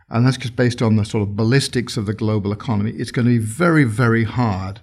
and 0.10 0.26
that's 0.26 0.38
just 0.38 0.56
based 0.56 0.82
on 0.82 0.96
the 0.96 1.04
sort 1.04 1.22
of 1.22 1.36
ballistics 1.36 1.98
of 1.98 2.06
the 2.06 2.14
global 2.14 2.54
economy. 2.54 2.92
It's 2.92 3.12
going 3.12 3.26
to 3.26 3.38
be 3.38 3.46
very 3.46 3.84
very 3.84 4.24
hard 4.24 4.80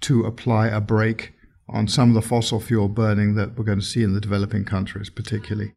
to 0.00 0.24
apply 0.24 0.68
a 0.68 0.80
brake 0.80 1.34
on 1.68 1.88
some 1.88 2.08
of 2.08 2.14
the 2.14 2.28
fossil 2.28 2.60
fuel 2.60 2.88
burning 2.88 3.34
that 3.34 3.56
we're 3.56 3.64
going 3.64 3.80
to 3.80 3.84
see 3.84 4.02
in 4.02 4.14
the 4.14 4.20
developing 4.20 4.64
countries, 4.64 5.10
particularly. 5.10 5.72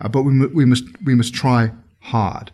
Uh, 0.00 0.08
but 0.08 0.22
we, 0.22 0.46
we 0.46 0.64
must 0.64 0.84
we 1.04 1.14
must 1.14 1.34
try 1.34 1.72
hard. 2.00 2.52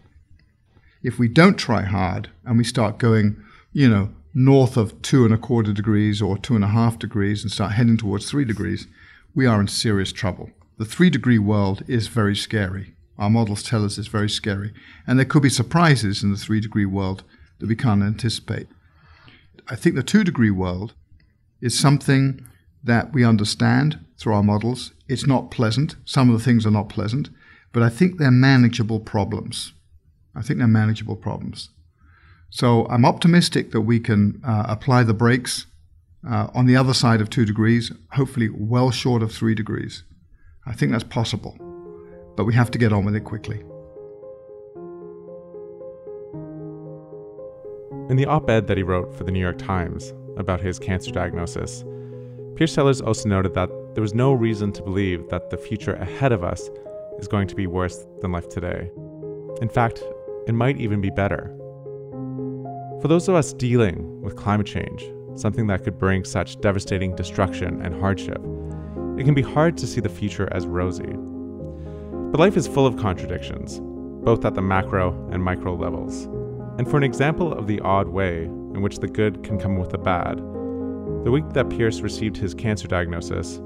If 1.02 1.18
we 1.18 1.28
don't 1.28 1.56
try 1.56 1.82
hard 1.82 2.30
and 2.44 2.56
we 2.56 2.64
start 2.64 2.98
going 2.98 3.36
you 3.74 3.88
know, 3.88 4.10
north 4.32 4.76
of 4.76 5.02
two 5.02 5.24
and 5.24 5.34
a 5.34 5.38
quarter 5.38 5.72
degrees 5.72 6.22
or 6.22 6.38
two 6.38 6.54
and 6.54 6.64
a 6.64 6.68
half 6.68 6.98
degrees 6.98 7.42
and 7.42 7.52
start 7.52 7.72
heading 7.72 7.98
towards 7.98 8.30
three 8.30 8.44
degrees, 8.44 8.86
we 9.34 9.46
are 9.46 9.60
in 9.60 9.68
serious 9.68 10.12
trouble. 10.12 10.50
The 10.78 10.84
three 10.84 11.10
degree 11.10 11.38
world 11.38 11.82
is 11.88 12.06
very 12.06 12.36
scary. 12.36 12.94
Our 13.18 13.30
models 13.30 13.62
tell 13.62 13.84
us 13.84 13.98
it's 13.98 14.08
very 14.08 14.30
scary. 14.30 14.72
And 15.06 15.18
there 15.18 15.26
could 15.26 15.42
be 15.42 15.50
surprises 15.50 16.22
in 16.22 16.30
the 16.30 16.38
three 16.38 16.60
degree 16.60 16.86
world 16.86 17.24
that 17.58 17.68
we 17.68 17.76
can't 17.76 18.02
anticipate. 18.02 18.68
I 19.68 19.76
think 19.76 19.96
the 19.96 20.02
two 20.02 20.24
degree 20.24 20.50
world 20.50 20.94
is 21.60 21.78
something 21.78 22.46
that 22.84 23.12
we 23.12 23.24
understand 23.24 23.98
through 24.18 24.34
our 24.34 24.42
models. 24.42 24.92
It's 25.08 25.26
not 25.26 25.50
pleasant. 25.50 25.96
Some 26.04 26.30
of 26.30 26.38
the 26.38 26.44
things 26.44 26.66
are 26.66 26.70
not 26.70 26.88
pleasant, 26.88 27.30
but 27.72 27.82
I 27.82 27.88
think 27.88 28.18
they're 28.18 28.30
manageable 28.30 29.00
problems. 29.00 29.72
I 30.34 30.42
think 30.42 30.58
they're 30.58 30.68
manageable 30.68 31.16
problems. 31.16 31.70
So 32.50 32.86
I'm 32.88 33.04
optimistic 33.04 33.72
that 33.72 33.80
we 33.80 33.98
can 33.98 34.40
uh, 34.46 34.66
apply 34.68 35.02
the 35.02 35.14
brakes 35.14 35.66
uh, 36.28 36.48
on 36.54 36.66
the 36.66 36.76
other 36.76 36.94
side 36.94 37.20
of 37.20 37.28
two 37.28 37.44
degrees, 37.44 37.90
hopefully 38.12 38.48
well 38.48 38.90
short 38.90 39.22
of 39.22 39.32
three 39.32 39.54
degrees. 39.54 40.04
I 40.66 40.72
think 40.72 40.92
that's 40.92 41.04
possible, 41.04 41.56
but 42.36 42.44
we 42.44 42.54
have 42.54 42.70
to 42.70 42.78
get 42.78 42.92
on 42.92 43.04
with 43.04 43.16
it 43.16 43.24
quickly. 43.24 43.62
In 48.08 48.16
the 48.16 48.26
op 48.26 48.48
ed 48.48 48.66
that 48.68 48.76
he 48.76 48.82
wrote 48.82 49.14
for 49.14 49.24
the 49.24 49.32
New 49.32 49.40
York 49.40 49.58
Times 49.58 50.12
about 50.36 50.60
his 50.60 50.78
cancer 50.78 51.10
diagnosis, 51.10 51.84
Piers 52.56 52.72
Sellers 52.72 53.00
also 53.00 53.28
noted 53.28 53.52
that 53.54 53.68
there 53.94 54.02
was 54.02 54.14
no 54.14 54.32
reason 54.32 54.70
to 54.72 54.82
believe 54.82 55.28
that 55.28 55.50
the 55.50 55.56
future 55.56 55.94
ahead 55.94 56.30
of 56.30 56.44
us 56.44 56.70
is 57.18 57.26
going 57.26 57.48
to 57.48 57.54
be 57.56 57.66
worse 57.66 58.06
than 58.20 58.30
life 58.30 58.48
today. 58.48 58.92
In 59.60 59.68
fact, 59.68 60.04
it 60.46 60.54
might 60.54 60.80
even 60.80 61.00
be 61.00 61.10
better. 61.10 61.52
For 63.02 63.08
those 63.08 63.28
of 63.28 63.34
us 63.34 63.52
dealing 63.52 64.22
with 64.22 64.36
climate 64.36 64.68
change, 64.68 65.04
something 65.34 65.66
that 65.66 65.82
could 65.82 65.98
bring 65.98 66.22
such 66.24 66.60
devastating 66.60 67.16
destruction 67.16 67.82
and 67.82 68.00
hardship, 68.00 68.38
it 69.18 69.24
can 69.24 69.34
be 69.34 69.42
hard 69.42 69.76
to 69.78 69.86
see 69.88 70.00
the 70.00 70.08
future 70.08 70.48
as 70.52 70.64
rosy. 70.68 71.12
But 72.30 72.38
life 72.38 72.56
is 72.56 72.68
full 72.68 72.86
of 72.86 72.96
contradictions, 72.96 73.80
both 74.24 74.44
at 74.44 74.54
the 74.54 74.62
macro 74.62 75.28
and 75.32 75.42
micro 75.42 75.74
levels. 75.74 76.26
And 76.78 76.88
for 76.88 76.98
an 76.98 77.04
example 77.04 77.52
of 77.52 77.66
the 77.66 77.80
odd 77.80 78.06
way 78.06 78.44
in 78.44 78.80
which 78.80 78.98
the 78.98 79.08
good 79.08 79.42
can 79.42 79.58
come 79.58 79.76
with 79.76 79.90
the 79.90 79.98
bad, 79.98 80.40
the 81.24 81.30
week 81.30 81.48
that 81.54 81.70
Piers 81.70 82.02
received 82.02 82.36
his 82.36 82.52
cancer 82.52 82.86
diagnosis, 82.86 83.58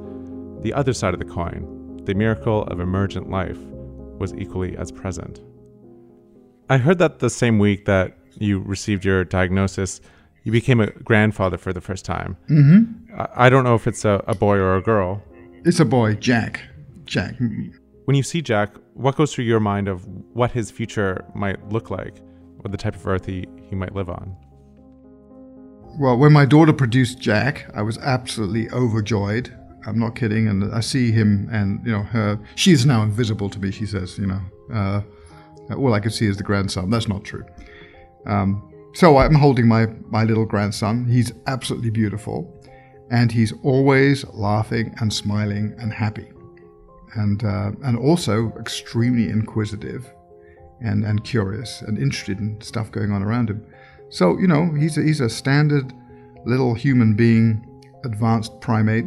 the 0.61 0.73
other 0.73 0.93
side 0.93 1.13
of 1.13 1.19
the 1.19 1.27
coin, 1.27 2.01
the 2.05 2.15
miracle 2.15 2.63
of 2.65 2.79
emergent 2.79 3.31
life, 3.31 3.59
was 4.19 4.33
equally 4.35 4.77
as 4.77 4.93
present. 4.93 5.43
I 6.71 6.79
heard 6.79 6.99
that 6.99 7.19
the 7.19 7.31
same 7.31 7.59
week 7.59 7.85
that 7.87 8.17
you 8.37 8.61
received 8.61 9.05
your 9.05 9.25
diagnosis, 9.25 10.01
you 10.45 10.53
became 10.53 10.81
a 10.81 10.87
grandfather 10.87 11.59
for 11.59 11.73
the 11.73 11.81
first 11.81 12.05
time. 12.05 12.37
Mm-hmm. 12.49 13.21
I, 13.35 13.49
don't 13.49 13.65
know 13.65 13.75
if 13.75 13.89
it's 13.89 14.05
a, 14.05 14.23
a 14.29 14.37
boy 14.37 14.57
or 14.57 14.77
a 14.77 14.83
girl. 14.83 15.21
It's 15.65 15.81
a 15.81 15.85
boy, 15.85 16.15
Jack. 16.15 16.61
Jack. 17.07 17.35
When 18.05 18.17
you 18.17 18.23
see 18.23 18.41
Jack, 18.41 18.75
what 18.95 19.17
goes 19.17 19.35
through 19.35 19.47
your 19.47 19.61
mind 19.61 19.89
of 19.89 20.07
what 20.33 20.53
his 20.53 20.71
future 20.71 21.25
might 21.35 21.69
look 21.71 21.91
like, 21.91 22.15
or 22.65 22.71
the 22.71 22.77
type 22.77 22.95
of 22.95 23.05
earth 23.07 23.27
he, 23.27 23.47
he 23.69 23.75
might 23.75 23.95
live 23.95 24.09
on? 24.09 24.37
Well, 25.97 26.17
when 26.17 26.33
my 26.33 26.45
daughter 26.45 26.73
produced 26.73 27.19
Jack, 27.19 27.71
I 27.75 27.83
was 27.83 27.99
absolutely 27.99 28.71
overjoyed. 28.71 29.53
I'm 29.87 29.99
not 29.99 30.15
kidding. 30.15 30.49
And 30.49 30.73
I 30.75 30.81
see 30.81 31.11
him 31.11 31.49
and, 31.51 31.85
you 31.85 31.93
know, 31.93 32.03
her. 32.03 32.39
She's 32.55 32.85
now 32.85 33.03
invisible 33.03 33.49
to 33.51 33.59
me, 33.59 33.71
she 33.71 33.87
says, 33.87 34.19
you 34.19 34.27
know. 34.27 34.41
Uh, 34.73 35.03
all 35.75 35.95
I 35.95 36.01
can 36.01 36.11
see 36.11 36.27
is 36.27 36.37
the 36.37 36.43
grandson. 36.43 36.91
That's 36.91 37.09
not 37.09 37.25
true. 37.25 37.45
Um, 38.27 38.73
so 38.95 39.19
I'm 39.19 39.35
holding 39.35 39.67
my, 39.69 39.87
my 40.07 40.25
little 40.25 40.47
grandson. 40.47 41.07
He's 41.07 41.33
absolutely 41.47 41.91
beautiful. 41.91 42.55
And 43.11 43.33
he's 43.33 43.53
always 43.63 44.27
laughing 44.29 44.95
and 45.01 45.13
smiling 45.13 45.75
and 45.79 45.93
happy. 45.93 46.29
And, 47.15 47.43
uh, 47.43 47.71
and 47.83 47.99
also 47.99 48.53
extremely 48.59 49.31
inquisitive 49.31 50.13
and, 50.81 51.05
and 51.05 51.25
curious 51.25 51.83
and 51.83 51.99
interested 51.99 52.39
in 52.39 52.61
stuff 52.61 52.91
going 52.93 53.11
on 53.13 53.23
around 53.23 53.51
him. 53.51 53.67
So, 54.11 54.39
you 54.39 54.47
know, 54.47 54.73
he's 54.75 54.97
a, 54.97 55.03
he's 55.03 55.21
a 55.21 55.29
standard 55.29 55.93
little 56.45 56.75
human 56.75 57.15
being, 57.15 57.65
advanced 58.05 58.61
primate. 58.61 59.05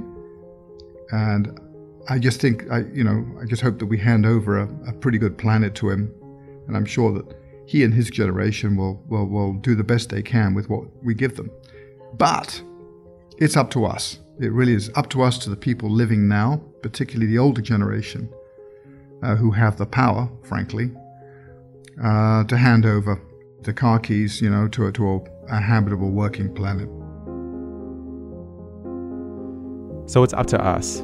And 1.11 1.59
I 2.07 2.19
just 2.19 2.39
think, 2.39 2.69
I, 2.71 2.79
you 2.93 3.03
know, 3.03 3.25
I 3.41 3.45
just 3.45 3.61
hope 3.61 3.79
that 3.79 3.85
we 3.85 3.97
hand 3.97 4.25
over 4.25 4.59
a, 4.59 4.69
a 4.87 4.93
pretty 4.93 5.17
good 5.17 5.37
planet 5.37 5.75
to 5.75 5.89
him. 5.89 6.13
And 6.67 6.77
I'm 6.77 6.85
sure 6.85 7.11
that 7.13 7.35
he 7.65 7.83
and 7.83 7.93
his 7.93 8.09
generation 8.09 8.75
will, 8.75 9.03
will, 9.07 9.27
will 9.27 9.53
do 9.53 9.75
the 9.75 9.83
best 9.83 10.09
they 10.09 10.21
can 10.21 10.53
with 10.53 10.69
what 10.69 10.83
we 11.03 11.13
give 11.13 11.35
them. 11.35 11.49
But 12.13 12.61
it's 13.37 13.57
up 13.57 13.71
to 13.71 13.85
us. 13.85 14.19
It 14.39 14.51
really 14.51 14.73
is 14.73 14.91
up 14.95 15.09
to 15.11 15.21
us, 15.21 15.37
to 15.39 15.49
the 15.49 15.55
people 15.55 15.89
living 15.89 16.27
now, 16.27 16.61
particularly 16.81 17.27
the 17.27 17.37
older 17.37 17.61
generation, 17.61 18.29
uh, 19.23 19.35
who 19.35 19.51
have 19.51 19.77
the 19.77 19.85
power, 19.85 20.29
frankly, 20.43 20.91
uh, 22.03 22.43
to 22.45 22.57
hand 22.57 22.85
over 22.85 23.21
the 23.63 23.73
car 23.73 23.99
keys, 23.99 24.41
you 24.41 24.49
know, 24.49 24.67
to 24.69 24.87
a, 24.87 24.91
to 24.91 25.07
a, 25.07 25.19
a 25.49 25.61
habitable 25.61 26.09
working 26.09 26.53
planet. 26.53 26.89
So 30.09 30.23
it's 30.23 30.33
up 30.33 30.47
to 30.47 30.59
us. 30.61 31.03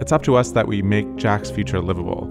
It's 0.00 0.12
up 0.12 0.22
to 0.22 0.36
us 0.36 0.52
that 0.52 0.68
we 0.68 0.80
make 0.80 1.16
Jack's 1.16 1.50
future 1.50 1.80
livable 1.80 2.24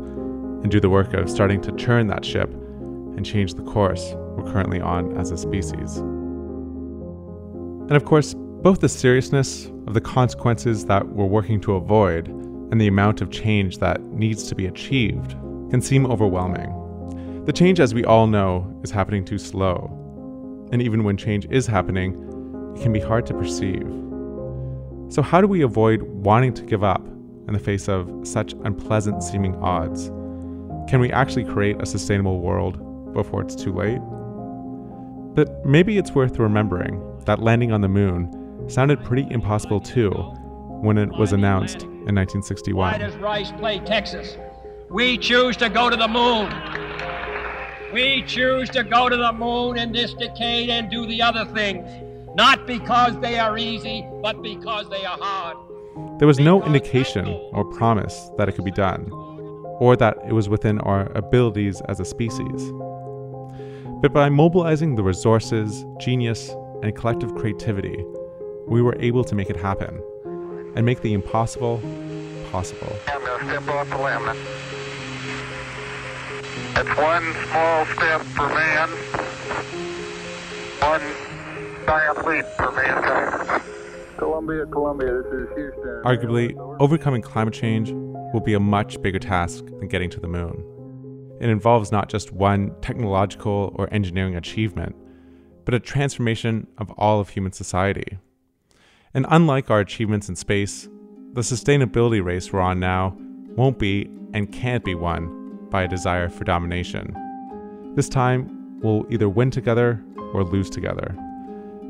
and 0.64 0.72
do 0.72 0.80
the 0.80 0.90
work 0.90 1.14
of 1.14 1.30
starting 1.30 1.62
to 1.62 1.72
turn 1.74 2.08
that 2.08 2.24
ship 2.24 2.50
and 2.50 3.26
change 3.26 3.56
the 3.56 3.64
course 3.64 4.14
we're 4.16 4.52
currently 4.52 4.80
on 4.80 5.18
as 5.18 5.32
a 5.32 5.38
species. 5.38 5.98
And 5.98 7.92
of 7.92 8.06
course, 8.06 8.34
both 8.34 8.80
the 8.80 8.90
seriousness 8.90 9.66
of 9.86 9.94
the 9.94 10.02
consequences 10.02 10.86
that 10.86 11.08
we're 11.10 11.26
working 11.26 11.60
to 11.62 11.76
avoid 11.76 12.28
and 12.28 12.80
the 12.80 12.88
amount 12.88 13.22
of 13.22 13.32
change 13.32 13.78
that 13.80 14.02
needs 14.02 14.48
to 14.50 14.56
be 14.56 14.66
achieved 14.66 15.32
can 15.70 15.82
seem 15.82 16.06
overwhelming. 16.06 16.77
The 17.48 17.54
change, 17.54 17.80
as 17.80 17.94
we 17.94 18.04
all 18.04 18.28
know, 18.28 18.70
is 18.84 18.92
happening 18.92 19.24
too 19.24 19.38
slow. 19.38 19.90
And 20.74 20.82
even 20.82 21.06
when 21.06 21.16
change 21.16 21.48
is 21.50 21.66
happening, 21.66 22.12
it 22.76 22.82
can 22.82 22.92
be 22.92 23.00
hard 23.00 23.26
to 23.28 23.34
perceive. 23.34 23.88
So, 25.08 25.22
how 25.22 25.40
do 25.40 25.48
we 25.48 25.62
avoid 25.62 26.02
wanting 26.02 26.54
to 26.56 26.64
give 26.64 26.84
up 26.84 27.08
in 27.48 27.54
the 27.54 27.60
face 27.60 27.88
of 27.88 28.12
such 28.24 28.52
unpleasant 28.66 29.24
seeming 29.24 29.56
odds? 29.64 30.10
Can 30.90 31.00
we 31.00 31.10
actually 31.10 31.46
create 31.46 31.82
a 31.82 31.86
sustainable 31.86 32.42
world 32.42 33.14
before 33.14 33.44
it's 33.44 33.56
too 33.56 33.72
late? 33.72 34.02
But 35.34 35.66
maybe 35.66 35.98
it's 35.98 36.12
worth 36.12 36.38
remembering 36.40 37.02
that 37.24 37.40
landing 37.40 37.72
on 37.72 37.80
the 37.80 37.88
moon 37.88 38.30
sounded 38.68 39.02
pretty 39.06 39.26
impossible 39.32 39.80
too 39.80 40.12
when 40.82 40.98
it 40.98 41.18
was 41.18 41.32
announced 41.32 41.84
in 41.84 42.14
1961. 42.14 42.92
Why 42.92 42.98
does 42.98 43.16
Rice 43.16 43.54
play 43.54 43.80
Texas? 43.80 44.36
We 44.90 45.18
choose 45.18 45.56
to 45.58 45.70
go 45.70 45.90
to 45.90 45.96
the 45.96 46.10
moon. 46.10 46.87
We 47.94 48.24
choose 48.24 48.70
to 48.72 48.84
go 48.84 49.08
to 49.08 49.16
the 49.16 49.32
moon 49.32 49.78
in 49.78 49.94
this 49.94 50.14
decade 50.14 50.70
and 50.70 50.92
do 50.92 51.06
the 51.06 51.22
other 51.22 51.46
things, 51.46 51.88
not 52.36 52.68
because 52.68 53.18
they 53.22 53.40
are 53.40 53.58
easy, 53.58 54.06
but 54.22 54.42
because 54.42 54.90
they 54.90 55.06
are 55.06 55.18
hard. 55.18 55.58
There 56.20 56.28
was 56.28 56.38
no 56.38 56.64
indication 56.66 57.28
or 57.54 57.64
promise 57.64 58.30
that 58.38 58.50
it 58.50 58.56
could 58.56 58.66
be 58.66 58.72
done, 58.72 59.10
or 59.80 59.96
that 59.96 60.18
it 60.28 60.34
was 60.34 60.50
within 60.50 60.80
our 60.80 61.10
abilities 61.16 61.82
as 61.88 62.00
a 62.02 62.06
species. 62.06 62.72
But 64.02 64.12
by 64.12 64.30
mobilizing 64.30 64.96
the 64.96 65.04
resources, 65.04 65.86
genius, 66.00 66.50
and 66.84 66.94
collective 66.94 67.34
creativity, 67.36 68.04
we 68.68 68.82
were 68.82 68.98
able 69.00 69.24
to 69.24 69.34
make 69.34 69.50
it 69.50 69.56
happen 69.56 70.04
and 70.76 70.86
make 70.86 71.02
the 71.02 71.14
impossible 71.14 71.82
possible. 72.52 72.96
I'm 76.78 76.86
going 76.86 77.24
to 77.24 77.40
step 77.40 77.42
off 77.42 77.42
the 77.42 77.42
limb. 77.44 77.48
It's 77.48 77.50
one 77.50 77.50
small 77.50 77.86
step 77.88 78.22
for 78.22 78.48
man, 78.50 78.90
one 80.80 81.02
giant 81.88 82.28
leap 82.28 82.46
for 82.56 82.72
mankind. 82.72 83.64
Columbia, 84.18 84.66
Columbia, 84.68 85.24
this 85.24 85.34
is 85.34 85.48
Houston. 85.56 86.02
Arguably, 86.06 86.78
overcoming 86.80 87.24
climate 87.24 87.56
change 87.56 87.92
will 88.32 88.42
be 88.42 88.54
a 88.54 88.60
much 88.60 89.02
bigger 89.02 89.18
task 89.18 89.66
than 89.66 89.88
getting 89.88 90.12
to 90.12 90.20
the 90.20 90.28
moon. 90.28 90.64
It 91.42 91.50
involves 91.50 91.92
not 91.92 92.10
just 92.10 92.32
one 92.32 92.76
technological 92.82 93.74
or 93.76 93.92
engineering 93.92 94.36
achievement, 94.36 94.96
but 95.66 95.74
a 95.74 95.80
transformation 95.80 96.68
of 96.78 96.92
all 96.92 97.20
of 97.20 97.30
human 97.30 97.54
society. 97.54 98.20
And 99.16 99.26
unlike 99.30 99.72
our 99.72 99.80
achievements 99.80 100.30
in 100.30 100.36
space, 100.36 100.88
the 101.34 101.42
sustainability 101.42 102.24
race 102.24 102.54
we're 102.54 102.62
on 102.62 102.80
now 102.80 103.18
won't 103.56 103.80
be 103.80 104.12
and 104.36 104.52
can't 104.52 104.86
be 104.86 104.94
won 104.94 105.37
by 105.70 105.84
a 105.84 105.88
desire 105.88 106.30
for 106.30 106.44
domination. 106.44 107.16
This 107.96 108.10
time, 108.10 108.80
we'll 108.82 109.06
either 109.10 109.30
win 109.30 109.52
together 109.52 110.04
or 110.34 110.44
lose 110.44 110.70
together, 110.70 111.16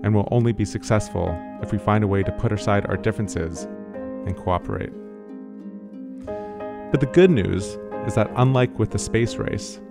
and 0.04 0.14
we'll 0.14 0.28
only 0.32 0.54
be 0.54 0.66
successful 0.66 1.38
if 1.62 1.72
we 1.72 1.78
find 1.78 2.04
a 2.04 2.08
way 2.08 2.24
to 2.24 2.32
put 2.34 2.52
aside 2.52 2.86
our 2.86 2.98
differences 2.98 3.64
and 4.26 4.36
cooperate. 4.38 4.92
But 6.92 7.02
the 7.02 7.10
good 7.12 7.30
news 7.30 7.78
is 8.06 8.16
that 8.16 8.32
unlike 8.36 8.80
with 8.80 8.92
the 8.92 9.00
space 9.00 9.36
race, 9.36 9.82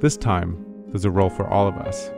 this 0.00 0.16
time 0.16 0.64
there's 0.88 1.04
a 1.04 1.10
role 1.10 1.28
for 1.28 1.46
all 1.48 1.68
of 1.68 1.76
us. 1.76 2.10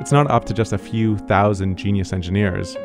It's 0.00 0.12
not 0.12 0.30
up 0.30 0.44
to 0.46 0.54
just 0.54 0.72
a 0.72 0.78
few 0.78 1.16
thousand 1.18 1.76
genius 1.76 2.12
engineers. 2.12 2.76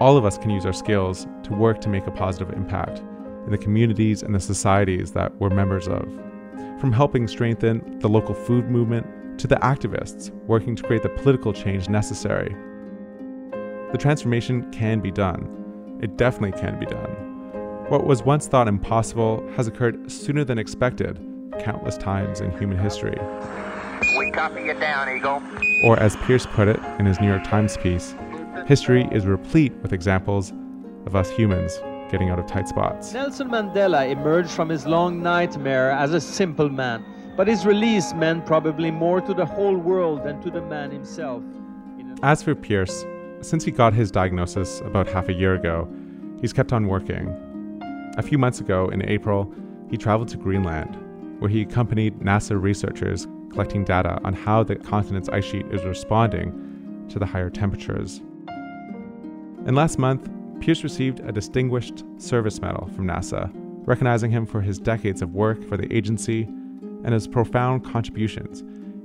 All 0.00 0.16
of 0.16 0.24
us 0.24 0.38
can 0.38 0.50
use 0.50 0.66
our 0.66 0.72
skills 0.72 1.26
to 1.44 1.52
work 1.52 1.80
to 1.80 1.88
make 1.88 2.06
a 2.06 2.10
positive 2.10 2.50
impact 2.50 2.98
in 3.44 3.50
the 3.50 3.58
communities 3.58 4.22
and 4.22 4.34
the 4.34 4.40
societies 4.40 5.12
that 5.12 5.34
we're 5.40 5.50
members 5.50 5.88
of. 5.88 6.06
From 6.84 6.92
helping 6.92 7.26
strengthen 7.26 7.98
the 8.00 8.10
local 8.10 8.34
food 8.34 8.68
movement 8.68 9.38
to 9.38 9.46
the 9.46 9.56
activists 9.56 10.28
working 10.44 10.76
to 10.76 10.82
create 10.82 11.02
the 11.02 11.08
political 11.08 11.50
change 11.50 11.88
necessary. 11.88 12.54
The 13.90 13.96
transformation 13.96 14.70
can 14.70 15.00
be 15.00 15.10
done. 15.10 15.98
It 16.02 16.18
definitely 16.18 16.60
can 16.60 16.78
be 16.78 16.84
done. 16.84 17.86
What 17.88 18.04
was 18.04 18.22
once 18.22 18.48
thought 18.48 18.68
impossible 18.68 19.50
has 19.56 19.66
occurred 19.66 20.12
sooner 20.12 20.44
than 20.44 20.58
expected 20.58 21.18
countless 21.58 21.96
times 21.96 22.42
in 22.42 22.50
human 22.58 22.76
history. 22.76 23.16
We 24.18 24.30
copy 24.30 24.64
you 24.64 24.74
down, 24.74 25.08
Eagle. 25.08 25.42
Or, 25.84 25.98
as 25.98 26.16
Piers 26.16 26.44
put 26.44 26.68
it 26.68 26.78
in 26.98 27.06
his 27.06 27.18
New 27.18 27.28
York 27.28 27.44
Times 27.44 27.78
piece, 27.78 28.14
history 28.66 29.08
is 29.10 29.24
replete 29.24 29.72
with 29.76 29.94
examples 29.94 30.52
of 31.06 31.16
us 31.16 31.30
humans 31.30 31.80
getting 32.14 32.30
out 32.30 32.38
of 32.38 32.46
tight 32.46 32.68
spots. 32.68 33.12
Nelson 33.12 33.48
Mandela 33.48 34.08
emerged 34.08 34.50
from 34.50 34.68
his 34.68 34.86
long 34.86 35.20
nightmare 35.20 35.90
as 35.90 36.14
a 36.14 36.20
simple 36.20 36.68
man, 36.68 37.04
but 37.36 37.48
his 37.48 37.66
release 37.66 38.14
meant 38.14 38.46
probably 38.46 38.88
more 38.88 39.20
to 39.20 39.34
the 39.34 39.44
whole 39.44 39.76
world 39.76 40.22
than 40.22 40.40
to 40.40 40.48
the 40.48 40.62
man 40.62 40.92
himself. 40.92 41.42
As 42.22 42.40
for 42.40 42.54
Piers, 42.54 43.04
since 43.40 43.64
he 43.64 43.72
got 43.72 43.94
his 43.94 44.12
diagnosis 44.12 44.80
about 44.82 45.08
half 45.08 45.28
a 45.28 45.32
year 45.32 45.54
ago, 45.54 45.88
he's 46.40 46.52
kept 46.52 46.72
on 46.72 46.86
working. 46.86 47.24
A 48.16 48.22
few 48.22 48.38
months 48.38 48.60
ago, 48.60 48.88
in 48.90 49.02
April, 49.08 49.52
he 49.90 49.96
traveled 49.96 50.28
to 50.28 50.36
Greenland, 50.36 50.96
where 51.40 51.50
he 51.50 51.62
accompanied 51.62 52.20
NASA 52.20 52.54
researchers 52.62 53.26
collecting 53.50 53.82
data 53.82 54.20
on 54.22 54.34
how 54.34 54.62
the 54.62 54.76
continent's 54.76 55.28
ice 55.30 55.44
sheet 55.44 55.66
is 55.72 55.82
responding 55.82 57.06
to 57.08 57.18
the 57.18 57.26
higher 57.26 57.50
temperatures. 57.50 58.20
And 59.66 59.74
last 59.74 59.98
month, 59.98 60.30
Piers 60.64 60.82
received 60.82 61.20
a 61.20 61.30
Distinguished 61.30 62.04
Service 62.16 62.58
Medal 62.58 62.88
from 62.96 63.06
NASA, 63.06 63.50
recognizing 63.86 64.30
him 64.30 64.46
for 64.46 64.62
his 64.62 64.78
decades 64.78 65.20
of 65.20 65.34
work 65.34 65.62
for 65.68 65.76
the 65.76 65.94
agency 65.94 66.44
and 67.04 67.12
his 67.12 67.28
profound 67.28 67.84
contributions 67.84 68.60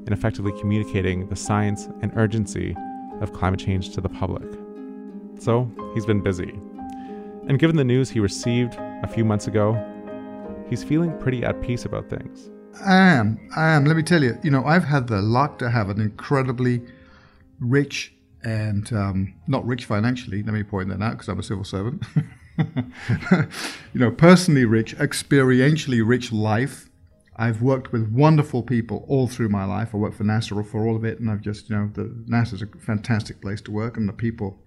in 0.07 0.13
effectively 0.13 0.53
communicating 0.57 1.27
the 1.27 1.35
science 1.35 1.89
and 2.01 2.13
urgency 2.15 2.77
of 3.19 3.33
climate 3.33 3.59
change 3.59 3.89
to 3.89 3.99
the 3.99 4.07
public. 4.07 4.47
So, 5.37 5.69
he's 5.93 6.05
been 6.05 6.23
busy. 6.23 6.57
And 7.49 7.59
given 7.59 7.75
the 7.75 7.83
news 7.83 8.09
he 8.09 8.21
received 8.21 8.75
a 9.03 9.07
few 9.13 9.25
months 9.25 9.47
ago, 9.47 9.75
he's 10.69 10.85
feeling 10.85 11.11
pretty 11.19 11.43
at 11.43 11.61
peace 11.61 11.83
about 11.83 12.09
things. 12.09 12.49
I 12.85 12.95
am. 12.95 13.37
I 13.57 13.71
am. 13.71 13.83
Let 13.83 13.97
me 13.97 14.03
tell 14.03 14.23
you, 14.23 14.39
you 14.43 14.49
know, 14.49 14.63
I've 14.63 14.85
had 14.85 15.07
the 15.07 15.21
luck 15.21 15.59
to 15.59 15.69
have 15.69 15.89
an 15.89 15.99
incredibly 15.99 16.83
rich 17.59 18.13
and 18.43 18.91
um, 18.93 19.33
not 19.47 19.65
rich 19.65 19.85
financially, 19.85 20.43
let 20.43 20.53
me 20.53 20.63
point 20.63 20.89
that 20.89 21.01
out 21.01 21.11
because 21.11 21.27
I'm 21.27 21.39
a 21.39 21.43
civil 21.43 21.63
servant. 21.63 22.03
you 22.57 23.99
know, 23.99 24.11
personally 24.11 24.65
rich, 24.65 24.95
experientially 24.97 26.05
rich 26.05 26.31
life. 26.31 26.89
I've 27.35 27.61
worked 27.61 27.93
with 27.93 28.11
wonderful 28.11 28.63
people 28.63 29.05
all 29.07 29.27
through 29.27 29.49
my 29.49 29.63
life. 29.63 29.93
I 29.93 29.97
worked 29.97 30.15
for 30.15 30.25
NASA 30.25 30.65
for 30.65 30.85
all 30.85 30.95
of 30.95 31.05
it, 31.05 31.19
and 31.19 31.29
I've 31.29 31.41
just, 31.41 31.69
you 31.69 31.75
know, 31.75 31.89
the 31.93 32.03
NASA's 32.29 32.61
a 32.61 32.67
fantastic 32.79 33.41
place 33.41 33.61
to 33.61 33.71
work, 33.71 33.95
and 33.95 34.09
the 34.09 34.13
people 34.13 34.59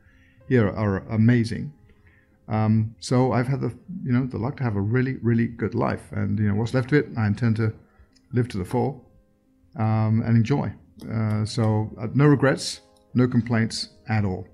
here 0.48 0.68
are 0.68 0.98
amazing. 1.08 1.72
Um, 2.48 2.94
so 2.98 3.32
I've 3.32 3.46
had 3.46 3.60
the, 3.60 3.74
you 4.04 4.12
know, 4.12 4.26
the 4.26 4.38
luck 4.38 4.56
to 4.58 4.62
have 4.62 4.76
a 4.76 4.80
really, 4.80 5.16
really 5.16 5.46
good 5.46 5.74
life, 5.74 6.12
and 6.12 6.38
you 6.38 6.48
know, 6.48 6.54
what's 6.54 6.74
left 6.74 6.92
of 6.92 6.98
it, 6.98 7.08
I 7.16 7.26
intend 7.26 7.56
to 7.56 7.74
live 8.32 8.48
to 8.48 8.58
the 8.58 8.64
full 8.64 9.06
um, 9.76 10.22
and 10.24 10.36
enjoy. 10.36 10.72
Uh, 11.10 11.44
so 11.44 11.90
uh, 12.00 12.08
no 12.14 12.26
regrets, 12.26 12.80
no 13.14 13.28
complaints 13.28 13.90
at 14.08 14.24
all. 14.24 14.46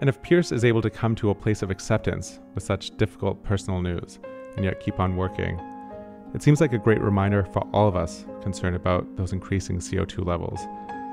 And 0.00 0.08
if 0.08 0.20
Piers 0.22 0.52
is 0.52 0.64
able 0.64 0.82
to 0.82 0.90
come 0.90 1.14
to 1.16 1.30
a 1.30 1.34
place 1.34 1.62
of 1.62 1.70
acceptance 1.70 2.40
with 2.54 2.64
such 2.64 2.96
difficult 2.96 3.42
personal 3.44 3.80
news 3.80 4.18
and 4.56 4.64
yet 4.64 4.80
keep 4.80 4.98
on 4.98 5.16
working, 5.16 5.60
it 6.34 6.42
seems 6.42 6.60
like 6.60 6.72
a 6.72 6.78
great 6.78 7.00
reminder 7.00 7.44
for 7.44 7.60
all 7.72 7.86
of 7.86 7.94
us 7.94 8.24
concerned 8.42 8.74
about 8.74 9.16
those 9.16 9.32
increasing 9.32 9.78
CO2 9.78 10.26
levels 10.26 10.60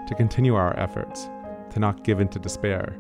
to 0.08 0.16
continue 0.16 0.56
our 0.56 0.78
efforts, 0.80 1.30
to 1.72 1.80
not 1.80 2.04
give 2.04 2.20
in 2.20 2.30
to 2.30 2.40
despair, 2.40 2.96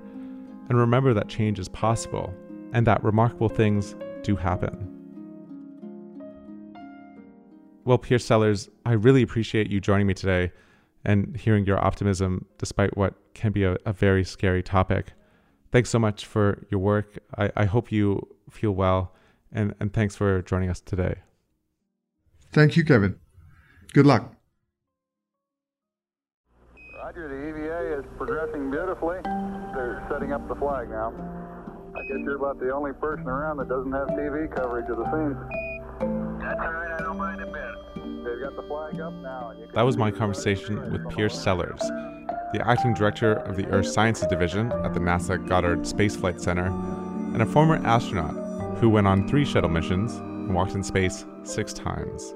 and 0.69 0.77
remember 0.77 1.13
that 1.13 1.27
change 1.27 1.59
is 1.59 1.69
possible 1.69 2.33
and 2.73 2.85
that 2.85 3.03
remarkable 3.03 3.49
things 3.49 3.95
do 4.21 4.35
happen. 4.35 4.95
Well, 7.85 7.97
Piers 7.97 8.23
Sellers, 8.23 8.69
I 8.85 8.91
really 8.91 9.23
appreciate 9.23 9.71
you 9.71 9.79
joining 9.79 10.05
me 10.05 10.13
today 10.13 10.51
and 11.05 11.35
hearing 11.37 11.65
your 11.65 11.83
optimism 11.83 12.45
despite 12.57 12.95
what 12.97 13.15
can 13.33 13.51
be 13.51 13.63
a, 13.63 13.77
a 13.85 13.93
very 13.93 14.23
scary 14.23 14.63
topic. 14.63 15.13
Thanks 15.71 15.89
so 15.89 15.99
much 15.99 16.25
for 16.25 16.65
your 16.69 16.79
work. 16.79 17.17
I, 17.37 17.51
I 17.55 17.65
hope 17.65 17.91
you 17.91 18.27
feel 18.49 18.71
well, 18.71 19.13
and, 19.51 19.75
and 19.79 19.93
thanks 19.93 20.15
for 20.15 20.41
joining 20.41 20.69
us 20.69 20.81
today. 20.81 21.15
Thank 22.51 22.75
you, 22.75 22.83
Kevin. 22.83 23.19
Good 23.93 24.05
luck. 24.05 24.33
Roger, 26.97 27.27
the 27.27 27.49
EVA 27.49 27.99
is 27.99 28.05
progressing 28.17 28.69
beautifully. 28.69 29.17
They're 29.23 30.05
setting 30.11 30.31
up 30.31 30.47
the 30.47 30.55
flag 30.55 30.89
now. 30.89 31.13
I 31.95 32.01
guess 32.03 32.17
you're 32.23 32.35
about 32.35 32.59
the 32.59 32.71
only 32.71 32.93
person 32.93 33.27
around 33.27 33.57
that 33.57 33.67
doesn't 33.67 33.91
have 33.91 34.09
TV 34.09 34.53
coverage 34.55 34.89
of 34.89 34.97
the 34.97 35.05
scene. 35.05 35.33
That's 36.39 36.59
all 36.59 36.71
right, 36.71 36.98
That 39.73 39.83
was 39.83 39.97
my 39.97 40.11
conversation 40.11 40.91
with 40.91 41.07
Piers 41.09 41.39
Sellers, 41.39 41.79
the 42.53 42.61
acting 42.65 42.93
director 42.93 43.33
of 43.33 43.55
the 43.55 43.65
Earth 43.67 43.87
Sciences 43.87 44.27
Division 44.27 44.71
at 44.71 44.93
the 44.93 44.99
NASA 44.99 45.45
Goddard 45.47 45.85
Space 45.85 46.15
Flight 46.15 46.41
Center, 46.41 46.67
and 46.67 47.41
a 47.41 47.45
former 47.45 47.75
astronaut 47.85 48.35
who 48.77 48.89
went 48.89 49.07
on 49.07 49.27
three 49.27 49.45
shuttle 49.45 49.69
missions 49.69 50.15
and 50.15 50.53
walked 50.53 50.73
in 50.73 50.83
space 50.83 51.25
six 51.43 51.73
times. 51.73 52.33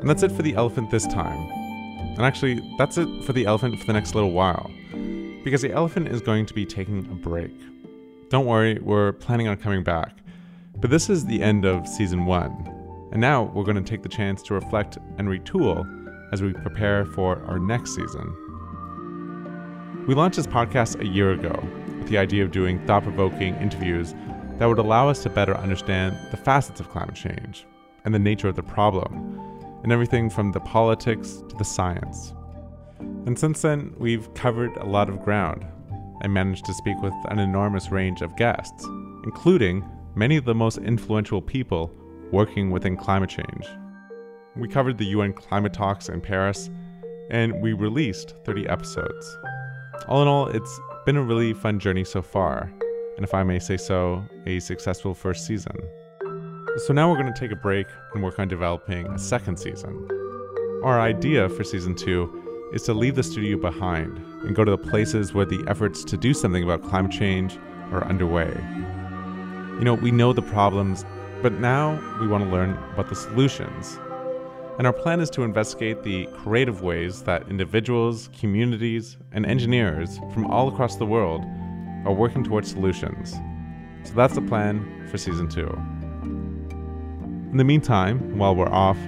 And 0.00 0.08
that's 0.08 0.22
it 0.22 0.32
for 0.32 0.42
the 0.42 0.54
elephant 0.54 0.90
this 0.90 1.06
time. 1.06 1.48
And 2.16 2.22
actually, 2.22 2.60
that's 2.78 2.98
it 2.98 3.08
for 3.24 3.32
the 3.32 3.46
elephant 3.46 3.78
for 3.78 3.86
the 3.86 3.92
next 3.92 4.14
little 4.14 4.32
while. 4.32 4.70
Because 5.44 5.62
the 5.62 5.72
elephant 5.72 6.08
is 6.08 6.20
going 6.20 6.46
to 6.46 6.54
be 6.54 6.66
taking 6.66 6.98
a 6.98 7.14
break. 7.14 7.54
Don't 8.28 8.46
worry, 8.46 8.78
we're 8.80 9.12
planning 9.12 9.48
on 9.48 9.56
coming 9.56 9.82
back. 9.82 10.16
But 10.76 10.90
this 10.90 11.08
is 11.10 11.26
the 11.26 11.42
end 11.42 11.64
of 11.64 11.86
season 11.86 12.26
one. 12.26 12.77
And 13.12 13.20
now 13.20 13.50
we're 13.54 13.64
going 13.64 13.82
to 13.82 13.90
take 13.90 14.02
the 14.02 14.08
chance 14.08 14.42
to 14.44 14.54
reflect 14.54 14.98
and 15.16 15.28
retool 15.28 15.86
as 16.32 16.42
we 16.42 16.52
prepare 16.52 17.06
for 17.06 17.42
our 17.46 17.58
next 17.58 17.94
season. 17.94 18.34
We 20.06 20.14
launched 20.14 20.36
this 20.36 20.46
podcast 20.46 21.00
a 21.00 21.06
year 21.06 21.32
ago 21.32 21.58
with 21.98 22.08
the 22.08 22.18
idea 22.18 22.44
of 22.44 22.50
doing 22.50 22.84
thought 22.86 23.02
provoking 23.02 23.54
interviews 23.56 24.14
that 24.58 24.66
would 24.66 24.78
allow 24.78 25.08
us 25.08 25.22
to 25.22 25.30
better 25.30 25.56
understand 25.56 26.16
the 26.30 26.36
facets 26.36 26.80
of 26.80 26.90
climate 26.90 27.14
change 27.14 27.66
and 28.04 28.14
the 28.14 28.18
nature 28.18 28.48
of 28.48 28.56
the 28.56 28.62
problem, 28.62 29.38
and 29.82 29.92
everything 29.92 30.30
from 30.30 30.52
the 30.52 30.60
politics 30.60 31.42
to 31.48 31.56
the 31.56 31.64
science. 31.64 32.32
And 32.98 33.38
since 33.38 33.62
then, 33.62 33.94
we've 33.98 34.32
covered 34.34 34.76
a 34.78 34.86
lot 34.86 35.08
of 35.08 35.22
ground 35.22 35.66
and 36.22 36.32
managed 36.32 36.64
to 36.66 36.74
speak 36.74 37.00
with 37.02 37.14
an 37.26 37.38
enormous 37.38 37.90
range 37.90 38.22
of 38.22 38.36
guests, 38.36 38.84
including 39.24 39.88
many 40.14 40.36
of 40.36 40.44
the 40.44 40.54
most 40.54 40.78
influential 40.78 41.40
people 41.40 41.92
working 42.32 42.70
within 42.70 42.96
climate 42.96 43.30
change. 43.30 43.66
We 44.56 44.68
covered 44.68 44.98
the 44.98 45.06
UN 45.06 45.32
climate 45.32 45.72
talks 45.72 46.08
in 46.08 46.20
Paris, 46.20 46.70
and 47.30 47.60
we 47.60 47.72
released 47.72 48.34
30 48.44 48.68
episodes. 48.68 49.38
All 50.08 50.22
in 50.22 50.28
all, 50.28 50.48
it's 50.48 50.80
been 51.06 51.16
a 51.16 51.22
really 51.22 51.52
fun 51.52 51.78
journey 51.78 52.04
so 52.04 52.22
far, 52.22 52.72
and 53.16 53.24
if 53.24 53.34
I 53.34 53.42
may 53.42 53.58
say 53.58 53.76
so, 53.76 54.24
a 54.46 54.60
successful 54.60 55.14
first 55.14 55.46
season. 55.46 55.76
So 56.86 56.92
now 56.92 57.10
we're 57.10 57.20
going 57.20 57.32
to 57.32 57.38
take 57.38 57.50
a 57.50 57.56
break 57.56 57.86
and 58.14 58.22
work 58.22 58.38
on 58.38 58.48
developing 58.48 59.06
a 59.08 59.18
second 59.18 59.58
season. 59.58 60.08
Our 60.84 61.00
idea 61.00 61.48
for 61.48 61.64
season 61.64 61.94
two 61.94 62.70
is 62.72 62.82
to 62.82 62.94
leave 62.94 63.16
the 63.16 63.22
studio 63.22 63.58
behind 63.58 64.18
and 64.44 64.54
go 64.54 64.64
to 64.64 64.70
the 64.70 64.78
places 64.78 65.34
where 65.34 65.46
the 65.46 65.64
efforts 65.66 66.04
to 66.04 66.16
do 66.16 66.34
something 66.34 66.62
about 66.62 66.82
climate 66.82 67.10
change 67.10 67.58
are 67.90 68.04
underway. 68.04 68.54
You 69.78 69.84
know, 69.84 69.94
we 69.94 70.10
know 70.10 70.32
the 70.32 70.42
problems 70.42 71.04
but 71.42 71.52
now 71.52 71.98
we 72.20 72.26
want 72.26 72.44
to 72.44 72.50
learn 72.50 72.70
about 72.92 73.08
the 73.08 73.14
solutions. 73.14 73.98
And 74.78 74.86
our 74.86 74.92
plan 74.92 75.20
is 75.20 75.30
to 75.30 75.42
investigate 75.42 76.02
the 76.02 76.26
creative 76.36 76.82
ways 76.82 77.22
that 77.22 77.48
individuals, 77.48 78.30
communities, 78.38 79.16
and 79.32 79.44
engineers 79.44 80.18
from 80.32 80.46
all 80.46 80.68
across 80.68 80.96
the 80.96 81.06
world 81.06 81.44
are 82.04 82.12
working 82.12 82.44
towards 82.44 82.70
solutions. 82.70 83.36
So 84.04 84.14
that's 84.14 84.34
the 84.34 84.42
plan 84.42 85.06
for 85.10 85.18
season 85.18 85.48
two. 85.48 85.68
In 87.50 87.56
the 87.56 87.64
meantime, 87.64 88.38
while 88.38 88.54
we're 88.54 88.68
off, 88.68 88.98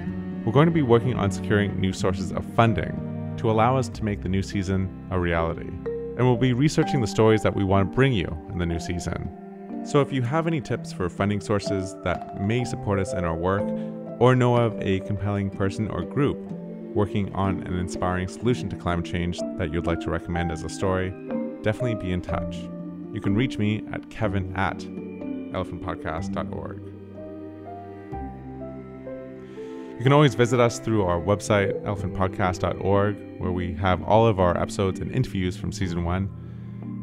we're 0.45 0.53
going 0.53 0.67
to 0.67 0.73
be 0.73 0.83
working 0.83 1.15
on 1.15 1.31
securing 1.31 1.79
new 1.81 1.93
sources 1.93 2.33
of 2.33 2.45
funding 2.55 3.35
to 3.39 3.51
allow 3.51 3.77
us 3.77 3.89
to 3.89 4.05
make 4.05 4.23
the 4.23 4.29
new 4.29 4.43
season 4.43 5.07
a 5.11 5.19
reality. 5.19 5.69
And 6.17 6.19
we'll 6.19 6.37
be 6.37 6.53
researching 6.53 7.01
the 7.01 7.07
stories 7.07 7.43
that 7.43 7.55
we 7.55 7.65
want 7.65 7.91
to 7.91 7.95
bring 7.95 8.13
you 8.13 8.27
in 8.51 8.59
the 8.59 8.67
new 8.67 8.81
season. 8.81 9.31
So 9.85 10.01
if 10.01 10.13
you 10.13 10.23
have 10.23 10.47
any 10.47 10.61
tips 10.61 10.93
for 10.93 11.09
funding 11.09 11.41
sources 11.41 11.97
that 12.05 12.41
may 12.41 12.65
support 12.65 13.01
us 13.01 13.13
in 13.13 13.25
our 13.25 13.35
work, 13.35 13.69
or 14.21 14.37
know 14.37 14.57
of 14.57 14.81
a 14.81 15.01
compelling 15.01 15.51
person 15.51 15.89
or 15.89 16.03
group 16.03 16.39
working 16.95 17.35
on 17.35 17.63
an 17.63 17.77
inspiring 17.79 18.29
solution 18.29 18.69
to 18.69 18.77
climate 18.77 19.07
change 19.07 19.41
that 19.57 19.73
you'd 19.73 19.87
like 19.87 20.01
to 20.01 20.11
recommend 20.11 20.53
as 20.53 20.63
a 20.63 20.69
story, 20.69 21.09
definitely 21.63 21.95
be 21.95 22.13
in 22.13 22.21
touch. 22.21 22.57
You 23.13 23.21
can 23.21 23.35
reach 23.35 23.59
me 23.59 23.83
at 23.93 24.09
kevin 24.11 24.55
at 24.57 24.79
elephantpodcast.org. 24.79 26.83
You 29.97 30.05
can 30.05 30.13
always 30.13 30.35
visit 30.35 30.61
us 30.61 30.79
through 30.79 31.05
our 31.05 31.21
website, 31.21 31.73
elephantpodcast.org, 31.83 33.39
where 33.39 33.53
we 33.53 33.73
have 33.75 34.03
all 34.05 34.27
of 34.27 34.41
our 34.41 34.57
episodes 34.57 35.01
and 35.01 35.13
interviews 35.13 35.57
from 35.57 35.73
season 35.73 36.05
one. 36.05 36.31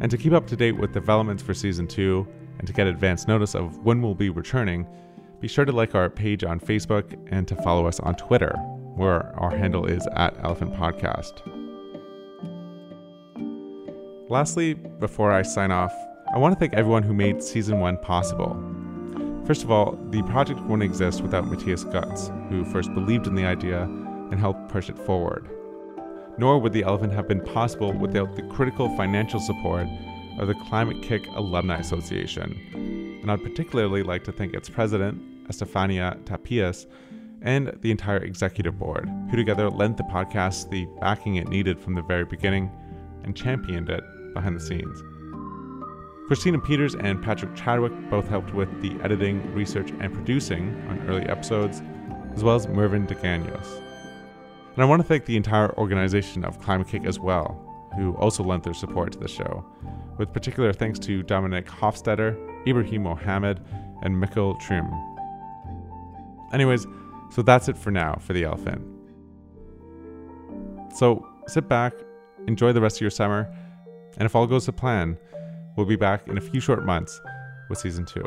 And 0.02 0.10
to 0.12 0.18
keep 0.18 0.34
up 0.34 0.48
to 0.48 0.56
date 0.56 0.74
with 0.74 0.94
developments 0.94 1.44
for 1.44 1.54
season 1.54 1.88
two, 1.88 2.28
and 2.58 2.68
to 2.68 2.74
get 2.74 2.88
advance 2.88 3.28
notice 3.28 3.56
of 3.56 3.78
when 3.86 4.02
we'll 4.02 4.16
be 4.16 4.30
returning, 4.30 4.88
be 5.40 5.48
sure 5.48 5.66
to 5.66 5.72
like 5.72 5.96
our 5.96 6.10
page 6.10 6.44
on 6.44 6.60
Facebook 6.60 7.18
and 7.32 7.48
to 7.48 7.56
follow 7.58 7.86
us 7.88 8.00
on 8.00 8.16
Twitter, 8.16 8.54
where 8.96 9.34
our 9.40 9.56
handle 9.56 9.86
is 9.86 10.08
at 10.16 10.36
Elephant 10.44 10.74
Podcast. 10.74 11.42
Lastly, 14.30 14.74
before 14.74 15.32
I 15.32 15.42
sign 15.44 15.72
off, 15.72 15.94
I 16.34 16.38
want 16.38 16.54
to 16.54 16.60
thank 16.60 16.74
everyone 16.74 17.04
who 17.04 17.14
made 17.14 17.42
season 17.42 17.80
one 17.80 17.98
possible. 17.98 18.62
First 19.46 19.64
of 19.64 19.72
all, 19.72 19.98
the 20.10 20.24
project 20.24 20.60
wouldn't 20.62 20.84
exist 20.84 21.22
without 21.22 21.48
Matthias 21.48 21.86
Gutz, 21.86 22.28
who 22.50 22.66
first 22.66 22.94
believed 22.94 23.28
in 23.28 23.36
the 23.36 23.46
idea 23.46 23.84
and 23.84 24.38
helped 24.38 24.68
push 24.68 24.90
it 24.90 25.00
forward. 25.00 25.50
Nor 26.38 26.60
would 26.60 26.74
the 26.74 26.84
elephant 26.84 27.14
have 27.14 27.30
been 27.30 27.40
possible 27.40 27.94
without 27.94 28.36
the 28.36 28.42
critical 28.42 28.94
financial 28.98 29.40
support 29.40 29.88
of 30.38 30.48
the 30.48 30.56
Climate-KIC 30.70 31.36
Alumni 31.36 31.78
Association. 31.78 33.20
And 33.22 33.32
I'd 33.32 33.44
particularly 33.44 34.04
like 34.04 34.24
to 34.26 34.32
thank 34.32 34.54
its 34.54 34.70
president, 34.70 35.22
Estefania 35.50 36.18
Tapias, 36.26 36.86
and 37.42 37.78
the 37.82 37.92
entire 37.92 38.18
executive 38.18 38.80
board, 38.80 39.10
who 39.30 39.38
together 39.38 39.70
lent 39.70 39.98
the 39.98 40.04
podcast 40.04 40.70
the 40.70 40.88
backing 41.00 41.36
it 41.36 41.48
needed 41.48 41.80
from 41.80 41.96
the 41.96 42.02
very 42.02 42.26
beginning 42.26 42.72
and 43.24 43.36
championed 43.36 43.90
it 43.90 44.04
behind 44.34 44.56
the 44.56 44.60
scenes. 44.60 45.04
Christina 46.28 46.60
Peters 46.60 46.96
and 46.96 47.24
Patrick 47.24 47.56
Chadwick 47.56 47.94
both 48.10 48.28
helped 48.28 48.54
with 48.54 48.82
the 48.82 48.92
editing, 49.02 49.54
research, 49.54 49.92
and 50.00 50.14
producing 50.14 50.70
on 50.90 51.08
early 51.08 51.24
episodes, 51.24 51.82
as 52.34 52.44
well 52.44 52.56
as 52.56 52.68
Mervyn 52.68 53.08
DeGanos. 53.08 53.82
And 54.74 54.84
I 54.84 54.86
want 54.86 55.02
to 55.02 55.08
thank 55.08 55.26
the 55.26 55.38
entire 55.38 55.76
organization 55.78 56.44
of 56.44 56.60
Climate-KIC 56.60 57.06
as 57.06 57.20
well, 57.20 57.90
who 57.96 58.16
also 58.18 58.44
lent 58.44 58.64
their 58.64 58.74
support 58.74 59.14
to 59.14 59.20
the 59.20 59.28
show, 59.28 59.66
with 60.18 60.34
particular 60.34 60.74
thanks 60.74 61.00
to 61.00 61.24
Dominic 61.24 61.68
Hofstetter, 61.68 62.36
Ibrahim 62.68 63.04
Mohammed, 63.04 63.60
and 64.02 64.16
Mikkel 64.16 64.60
Trim. 64.60 64.90
Anyways, 66.54 66.88
so 67.32 67.42
that's 67.42 67.68
it 67.68 67.78
for 67.78 67.92
now 67.92 68.16
for 68.22 68.34
the 68.34 68.44
elephant. 68.44 68.86
So 70.96 71.28
sit 71.48 71.68
back, 71.68 71.94
enjoy 72.48 72.74
the 72.74 72.82
rest 72.82 72.98
of 72.98 73.02
your 73.02 73.12
summer, 73.12 73.54
and 74.18 74.26
if 74.26 74.36
all 74.36 74.48
goes 74.48 74.66
to 74.66 74.72
plan, 74.72 75.18
We'll 75.78 75.86
be 75.86 75.96
back 75.96 76.28
in 76.28 76.40
a 76.40 76.42
few 76.42 76.60
short 76.60 76.84
months 76.84 77.22
with 77.70 77.78
season 77.78 78.04
two. 78.04 78.26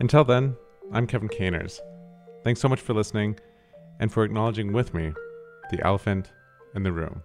Until 0.00 0.24
then, 0.24 0.54
I'm 0.92 1.06
Kevin 1.06 1.28
Caners. 1.28 1.80
Thanks 2.44 2.60
so 2.60 2.68
much 2.68 2.80
for 2.80 2.92
listening 2.92 3.38
and 3.98 4.12
for 4.12 4.24
acknowledging 4.24 4.70
with 4.74 4.92
me 4.92 5.14
the 5.70 5.82
elephant 5.82 6.32
in 6.74 6.82
the 6.82 6.92
room. 6.92 7.22